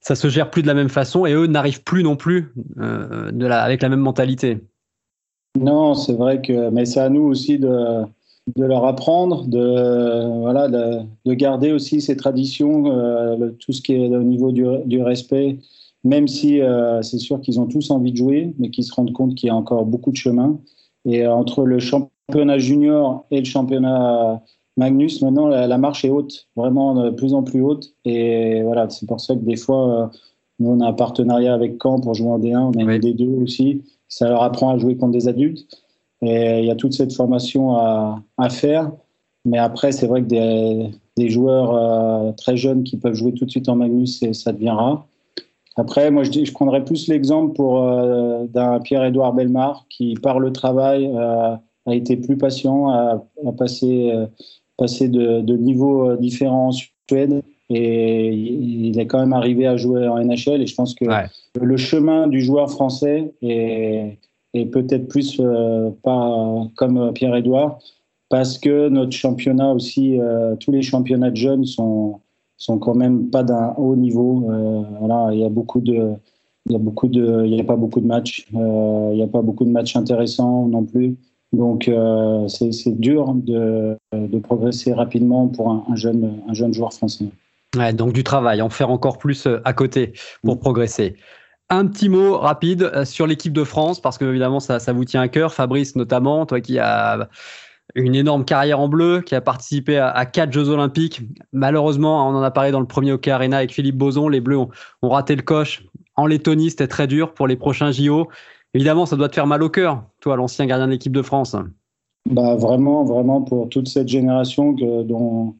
ça 0.00 0.14
se 0.14 0.28
gère 0.28 0.50
plus 0.50 0.62
de 0.62 0.68
la 0.68 0.74
même 0.74 0.88
façon 0.88 1.26
et 1.26 1.32
eux 1.32 1.46
n'arrivent 1.46 1.82
plus 1.82 2.04
non 2.04 2.16
plus 2.16 2.52
euh, 2.78 3.30
avec 3.50 3.82
la 3.82 3.88
même 3.88 4.00
mentalité. 4.00 4.58
Non, 5.58 5.94
c'est 5.94 6.12
vrai 6.12 6.42
que, 6.42 6.70
mais 6.70 6.84
c'est 6.84 7.00
à 7.00 7.08
nous 7.08 7.22
aussi 7.22 7.58
de, 7.58 8.04
leur 8.56 8.84
apprendre, 8.84 9.46
de, 9.46 10.40
voilà, 10.40 10.68
de, 10.68 11.34
garder 11.34 11.72
aussi 11.72 12.00
ces 12.00 12.16
traditions, 12.16 12.84
euh, 12.86 13.50
tout 13.58 13.72
ce 13.72 13.82
qui 13.82 13.94
est 13.94 14.06
au 14.06 14.22
niveau 14.22 14.52
du, 14.52 14.64
du 14.84 15.02
respect, 15.02 15.58
même 16.04 16.28
si 16.28 16.60
c'est 17.02 17.18
sûr 17.18 17.40
qu'ils 17.40 17.58
ont 17.58 17.66
tous 17.66 17.90
envie 17.90 18.12
de 18.12 18.16
jouer, 18.16 18.54
mais 18.58 18.70
qu'ils 18.70 18.84
se 18.84 18.94
rendent 18.94 19.12
compte 19.12 19.34
qu'il 19.34 19.48
y 19.48 19.50
a 19.50 19.56
encore 19.56 19.84
beaucoup 19.86 20.12
de 20.12 20.16
chemin. 20.16 20.60
Et 21.04 21.26
entre 21.26 21.64
le 21.64 21.78
champ 21.78 22.10
championnat 22.28 22.58
junior 22.58 23.24
et 23.30 23.38
le 23.38 23.44
championnat 23.44 24.42
Magnus, 24.76 25.22
maintenant 25.22 25.48
la, 25.48 25.78
marche 25.78 26.04
est 26.04 26.10
haute, 26.10 26.48
vraiment 26.54 26.94
de 26.94 27.10
plus 27.10 27.32
en 27.32 27.42
plus 27.42 27.62
haute. 27.62 27.94
Et 28.04 28.62
voilà, 28.62 28.88
c'est 28.90 29.06
pour 29.06 29.20
ça 29.20 29.34
que 29.34 29.40
des 29.40 29.56
fois, 29.56 30.02
euh, 30.02 30.06
nous 30.58 30.70
on 30.70 30.80
a 30.80 30.88
un 30.88 30.92
partenariat 30.92 31.54
avec 31.54 31.78
Caen 31.82 32.00
pour 32.00 32.14
jouer 32.14 32.28
en 32.28 32.38
D1, 32.38 32.58
on 32.58 32.72
a 32.72 32.82
une 32.82 33.00
D2 33.00 33.42
aussi. 33.42 33.82
Ça 34.08 34.28
leur 34.28 34.42
apprend 34.42 34.70
à 34.70 34.78
jouer 34.78 34.96
contre 34.96 35.12
des 35.12 35.28
adultes. 35.28 35.66
Et 36.22 36.60
il 36.60 36.64
y 36.66 36.70
a 36.70 36.74
toute 36.74 36.92
cette 36.92 37.12
formation 37.12 37.76
à, 37.76 38.22
à 38.38 38.50
faire. 38.50 38.90
Mais 39.44 39.58
après, 39.58 39.92
c'est 39.92 40.06
vrai 40.06 40.22
que 40.22 40.26
des, 40.26 40.90
des 41.16 41.30
joueurs 41.30 41.74
euh, 41.74 42.32
très 42.32 42.56
jeunes 42.56 42.84
qui 42.84 42.96
peuvent 42.98 43.14
jouer 43.14 43.32
tout 43.32 43.46
de 43.46 43.50
suite 43.50 43.68
en 43.68 43.76
Magnus, 43.76 44.24
ça 44.32 44.52
devient 44.52 44.70
rare. 44.70 45.06
Après, 45.76 46.10
moi, 46.10 46.22
je, 46.22 46.44
je 46.44 46.52
prendrais 46.52 46.84
plus 46.84 47.08
l'exemple 47.08 47.54
pour 47.54 47.82
euh, 47.82 48.46
d'un 48.46 48.80
Pierre-Édouard 48.80 49.32
Belmar 49.32 49.86
qui, 49.88 50.14
par 50.14 50.38
le 50.38 50.52
travail, 50.52 51.10
a 51.86 51.94
été 51.94 52.16
plus 52.16 52.36
patient, 52.36 52.90
a, 52.90 53.22
passé, 53.56 54.10
euh, 54.12 54.26
passé 54.76 55.08
de, 55.08 55.40
de 55.40 55.56
niveaux 55.56 56.10
euh, 56.10 56.16
différents 56.16 56.68
en 56.68 56.72
Suède 56.72 57.42
et 57.68 58.32
il 58.32 58.98
est 58.98 59.06
quand 59.06 59.18
même 59.18 59.32
arrivé 59.32 59.66
à 59.66 59.76
jouer 59.76 60.06
en 60.06 60.22
NHL 60.22 60.62
et 60.62 60.66
je 60.66 60.74
pense 60.74 60.94
que 60.94 61.04
le 61.60 61.76
chemin 61.76 62.28
du 62.28 62.40
joueur 62.40 62.70
français 62.70 63.34
est, 63.42 64.18
est 64.54 64.66
peut-être 64.66 65.08
plus 65.08 65.40
euh, 65.40 65.90
pas 66.02 66.68
comme 66.76 67.12
Pierre-Edouard 67.12 67.78
parce 68.28 68.58
que 68.58 68.88
notre 68.88 69.12
championnat 69.12 69.72
aussi, 69.72 70.18
tous 70.58 70.72
les 70.72 70.82
championnats 70.82 71.30
de 71.30 71.36
jeunes 71.36 71.64
sont, 71.64 72.20
sont 72.56 72.76
quand 72.78 72.96
même 72.96 73.30
pas 73.30 73.44
d'un 73.44 73.72
haut 73.78 73.94
niveau. 73.94 74.44
voilà, 74.98 75.32
il 75.32 75.38
y 75.38 75.44
a 75.44 75.48
beaucoup 75.48 75.80
de, 75.80 76.10
il 76.66 76.72
y 76.72 76.74
a 76.74 76.78
beaucoup 76.78 77.06
de, 77.06 77.44
il 77.46 77.54
y 77.54 77.60
a 77.60 77.64
pas 77.64 77.76
beaucoup 77.76 78.00
de 78.00 78.06
matchs, 78.06 78.48
il 78.52 79.14
n'y 79.14 79.22
a 79.22 79.28
pas 79.28 79.42
beaucoup 79.42 79.64
de 79.64 79.70
matchs 79.70 79.94
intéressants 79.94 80.66
non 80.66 80.82
plus. 80.82 81.16
Donc 81.52 81.88
euh, 81.88 82.48
c'est 82.48 82.98
dur 82.98 83.32
de, 83.34 83.96
progresser 84.42 84.92
rapidement 84.92 85.48
pour 85.48 85.70
un, 85.70 85.96
jeune, 85.96 86.40
un 86.48 86.54
jeune 86.54 86.72
joueur 86.72 86.92
français. 86.92 87.26
Donc 87.94 88.12
du 88.12 88.24
travail, 88.24 88.62
en 88.62 88.70
faire 88.70 88.90
encore 88.90 89.18
plus 89.18 89.46
euh, 89.46 89.60
à 89.64 89.72
côté 89.72 90.12
pour 90.42 90.58
progresser. 90.58 91.16
Un 91.68 91.86
petit 91.86 92.08
mot 92.08 92.38
rapide 92.38 92.90
euh, 92.94 93.04
sur 93.04 93.26
l'équipe 93.26 93.52
de 93.52 93.64
France, 93.64 94.00
parce 94.00 94.18
que 94.18 94.24
évidemment 94.24 94.60
ça, 94.60 94.78
ça 94.78 94.92
vous 94.92 95.04
tient 95.04 95.20
à 95.20 95.28
cœur, 95.28 95.52
Fabrice 95.52 95.96
notamment, 95.96 96.46
toi 96.46 96.60
qui 96.60 96.78
as 96.78 97.28
une 97.94 98.14
énorme 98.14 98.44
carrière 98.44 98.80
en 98.80 98.88
bleu, 98.88 99.20
qui 99.20 99.34
a 99.34 99.40
participé 99.40 99.98
à, 99.98 100.26
quatre 100.26 100.52
Jeux 100.52 100.68
Olympiques. 100.68 101.22
Malheureusement, 101.52 102.28
on 102.28 102.34
en 102.34 102.42
a 102.42 102.50
parlé 102.50 102.70
dans 102.70 102.80
le 102.80 102.86
premier 102.86 103.12
Hockey 103.12 103.30
Arena 103.30 103.58
avec 103.58 103.72
Philippe 103.72 103.96
Boson, 103.96 104.28
les 104.28 104.40
Bleus 104.40 104.58
ont, 104.58 104.70
ont 105.02 105.08
raté 105.08 105.36
le 105.36 105.42
coche. 105.42 105.84
En 106.16 106.26
Lettonie, 106.26 106.70
c'était 106.70 106.88
très 106.88 107.06
dur 107.06 107.32
pour 107.32 107.46
les 107.46 107.56
prochains 107.56 107.92
JO. 107.92 108.28
Évidemment, 108.76 109.06
ça 109.06 109.16
doit 109.16 109.30
te 109.30 109.34
faire 109.34 109.46
mal 109.46 109.62
au 109.62 109.70
cœur, 109.70 110.04
toi, 110.20 110.36
l'ancien 110.36 110.66
gardien 110.66 110.86
de 110.86 110.92
l'équipe 110.92 111.14
de 111.14 111.22
France. 111.22 111.56
Bah, 112.28 112.56
vraiment, 112.56 113.04
vraiment, 113.04 113.40
pour 113.40 113.70
toute 113.70 113.88
cette 113.88 114.08
génération 114.08 114.74
que, 114.74 115.02
dont 115.02 115.54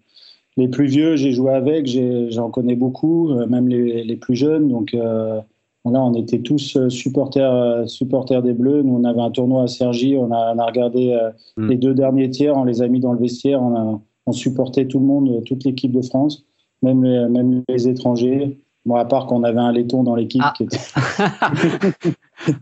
les 0.59 0.69
plus 0.69 0.85
vieux, 0.85 1.17
j'ai 1.17 1.33
joué 1.33 1.55
avec, 1.55 1.87
j'en 1.87 2.51
connais 2.51 2.77
beaucoup, 2.77 3.31
euh, 3.31 3.47
même 3.47 3.69
les, 3.69 4.17
plus 4.17 4.37
jeunes. 4.37 4.69
Donc 4.69 4.93
euh, 4.93 5.41
là, 5.87 6.03
on 6.03 6.13
était 6.13 6.41
tous 6.41 6.77
euh, 6.77 6.91
supporters, 6.91 7.89
supporters 7.89 8.43
des 8.43 8.53
Bleus. 8.53 8.83
Nous, 8.83 8.95
on 8.95 9.05
avait 9.05 9.23
un 9.23 9.31
tournoi 9.31 9.63
à 9.63 9.67
Sergi, 9.67 10.15
on 10.19 10.31
a, 10.31 10.53
regardé 10.67 11.19
hmm. 11.57 11.71
les 11.71 11.77
deux 11.77 11.95
derniers 11.95 12.29
tiers, 12.29 12.55
on 12.55 12.65
les 12.65 12.83
a 12.83 12.89
mis 12.89 13.01
dans 13.01 13.15
le 13.15 13.19
vestiaire, 13.19 13.63
on, 13.63 14.03
on 14.27 14.33
supportait 14.33 14.85
tout 14.85 14.99
le 14.99 15.07
monde, 15.07 15.43
toute 15.47 15.65
l'équipe 15.65 15.93
de 15.93 16.03
France, 16.03 16.45
même 16.83 17.03
les, 17.03 17.27
même 17.31 17.63
les 17.67 17.89
étrangers. 17.89 18.59
Bon, 18.87 18.95
à 18.95 19.05
part 19.05 19.27
qu'on 19.27 19.43
avait 19.43 19.59
un 19.59 19.73
laiton 19.73 20.05
dans 20.05 20.15
l'équipe 20.15 20.43
ah. 20.45 20.55
qui 20.57 20.63
était. 20.63 20.79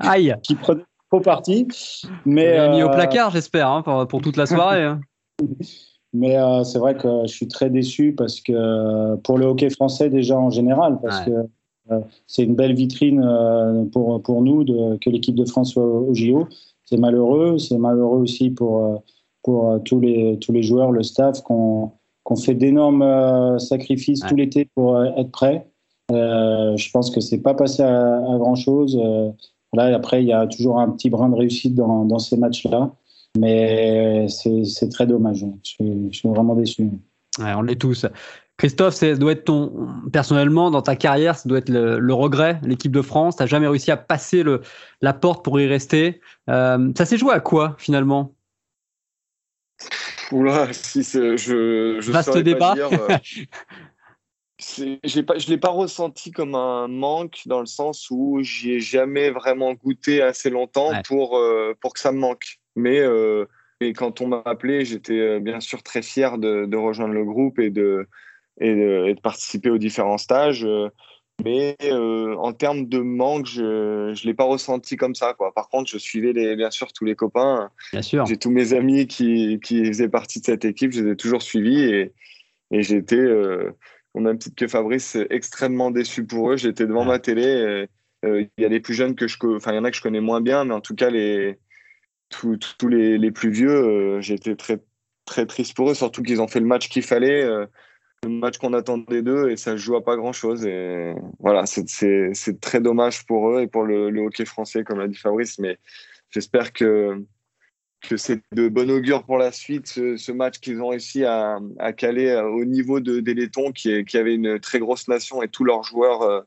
Aïe. 0.00 0.34
qui 0.42 0.54
prenait 0.54 0.82
trop 1.10 1.20
parti. 1.20 1.68
Mais 2.24 2.68
mis 2.70 2.82
au 2.82 2.88
euh, 2.88 2.92
placard, 2.92 3.30
j'espère, 3.30 3.68
hein, 3.68 4.06
pour, 4.08 4.22
toute 4.22 4.38
la 4.38 4.46
soirée. 4.46 4.82
Hein. 4.82 5.00
Mais 6.14 6.36
euh, 6.36 6.62
c'est 6.64 6.78
vrai 6.78 6.96
que 6.96 7.08
je 7.26 7.32
suis 7.32 7.48
très 7.48 7.70
déçu 7.70 8.14
parce 8.16 8.40
que 8.40 9.16
pour 9.16 9.36
le 9.36 9.46
hockey 9.46 9.68
français 9.68 10.08
déjà 10.10 10.38
en 10.38 10.48
général, 10.48 10.98
parce 11.02 11.22
que 11.22 11.30
euh, 11.90 12.00
c'est 12.28 12.44
une 12.44 12.54
belle 12.54 12.74
vitrine 12.74 13.88
pour, 13.92 14.22
pour 14.22 14.40
nous 14.40 14.62
de, 14.62 14.96
que 14.98 15.10
l'équipe 15.10 15.34
de 15.34 15.44
France 15.44 15.72
soit 15.72 15.84
au 15.84 16.14
JO. 16.14 16.46
C'est 16.84 16.98
malheureux, 16.98 17.58
c'est 17.58 17.78
malheureux 17.78 18.20
aussi 18.20 18.50
pour, 18.50 19.02
pour 19.42 19.80
tous, 19.84 19.98
les, 19.98 20.38
tous 20.38 20.52
les 20.52 20.62
joueurs, 20.62 20.92
le 20.92 21.02
staff, 21.02 21.42
qu'on 21.42 21.90
fait 22.40 22.54
d'énormes 22.54 23.58
sacrifices 23.58 24.20
tout 24.20 24.36
l'été 24.36 24.68
pour 24.76 25.02
être 25.02 25.32
prêts. 25.32 25.66
Je 26.10 26.90
pense 26.90 27.10
que 27.10 27.20
c'est 27.20 27.38
pas 27.38 27.54
passé 27.54 27.82
à, 27.82 28.16
à 28.16 28.38
grand 28.38 28.54
chose. 28.54 28.98
Là, 29.74 29.94
après, 29.94 30.22
il 30.22 30.28
y 30.28 30.32
a 30.32 30.46
toujours 30.46 30.78
un 30.78 30.90
petit 30.90 31.10
brin 31.10 31.28
de 31.28 31.34
réussite 31.34 31.74
dans, 31.74 32.18
ces 32.18 32.36
matchs-là. 32.36 32.92
Mais 33.38 34.28
c'est 34.28 34.88
très 34.90 35.06
dommage. 35.06 35.44
Je 35.64 36.10
suis, 36.12 36.28
vraiment 36.28 36.54
déçu. 36.54 36.90
on 37.38 37.62
l'est 37.62 37.80
tous. 37.80 38.06
Christophe, 38.56 38.94
ça 38.94 39.16
doit 39.16 39.32
être 39.32 39.44
ton, 39.44 39.88
personnellement, 40.12 40.70
dans 40.70 40.82
ta 40.82 40.94
carrière, 40.94 41.36
ça 41.36 41.48
doit 41.48 41.58
être 41.58 41.70
le, 41.70 42.14
regret, 42.14 42.60
l'équipe 42.62 42.92
de 42.92 43.02
France. 43.02 43.36
Tu 43.36 43.42
n'as 43.42 43.48
jamais 43.48 43.66
réussi 43.66 43.90
à 43.90 43.96
passer 43.96 44.44
le, 44.44 44.60
la 45.00 45.12
porte 45.12 45.44
pour 45.44 45.58
y 45.58 45.66
rester. 45.66 46.20
Euh, 46.48 46.92
ça 46.96 47.04
s'est 47.04 47.18
joué 47.18 47.32
à 47.32 47.40
quoi, 47.40 47.74
finalement? 47.78 48.32
Oula, 50.30 50.72
si 50.72 51.02
je, 51.02 51.36
je 51.36 52.12
Vaste 52.12 52.38
débat. 52.38 52.74
Euh, 52.78 53.18
pas, 54.58 55.38
je 55.38 55.46
ne 55.46 55.50
l'ai 55.50 55.58
pas 55.58 55.70
ressenti 55.70 56.30
comme 56.30 56.54
un 56.54 56.88
manque 56.88 57.40
dans 57.46 57.60
le 57.60 57.66
sens 57.66 58.08
où 58.10 58.38
j'y 58.42 58.72
ai 58.72 58.80
jamais 58.80 59.30
vraiment 59.30 59.74
goûté 59.74 60.22
assez 60.22 60.50
longtemps 60.50 60.90
pour, 61.06 61.36
euh, 61.36 61.74
pour 61.80 61.92
que 61.92 62.00
ça 62.00 62.12
me 62.12 62.18
manque. 62.18 62.58
Mais 62.76 63.00
euh, 63.00 63.46
et 63.80 63.92
quand 63.92 64.20
on 64.20 64.28
m'a 64.28 64.42
appelé, 64.44 64.84
j'étais 64.84 65.18
euh, 65.18 65.40
bien 65.40 65.60
sûr 65.60 65.82
très 65.82 66.02
fier 66.02 66.38
de, 66.38 66.66
de, 66.66 66.76
rejoindre 66.76 67.14
le 67.14 67.24
groupe 67.24 67.58
et 67.58 67.70
de, 67.70 68.06
et 68.60 68.74
de, 68.74 69.20
participer 69.20 69.70
aux 69.70 69.78
différents 69.78 70.18
stages. 70.18 70.66
mais 71.44 71.76
en 71.90 72.52
termes 72.52 72.86
de 72.86 72.98
manque, 72.98 73.46
je 73.46 74.10
ne 74.10 74.26
l'ai 74.26 74.34
pas 74.34 74.44
ressenti 74.44 74.96
comme 74.96 75.16
ça. 75.16 75.34
Quoi. 75.34 75.52
Par 75.52 75.68
contre, 75.68 75.90
je 75.90 75.98
suivais 75.98 76.32
les, 76.32 76.54
bien 76.54 76.70
sûr 76.70 76.92
tous 76.92 77.04
les 77.04 77.16
copains. 77.16 77.70
Bien 77.92 78.02
sûr. 78.02 78.24
J'ai 78.26 78.36
tous 78.36 78.50
mes 78.50 78.72
amis 78.72 79.08
qui, 79.08 79.58
qui 79.64 79.84
faisaient 79.84 80.08
partie 80.08 80.40
de 80.40 80.46
cette 80.46 80.64
équipe, 80.64 80.92
je 80.92 81.02
les 81.02 81.12
ai 81.12 81.16
toujours 81.16 81.42
suivis 81.42 81.82
et, 81.82 82.12
et 82.70 82.82
j'étais 82.82 83.26
même 84.20 84.38
titre 84.38 84.56
que 84.56 84.68
Fabrice, 84.68 85.16
extrêmement 85.30 85.90
déçu 85.90 86.24
pour 86.24 86.52
eux. 86.52 86.56
J'étais 86.56 86.86
devant 86.86 87.04
ma 87.04 87.18
télé. 87.18 87.86
Euh, 88.24 88.46
il 88.56 88.62
y 88.62 88.64
a 88.64 88.68
les 88.68 88.80
plus 88.80 88.94
jeunes 88.94 89.14
que 89.14 89.28
je, 89.28 89.36
enfin, 89.56 89.72
il 89.72 89.76
y 89.76 89.78
en 89.78 89.84
a 89.84 89.90
que 89.90 89.96
je 89.96 90.02
connais 90.02 90.20
moins 90.20 90.40
bien, 90.40 90.64
mais 90.64 90.74
en 90.74 90.80
tout 90.80 90.94
cas, 90.94 91.10
les, 91.10 91.58
tous, 92.28 92.58
les, 92.88 93.18
les, 93.18 93.30
plus 93.30 93.50
vieux, 93.50 93.70
euh, 93.70 94.20
j'étais 94.20 94.56
très, 94.56 94.78
très 95.24 95.46
triste 95.46 95.76
pour 95.76 95.90
eux, 95.90 95.94
surtout 95.94 96.22
qu'ils 96.22 96.40
ont 96.40 96.48
fait 96.48 96.60
le 96.60 96.66
match 96.66 96.88
qu'il 96.88 97.02
fallait. 97.02 97.42
Euh, 97.44 97.66
match 98.26 98.56
qu'on 98.56 98.72
attendait 98.72 99.20
d'eux 99.20 99.50
et 99.50 99.56
ça 99.56 99.72
se 99.72 99.76
joue 99.76 99.96
à 99.96 100.04
pas 100.04 100.16
grand 100.16 100.32
chose. 100.32 100.64
Et 100.64 101.14
voilà, 101.40 101.66
c'est 101.66 102.60
très 102.60 102.80
dommage 102.80 103.26
pour 103.26 103.50
eux 103.50 103.60
et 103.60 103.66
pour 103.66 103.84
le, 103.84 104.08
hockey 104.20 104.46
français, 104.46 104.82
comme 104.82 104.98
l'a 104.98 105.08
dit 105.08 105.14
Fabrice. 105.14 105.58
Mais 105.58 105.78
j'espère 106.30 106.72
que, 106.72 107.22
que 108.08 108.16
c'est 108.16 108.40
de 108.52 108.68
bon 108.68 108.90
augure 108.90 109.24
pour 109.24 109.38
la 109.38 109.52
suite, 109.52 109.86
ce, 109.86 110.32
match 110.32 110.58
qu'ils 110.58 110.80
ont 110.80 110.88
réussi 110.88 111.24
à, 111.24 111.58
à, 111.78 111.92
caler 111.92 112.34
au 112.36 112.64
niveau 112.64 113.00
de, 113.00 113.20
des 113.20 113.34
Lettons, 113.34 113.72
qui, 113.72 114.04
qui 114.04 114.16
avait 114.16 114.34
une 114.34 114.58
très 114.60 114.78
grosse 114.78 115.08
nation 115.08 115.42
et 115.42 115.48
tous 115.48 115.64
leurs 115.64 115.82
joueurs. 115.82 116.22
Euh, 116.22 116.40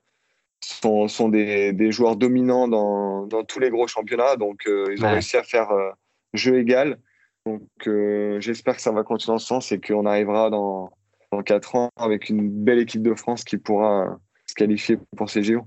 sont, 0.60 1.08
sont 1.08 1.30
des, 1.30 1.72
des, 1.72 1.92
joueurs 1.92 2.16
dominants 2.16 2.68
dans, 2.68 3.28
dans, 3.28 3.44
tous 3.44 3.60
les 3.60 3.70
gros 3.70 3.88
championnats, 3.88 4.38
donc 4.38 4.66
euh, 4.68 4.92
ils 4.92 5.06
ont 5.06 5.12
réussi 5.12 5.38
à 5.38 5.44
faire 5.44 5.70
euh, 5.70 5.92
jeu 6.34 6.58
égal. 6.58 6.98
Donc 7.46 7.62
j'espère 8.42 8.76
que 8.76 8.82
ça 8.82 8.92
va 8.92 9.04
continuer 9.04 9.36
en 9.36 9.38
ce 9.38 9.46
sens 9.46 9.72
et 9.72 9.80
qu'on 9.80 10.06
arrivera 10.08 10.50
dans, 10.50 10.90
dans 11.32 11.44
4 11.44 11.76
ans 11.76 11.90
avec 11.96 12.30
une 12.30 12.50
belle 12.50 12.80
équipe 12.80 13.04
de 13.04 13.14
France 13.14 13.44
qui 13.44 13.58
pourra 13.58 14.18
se 14.48 14.56
qualifier 14.56 14.98
pour 15.16 15.30
ces 15.30 15.44
JO. 15.44 15.62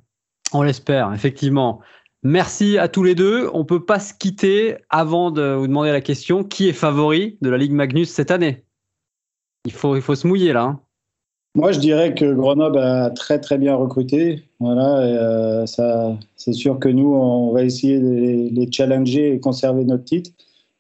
On 0.53 0.63
l'espère, 0.63 1.13
effectivement. 1.15 1.81
Merci 2.23 2.79
à 2.79 2.89
tous 2.89 3.03
les 3.03 3.15
deux. 3.15 3.49
On 3.55 3.65
peut 3.65 3.85
pas 3.85 3.99
se 3.99 4.13
quitter 4.13 4.77
avant 4.91 5.31
de 5.31 5.55
vous 5.55 5.67
demander 5.67 5.91
la 5.91 6.01
question 6.01 6.45
qui 6.45 6.69
est 6.69 6.75
favori 6.75 7.39
de 7.41 7.49
la 7.49 7.57
Ligue 7.57 7.73
Magnus 7.73 8.11
cette 8.11 8.31
année? 8.31 8.65
Il 9.65 9.73
faut, 9.73 9.97
il 9.97 10.03
faut 10.03 10.15
se 10.15 10.27
mouiller 10.27 10.53
là. 10.53 10.65
Hein. 10.65 10.81
Moi, 11.57 11.73
je 11.73 11.81
dirais 11.81 12.15
que 12.15 12.33
Grenoble 12.33 12.79
a 12.79 13.11
très 13.11 13.41
très 13.41 13.59
bien 13.59 13.75
recruté. 13.75 14.45
Voilà, 14.61 14.99
euh, 14.99 15.67
ça, 15.67 16.17
c'est 16.37 16.53
sûr 16.53 16.79
que 16.79 16.89
nous, 16.89 17.13
on 17.13 17.53
va 17.53 17.65
essayer 17.65 17.99
de 17.99 18.55
les, 18.55 18.71
challenger 18.71 19.35
et 19.35 19.41
conserver 19.41 19.85
notre 19.85 20.05
titre. 20.05 20.31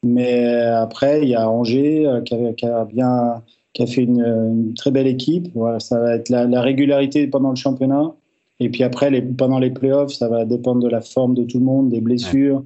Mais 0.02 0.44
après, 0.46 1.22
il 1.22 1.28
y 1.28 1.34
a 1.34 1.50
Angers 1.50 2.06
euh, 2.06 2.20
qui, 2.20 2.36
qui 2.54 2.66
a 2.66 2.84
bien 2.84 3.42
qui 3.72 3.82
a 3.82 3.86
fait 3.86 4.02
une, 4.02 4.74
très 4.74 4.90
belle 4.90 5.06
équipe. 5.06 5.48
Voilà, 5.54 5.80
ça 5.80 5.98
va 6.00 6.14
être 6.14 6.28
la, 6.28 6.60
régularité 6.60 7.26
pendant 7.26 7.50
le 7.50 7.56
championnat. 7.56 8.12
Et 8.60 8.68
puis 8.68 8.82
après, 8.84 9.10
les, 9.10 9.22
pendant 9.22 9.58
les 9.58 9.70
playoffs, 9.70 10.12
ça 10.12 10.28
va 10.28 10.44
dépendre 10.44 10.82
de 10.82 10.88
la 10.88 11.00
forme 11.00 11.34
de 11.34 11.44
tout 11.44 11.58
le 11.58 11.64
monde, 11.64 11.88
des 11.88 12.02
blessures, 12.02 12.62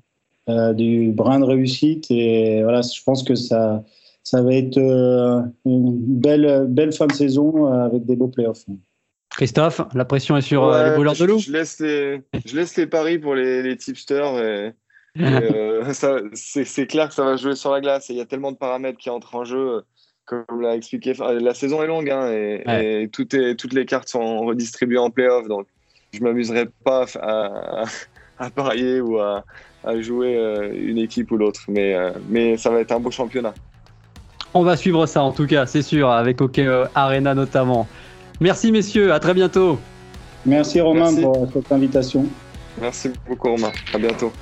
euh, 0.48 0.72
du 0.72 1.12
brin 1.12 1.38
de 1.38 1.44
réussite. 1.44 2.10
Et 2.10 2.62
voilà, 2.64 2.82
je 2.82 3.02
pense 3.04 3.22
que 3.22 3.36
ça, 3.36 3.84
ça 4.24 4.42
va 4.42 4.54
être 4.54 4.76
euh, 4.76 5.40
une 5.64 5.96
belle, 5.96 6.66
belle 6.68 6.92
fin 6.92 7.06
de 7.06 7.12
saison 7.12 7.72
euh, 7.72 7.84
avec 7.84 8.04
des 8.04 8.16
beaux 8.16 8.28
playoffs. 8.28 8.64
Christophe, 9.30 9.80
la 9.94 10.04
pression 10.04 10.36
est 10.36 10.42
sur 10.42 10.70
les 10.70 10.90
brûleurs 10.94 11.16
de 11.16 11.24
loup 11.24 11.38
je 11.38 11.50
laisse, 11.50 11.80
les, 11.80 12.22
je 12.44 12.54
laisse 12.54 12.76
les 12.76 12.86
paris 12.86 13.18
pour 13.18 13.34
les, 13.34 13.62
les 13.62 13.76
tipsters. 13.76 14.38
Et, 14.38 14.72
c'est 16.34 16.86
clair 16.88 17.08
que 17.08 17.14
ça 17.14 17.24
va 17.24 17.36
jouer 17.36 17.54
sur 17.54 17.70
la 17.70 17.80
glace. 17.80 18.08
il 18.08 18.16
y 18.16 18.20
a 18.20 18.26
tellement 18.26 18.50
de 18.50 18.56
paramètres 18.56 18.98
qui 18.98 19.10
entrent 19.10 19.36
en 19.36 19.44
jeu 19.44 19.82
comme 20.24 20.62
l'a 20.62 20.74
expliqué, 20.74 21.12
la 21.18 21.54
saison 21.54 21.82
est 21.82 21.86
longue 21.86 22.10
hein, 22.10 22.30
et, 22.32 23.08
toutes 23.12 23.34
les 23.34 23.86
cartes 23.86 24.08
sont 24.08 24.40
redistribuées 24.40 24.98
en 24.98 25.10
playoff. 25.10 25.46
Donc, 25.48 25.66
je 26.14 26.20
ne 26.20 26.28
m'amuserai 26.28 26.66
pas 26.84 27.06
à, 27.20 28.50
parier 28.50 29.00
ou 29.00 29.18
à, 29.18 29.44
jouer 30.00 30.36
euh, 30.36 30.72
une 30.74 30.98
équipe 30.98 31.30
ou 31.30 31.36
l'autre. 31.36 31.60
Mais, 31.68 31.94
euh, 31.94 32.10
mais 32.28 32.56
ça 32.56 32.70
va 32.70 32.80
être 32.80 32.92
un 32.92 33.00
beau 33.00 33.10
championnat. 33.10 33.52
On 34.54 34.62
va 34.62 34.76
suivre 34.76 35.04
ça 35.06 35.22
en 35.22 35.32
tout 35.32 35.46
cas, 35.46 35.66
c'est 35.66 35.82
sûr, 35.82 36.10
avec 36.10 36.40
OK 36.40 36.58
euh, 36.58 36.86
Arena 36.94 37.34
notamment. 37.34 37.86
Merci 38.40 38.72
messieurs, 38.72 39.12
à 39.12 39.20
très 39.20 39.34
bientôt. 39.34 39.78
Merci 40.46 40.80
Romain 40.80 41.14
pour 41.14 41.48
cette 41.52 41.72
invitation. 41.72 42.26
Merci 42.80 43.10
beaucoup 43.28 43.48
Romain, 43.50 43.72
à 43.92 43.98
bientôt. 43.98 44.32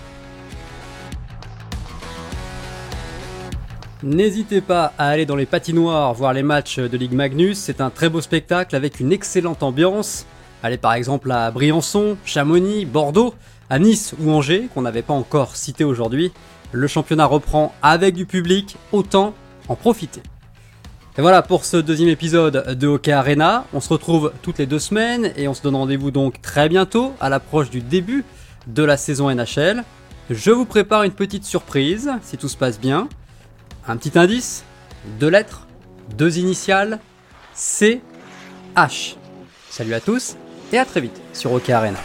N'hésitez 4.02 4.60
pas 4.60 4.92
à 4.98 5.08
aller 5.08 5.26
dans 5.26 5.36
les 5.36 5.46
patinoires 5.46 6.12
voir 6.12 6.32
les 6.32 6.42
matchs 6.42 6.78
de 6.78 6.96
Ligue 6.96 7.12
Magnus, 7.12 7.56
c'est 7.56 7.80
un 7.80 7.88
très 7.88 8.08
beau 8.08 8.20
spectacle 8.20 8.74
avec 8.74 9.00
une 9.00 9.12
excellente 9.12 9.62
ambiance. 9.62 10.26
Allez 10.62 10.78
par 10.78 10.94
exemple 10.94 11.30
à 11.32 11.50
Briançon, 11.50 12.16
Chamonix, 12.24 12.84
Bordeaux, 12.84 13.34
à 13.68 13.78
Nice 13.78 14.14
ou 14.20 14.30
Angers, 14.30 14.68
qu'on 14.72 14.82
n'avait 14.82 15.02
pas 15.02 15.14
encore 15.14 15.56
cité 15.56 15.82
aujourd'hui. 15.82 16.32
Le 16.72 16.86
championnat 16.86 17.26
reprend 17.26 17.74
avec 17.82 18.14
du 18.14 18.26
public, 18.26 18.76
autant 18.92 19.34
en 19.68 19.76
profiter. 19.76 20.22
Et 21.18 21.20
voilà 21.20 21.42
pour 21.42 21.64
ce 21.64 21.76
deuxième 21.76 22.08
épisode 22.08 22.78
de 22.78 22.86
Hockey 22.86 23.12
Arena. 23.12 23.66
On 23.74 23.80
se 23.80 23.88
retrouve 23.90 24.32
toutes 24.40 24.58
les 24.58 24.66
deux 24.66 24.78
semaines 24.78 25.32
et 25.36 25.48
on 25.48 25.54
se 25.54 25.62
donne 25.62 25.76
rendez-vous 25.76 26.10
donc 26.10 26.40
très 26.40 26.68
bientôt 26.68 27.12
à 27.20 27.28
l'approche 27.28 27.68
du 27.68 27.80
début 27.80 28.24
de 28.66 28.82
la 28.82 28.96
saison 28.96 29.30
NHL. 29.34 29.84
Je 30.30 30.50
vous 30.50 30.64
prépare 30.64 31.02
une 31.02 31.12
petite 31.12 31.44
surprise 31.44 32.10
si 32.22 32.38
tout 32.38 32.48
se 32.48 32.56
passe 32.56 32.80
bien. 32.80 33.08
Un 33.86 33.96
petit 33.96 34.18
indice 34.18 34.64
Deux 35.18 35.28
lettres, 35.28 35.66
deux 36.16 36.38
initiales, 36.38 37.00
C, 37.52 38.00
H. 38.76 39.16
Salut 39.68 39.94
à 39.94 40.00
tous 40.00 40.36
et 40.72 40.78
à 40.78 40.84
très 40.84 41.00
vite 41.00 41.20
sur 41.32 41.52
OK 41.52 41.70
Arena. 41.70 41.98